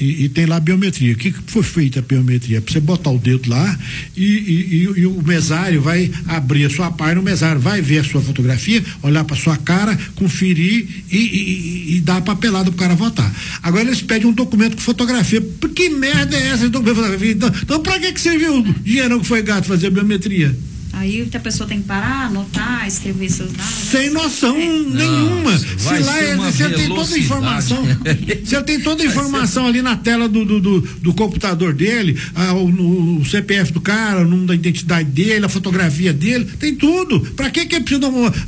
E, 0.00 0.24
e, 0.24 0.28
tem 0.30 0.46
lá 0.46 0.58
biometria. 0.58 1.12
O 1.12 1.16
que, 1.16 1.30
que 1.30 1.52
foi 1.52 1.62
feita 1.62 1.98
a 1.98 2.02
biometria? 2.02 2.62
Para 2.62 2.72
você 2.72 2.80
botar 2.80 3.10
o 3.10 3.18
dedo 3.18 3.50
lá 3.50 3.78
e, 4.16 4.24
e, 4.24 5.00
e, 5.00 5.06
o 5.06 5.22
mesário 5.22 5.82
vai 5.82 6.10
abrir 6.26 6.64
a 6.64 6.70
sua 6.70 6.90
página, 6.90 7.20
o 7.20 7.24
mesário 7.24 7.60
vai 7.60 7.82
ver 7.82 7.98
a 7.98 8.04
sua 8.04 8.22
fotografia, 8.22 8.82
olhar 9.02 9.24
para 9.24 9.36
sua 9.36 9.58
cara, 9.58 9.96
conferir 10.14 10.88
e, 11.12 12.00
dar 12.02 12.16
a 12.16 12.22
papelada 12.22 12.70
para 12.70 12.74
o 12.74 12.78
cara 12.78 12.94
votar. 12.94 13.30
Agora 13.62 13.84
eles 13.84 14.00
pedem 14.00 14.26
um 14.26 14.32
documento 14.32 14.76
com 14.76 14.82
fotografia. 14.82 15.42
Que 15.74 15.90
merda 15.90 16.36
é 16.36 16.48
essa 16.48 16.68
documento? 16.68 17.24
Então, 17.24 17.52
então 17.62 17.82
para 17.82 17.98
que, 17.98 18.12
que 18.12 18.20
serviu 18.20 18.58
o 18.58 18.62
dinheiro 18.62 19.20
que 19.20 19.26
foi 19.26 19.42
gato 19.42 19.66
fazer 19.66 19.88
a 19.88 19.90
biometria? 19.90 20.56
Aí 21.00 21.26
a 21.32 21.40
pessoa 21.40 21.66
tem 21.66 21.80
que 21.80 21.86
parar, 21.86 22.26
anotar, 22.26 22.86
escrever 22.86 23.30
seus 23.30 23.50
dados. 23.52 23.72
Sem 23.72 24.10
noção 24.10 24.54
é. 24.54 24.68
nenhuma. 24.68 25.58
Se 25.58 25.98
lá 25.98 26.18
é, 26.22 26.36
você 26.36 26.68
tem 26.68 26.88
toda 26.88 27.14
a 27.14 27.18
informação. 27.18 27.82
você 28.44 28.62
tem 28.62 28.80
toda 28.80 29.02
a 29.02 29.06
informação 29.06 29.66
ali 29.66 29.80
na 29.80 29.96
tela 29.96 30.28
do, 30.28 30.44
do, 30.44 30.60
do, 30.60 30.80
do 30.80 31.14
computador 31.14 31.72
dele, 31.72 32.20
ah, 32.34 32.52
o, 32.52 33.18
o, 33.20 33.24
CPF 33.24 33.72
do 33.72 33.80
cara, 33.80 34.20
o 34.20 34.24
número 34.24 34.48
da 34.48 34.54
identidade 34.54 35.08
dele, 35.08 35.46
a 35.46 35.48
fotografia 35.48 36.12
dele, 36.12 36.44
tem 36.58 36.74
tudo. 36.74 37.18
Para 37.34 37.48
que, 37.48 37.64
que 37.64 37.76
é 37.76 37.80
preciso 37.80 38.00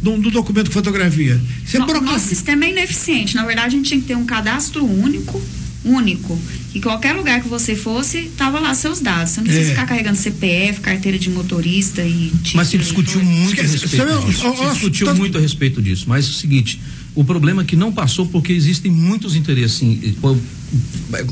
do, 0.02 0.18
do 0.18 0.30
documento 0.30 0.66
com 0.66 0.74
fotografia? 0.74 1.40
Você 1.64 1.78
no, 1.78 1.86
Nosso 2.02 2.28
sistema 2.28 2.66
é 2.66 2.70
ineficiente. 2.70 3.34
Na 3.34 3.46
verdade, 3.46 3.68
a 3.68 3.78
gente 3.78 3.88
tinha 3.88 4.00
que 4.00 4.06
ter 4.06 4.14
um 4.14 4.26
cadastro 4.26 4.84
único 4.84 5.40
único. 5.84 6.38
E 6.74 6.80
qualquer 6.80 7.14
lugar 7.14 7.42
que 7.42 7.48
você 7.48 7.74
fosse, 7.74 8.30
tava 8.36 8.58
lá 8.60 8.74
seus 8.74 9.00
dados. 9.00 9.32
Você 9.32 9.40
não 9.40 9.44
precisa 9.44 9.66
é. 9.66 9.70
ficar 9.70 9.86
carregando 9.86 10.16
CPF, 10.16 10.80
carteira 10.80 11.18
de 11.18 11.28
motorista 11.30 12.02
e 12.02 12.32
Mas 12.54 12.68
se 12.68 12.78
discutiu 12.78 13.22
muito 13.22 13.60
a 13.60 13.64
respeito 13.64 14.26
disso. 14.26 14.54
Se 14.56 14.70
discutiu 14.72 15.14
muito 15.14 15.38
a 15.38 15.40
respeito 15.40 15.82
disso. 15.82 16.04
Mas 16.08 16.26
é 16.26 16.30
o 16.30 16.32
seguinte, 16.32 16.80
o 17.14 17.24
problema 17.24 17.62
é 17.62 17.64
que 17.64 17.76
não 17.76 17.92
passou 17.92 18.26
porque 18.26 18.52
existem 18.52 18.90
muitos 18.90 19.36
interesses 19.36 19.82
em, 19.82 20.16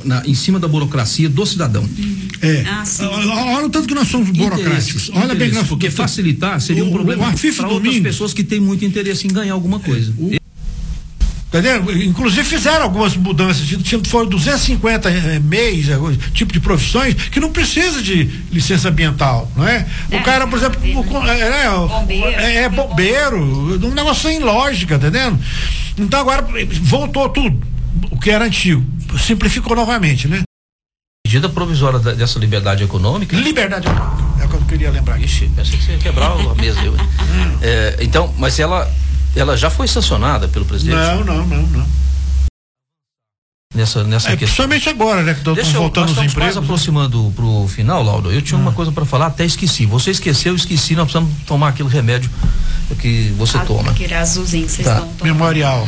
na, 0.04 0.26
em 0.26 0.34
cima 0.34 0.58
da 0.58 0.68
burocracia 0.68 1.28
do 1.28 1.46
cidadão. 1.46 1.88
É. 2.42 2.64
Ah, 2.66 2.84
Olha 3.56 3.66
o 3.66 3.70
tanto 3.70 3.88
que 3.88 3.94
nós 3.94 4.08
somos 4.08 4.30
burocráticos. 4.30 5.10
Olha 5.14 5.34
bem 5.34 5.48
que 5.48 5.54
nós 5.54 5.68
Porque 5.68 5.90
facilitar 5.90 6.60
seria 6.60 6.84
um 6.84 6.90
problema 6.90 7.32
para 7.56 7.68
outras 7.68 7.98
pessoas 7.98 8.34
que 8.34 8.44
têm 8.44 8.60
muito 8.60 8.84
interesse 8.84 9.26
em 9.26 9.32
ganhar 9.32 9.54
alguma 9.54 9.80
coisa. 9.80 10.12
É. 10.18 10.36
O, 10.36 10.39
Entendeu? 11.50 12.04
Inclusive 12.04 12.44
fizeram 12.44 12.84
algumas 12.84 13.16
mudanças, 13.16 13.68
foram 14.06 14.28
250 14.28 15.10
eh, 15.10 15.40
MEIs, 15.40 15.88
eh, 15.88 15.96
tipo 16.32 16.52
de 16.52 16.60
profissões, 16.60 17.14
que 17.14 17.40
não 17.40 17.50
precisa 17.50 18.00
de 18.00 18.22
licença 18.52 18.88
ambiental, 18.88 19.50
não 19.56 19.66
é? 19.66 19.84
é 20.12 20.16
o 20.16 20.22
cara, 20.22 20.46
por 20.46 20.56
exemplo, 20.56 20.80
é, 21.26 21.40
é, 21.40 21.68
bombeiro, 21.68 22.40
é, 22.40 22.54
é 22.54 22.68
bombeiro, 22.68 23.84
um 23.84 23.92
negócio 23.92 24.30
sem 24.30 24.38
lógica, 24.38 24.94
entendendo? 24.94 25.40
Então 25.98 26.20
agora 26.20 26.46
voltou 26.82 27.28
tudo, 27.28 27.60
o 28.12 28.16
que 28.16 28.30
era 28.30 28.44
antigo, 28.44 28.84
simplificou 29.18 29.74
novamente, 29.74 30.28
né? 30.28 30.42
Medida 31.26 31.48
provisória 31.48 31.98
dessa 31.98 32.38
liberdade 32.38 32.84
econômica? 32.84 33.36
Liberdade 33.36 33.88
econômica, 33.88 34.42
é 34.42 34.46
o 34.46 34.48
que 34.48 34.54
eu 34.54 34.62
queria 34.62 34.90
lembrar. 34.92 35.20
Ixi, 35.20 35.50
pensei 35.56 35.76
que 35.76 35.84
você 35.84 35.92
ia 35.92 35.98
quebrar 35.98 36.30
a 36.30 36.54
mesa. 36.54 36.80
Eu, 36.80 36.94
é, 37.60 37.96
então, 38.00 38.32
mas 38.38 38.58
ela 38.60 38.88
ela 39.36 39.56
já 39.56 39.70
foi 39.70 39.86
sancionada 39.86 40.48
pelo 40.48 40.64
presidente? 40.64 40.96
Não, 40.96 41.24
não, 41.24 41.46
não, 41.46 41.62
não. 41.62 41.86
Nessa, 43.72 44.02
nessa 44.02 44.30
é, 44.30 44.36
questão. 44.36 44.66
Principalmente 44.66 44.88
agora, 44.88 45.22
né? 45.22 45.32
Que 45.32 45.48
estão 45.60 45.80
voltando 45.82 46.08
nós 46.08 46.18
os 46.18 46.24
empregos. 46.24 46.34
quase 46.34 46.58
aproximando 46.58 47.32
pro 47.36 47.68
final, 47.68 48.02
Laudo. 48.02 48.32
Eu 48.32 48.42
tinha 48.42 48.58
ah. 48.58 48.62
uma 48.62 48.72
coisa 48.72 48.90
para 48.90 49.04
falar, 49.04 49.26
até 49.26 49.44
esqueci. 49.44 49.86
Você 49.86 50.10
esqueceu, 50.10 50.56
esqueci, 50.56 50.96
nós 50.96 51.04
precisamos 51.04 51.32
tomar 51.46 51.68
aquele 51.68 51.88
remédio 51.88 52.28
que 52.98 53.32
você 53.38 53.56
ah, 53.56 53.64
toma. 53.64 53.92
Aquele 53.92 54.12
azulzinho 54.12 54.66
que 54.66 54.72
vocês 54.72 54.88
tá. 54.88 55.06
Memorial. 55.22 55.86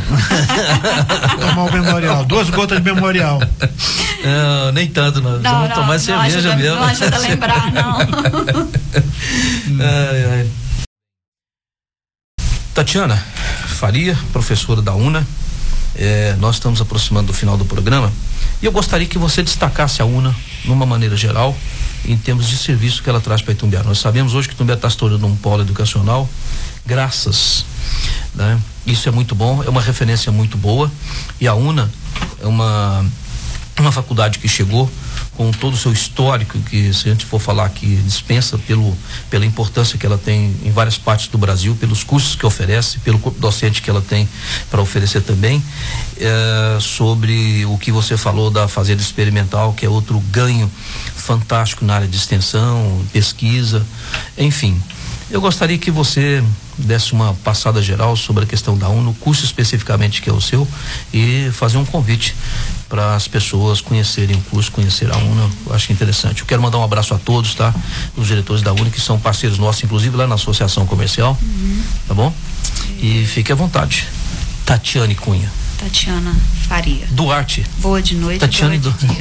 tomar 1.41 1.65
o 1.65 1.73
memorial. 1.73 2.25
Duas 2.25 2.49
gotas 2.51 2.79
de 2.79 2.85
memorial. 2.85 3.41
Não, 3.41 4.71
nem 4.71 4.87
tanto, 4.87 5.21
não. 5.21 5.33
não 5.33 5.43
vamos 5.43 5.69
não, 5.71 5.75
tomar 5.75 5.95
não 5.95 5.99
cerveja 5.99 6.39
ajuda, 6.39 6.57
mesmo. 6.57 6.77
Não 6.77 6.85
ajuda 6.85 7.17
a 7.17 7.19
lembrar, 7.19 7.73
não. 7.73 7.99
ai, 9.83 10.25
ai. 10.31 10.51
Tatiana 12.73 13.32
Faria, 13.83 14.17
professora 14.33 14.81
da 14.81 14.95
UNA, 14.95 15.27
é, 15.97 16.37
nós 16.39 16.55
estamos 16.55 16.81
aproximando 16.81 17.27
do 17.27 17.33
final 17.33 17.57
do 17.57 17.65
programa 17.65 18.13
e 18.63 18.65
eu 18.65 18.71
gostaria 18.71 19.09
que 19.09 19.19
você 19.19 19.43
destacasse 19.43 20.01
a 20.01 20.05
UNA 20.05 20.33
numa 20.65 20.87
maneira 20.87 21.17
geral 21.17 21.53
em 22.05 22.17
termos 22.17 22.47
de 22.47 22.57
serviço 22.57 23.03
que 23.03 23.11
ela 23.11 23.21
traz 23.21 23.43
para 23.43 23.53
Itumbiara. 23.53 23.85
Nós 23.85 23.99
sabemos 23.99 24.35
hoje 24.35 24.47
que 24.47 24.55
Itumbiara 24.55 24.79
está 24.79 24.89
se 24.89 24.97
tornando 24.97 25.27
um 25.27 25.35
polo 25.35 25.63
educacional, 25.63 26.31
graças, 26.87 27.65
né? 28.37 28.57
Isso 28.87 29.09
é 29.09 29.11
muito 29.11 29.35
bom, 29.35 29.65
é 29.65 29.69
uma 29.69 29.83
referência 29.83 30.31
muito 30.31 30.57
boa 30.57 30.89
e 31.41 31.49
a 31.49 31.55
UNA 31.57 31.91
é 32.41 32.47
uma 32.47 33.05
uma 33.81 33.91
faculdade 33.91 34.39
que 34.39 34.47
chegou 34.47 34.89
com 35.37 35.51
todo 35.51 35.75
o 35.75 35.77
seu 35.77 35.93
histórico, 35.93 36.59
que 36.61 36.93
se 36.93 37.09
a 37.09 37.13
gente 37.13 37.25
for 37.25 37.41
falar 37.41 37.65
aqui, 37.65 37.97
dispensa 38.05 38.59
pelo, 38.59 38.97
pela 39.31 39.47
importância 39.47 39.99
que 39.99 40.05
ela 40.05 40.19
tem 40.19 40.55
em 40.63 40.71
várias 40.71 40.99
partes 40.99 41.29
do 41.29 41.39
Brasil, 41.39 41.75
pelos 41.77 42.05
cursos 42.05 42.37
que 42.37 42.45
oferece, 42.45 42.99
pelo 42.99 43.19
corpo 43.19 43.41
docente 43.41 43.81
que 43.81 43.89
ela 43.89 44.03
tem 44.03 44.29
para 44.71 44.81
oferecer 44.83 45.23
também, 45.23 45.63
é, 46.19 46.79
sobre 46.81 47.65
o 47.67 47.79
que 47.79 47.91
você 47.91 48.17
falou 48.17 48.51
da 48.51 48.69
fazenda 48.69 49.01
experimental, 49.01 49.73
que 49.73 49.87
é 49.87 49.89
outro 49.89 50.21
ganho 50.31 50.71
fantástico 51.17 51.85
na 51.85 51.95
área 51.95 52.09
de 52.09 52.17
extensão, 52.17 53.03
pesquisa, 53.13 53.87
enfim. 54.37 54.81
Eu 55.33 55.41
gostaria 55.41 55.79
que 55.79 55.91
você 55.91 56.45
desse 56.77 57.15
uma 57.15 57.33
passada 57.43 57.81
geral 57.81 58.15
sobre 58.17 58.45
a 58.45 58.47
questão 58.47 58.77
da 58.77 58.91
UNO, 58.91 59.13
o 59.13 59.15
curso 59.15 59.47
especificamente 59.47 60.21
que 60.21 60.29
é 60.29 60.33
o 60.33 60.43
seu, 60.43 60.69
e 61.13 61.49
fazer 61.53 61.79
um 61.79 61.87
convite 61.87 62.37
para 62.87 63.15
as 63.15 63.27
pessoas 63.27 63.81
conhecerem 63.81 64.37
o 64.37 64.41
curso, 64.43 64.71
conhecer 64.71 65.11
a 65.11 65.17
UNA. 65.17 65.51
Eu 65.67 65.75
acho 65.75 65.91
interessante. 65.91 66.43
Eu 66.43 66.47
quero 66.47 66.61
mandar 66.61 66.77
um 66.77 66.85
abraço 66.85 67.15
a 67.15 67.19
todos, 67.19 67.55
tá? 67.55 67.75
Os 68.15 68.27
diretores 68.27 68.61
da 68.61 68.75
UNA, 68.75 68.91
que 68.91 69.01
são 69.01 69.19
parceiros 69.19 69.59
nossos, 69.59 69.83
inclusive 69.83 70.15
lá 70.15 70.27
na 70.27 70.35
Associação 70.35 70.85
Comercial. 70.85 71.39
Uhum. 71.41 71.83
Tá 72.07 72.13
bom? 72.13 72.31
E 73.01 73.25
fique 73.25 73.51
à 73.51 73.55
vontade. 73.55 74.07
Tatiane 74.67 75.15
Cunha. 75.15 75.51
Tatiana 75.83 76.33
Faria. 76.69 77.05
Duarte. 77.11 77.67
Boa 77.79 78.01
de 78.01 78.15
noite. 78.15 78.39
Tatiane 78.39 78.79
boa 78.79 78.95
de 78.95 79.07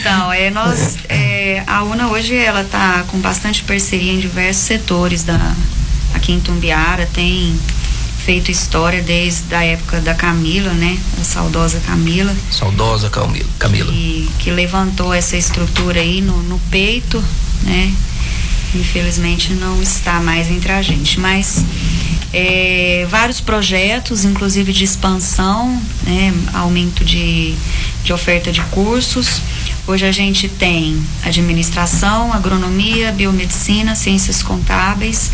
Então, 0.00 0.32
é, 0.32 0.48
nós, 0.50 0.96
é, 1.10 1.62
a 1.66 1.82
UNA 1.82 2.08
hoje 2.08 2.34
ela 2.34 2.62
está 2.62 3.04
com 3.08 3.18
bastante 3.18 3.62
parceria 3.64 4.12
em 4.12 4.18
diversos 4.18 4.62
setores 4.62 5.24
da, 5.24 5.54
aqui 6.14 6.32
em 6.32 6.40
Tumbiara, 6.40 7.06
tem 7.12 7.54
feito 8.24 8.50
história 8.50 9.02
desde 9.02 9.54
a 9.54 9.62
época 9.62 10.00
da 10.00 10.14
Camila, 10.14 10.72
né? 10.72 10.98
A 11.20 11.24
saudosa 11.24 11.78
Camila. 11.80 12.34
Saudosa 12.50 13.10
Camila. 13.10 13.48
Camila. 13.58 13.92
E, 13.92 14.26
que 14.38 14.50
levantou 14.50 15.12
essa 15.12 15.36
estrutura 15.36 16.00
aí 16.00 16.22
no, 16.22 16.42
no 16.44 16.58
peito, 16.70 17.22
né? 17.62 17.92
Infelizmente 18.74 19.54
não 19.54 19.82
está 19.82 20.20
mais 20.20 20.50
entre 20.50 20.70
a 20.72 20.82
gente, 20.82 21.18
mas 21.18 21.64
é, 22.32 23.06
vários 23.08 23.40
projetos, 23.40 24.24
inclusive 24.24 24.72
de 24.72 24.84
expansão, 24.84 25.80
né, 26.02 26.34
aumento 26.52 27.04
de, 27.04 27.54
de 28.04 28.12
oferta 28.12 28.52
de 28.52 28.60
cursos. 28.64 29.40
Hoje 29.86 30.04
a 30.04 30.12
gente 30.12 30.48
tem 30.48 31.02
administração, 31.24 32.32
agronomia, 32.32 33.10
biomedicina, 33.10 33.94
ciências 33.94 34.42
contábeis. 34.42 35.30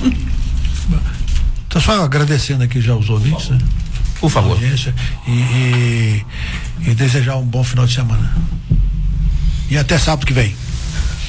Estou 1.64 1.82
só 1.82 2.04
agradecendo 2.04 2.64
aqui 2.64 2.80
já 2.80 2.94
os 2.94 3.10
ouvintes, 3.10 3.48
né? 3.48 3.58
Por 4.20 4.30
favor. 4.30 4.58
E, 4.62 5.30
e, 5.30 6.26
e 6.86 6.94
desejar 6.94 7.36
um 7.36 7.44
bom 7.44 7.62
final 7.62 7.86
de 7.86 7.94
semana. 7.94 8.34
E 9.70 9.76
até 9.76 9.98
sábado 9.98 10.26
que 10.26 10.32
vem. 10.32 10.54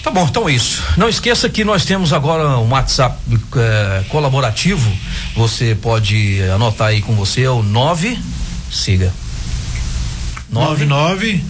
Tá 0.04 0.12
bom, 0.12 0.26
então 0.26 0.48
é 0.48 0.54
isso. 0.54 0.82
Não 0.96 1.10
esqueça 1.10 1.50
que 1.50 1.66
nós 1.66 1.84
temos 1.84 2.14
agora 2.14 2.58
um 2.60 2.70
WhatsApp 2.70 3.18
é, 3.58 4.04
colaborativo. 4.08 4.90
Você 5.36 5.76
pode 5.76 6.42
anotar 6.54 6.88
aí 6.88 7.02
com 7.02 7.14
você, 7.14 7.44
é 7.44 7.50
o 7.50 7.62
9, 7.62 8.18
siga. 8.72 9.12
99 10.50 11.44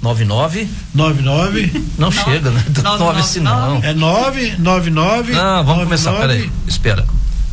99 0.00 0.68
99 0.94 1.84
Não 1.98 2.12
chega, 2.12 2.50
né? 2.50 2.64
9 2.98 3.22
se 3.24 3.40
não. 3.40 3.82
É 3.82 3.92
999 3.92 5.32
Não, 5.32 5.64
vamos 5.64 5.84
começar, 5.84 6.12
peraí. 6.12 6.48
Espera. 6.68 7.04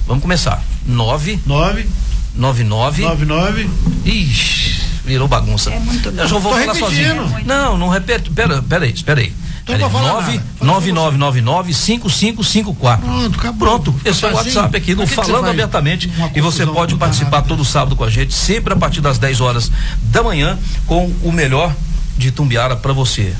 Vamos 0.06 0.22
começar. 0.22 0.64
9 0.86 1.40
9 1.48 1.88
99 2.36 3.04
99 3.04 3.70
Ixi, 4.06 4.82
virou 5.06 5.28
bagunça. 5.28 5.72
É 5.72 5.80
muito 5.80 6.10
Eu 6.10 6.28
já 6.28 6.38
vou 6.38 6.54
falar 6.54 6.76
sozinho. 6.76 7.12
É 7.12 7.44
não, 7.46 7.78
não 7.78 7.90
repete. 7.90 8.30
Pera, 8.32 8.62
pera 8.62 8.86
aí, 8.86 8.92
espera 8.92 9.22
aí. 9.22 9.34
Então 9.64 9.78
não 9.78 9.90
vou 9.90 10.02
falar 10.02 10.30
9999-5554. 10.62 13.00
Pronto, 13.00 13.40
acabou. 13.40 13.68
Pronto, 13.68 13.96
esse 14.04 14.26
é 14.26 14.30
o 14.30 14.34
WhatsApp 14.34 14.76
aqui 14.76 14.94
do 14.94 15.08
Falando 15.08 15.48
Abertamente. 15.48 16.12
E 16.36 16.42
você 16.42 16.66
pode 16.66 16.96
participar 16.96 17.38
rápido. 17.38 17.48
todo 17.50 17.64
sábado 17.64 17.96
com 17.96 18.04
a 18.04 18.10
gente, 18.10 18.34
sempre 18.34 18.74
a 18.74 18.76
partir 18.76 19.00
das 19.00 19.18
10 19.18 19.40
horas 19.40 19.72
da 20.02 20.22
manhã, 20.22 20.60
com 20.86 21.10
o 21.24 21.32
melhor 21.32 21.74
de 22.18 22.30
Tumbiara 22.32 22.76
para 22.76 22.92
você. 22.92 23.34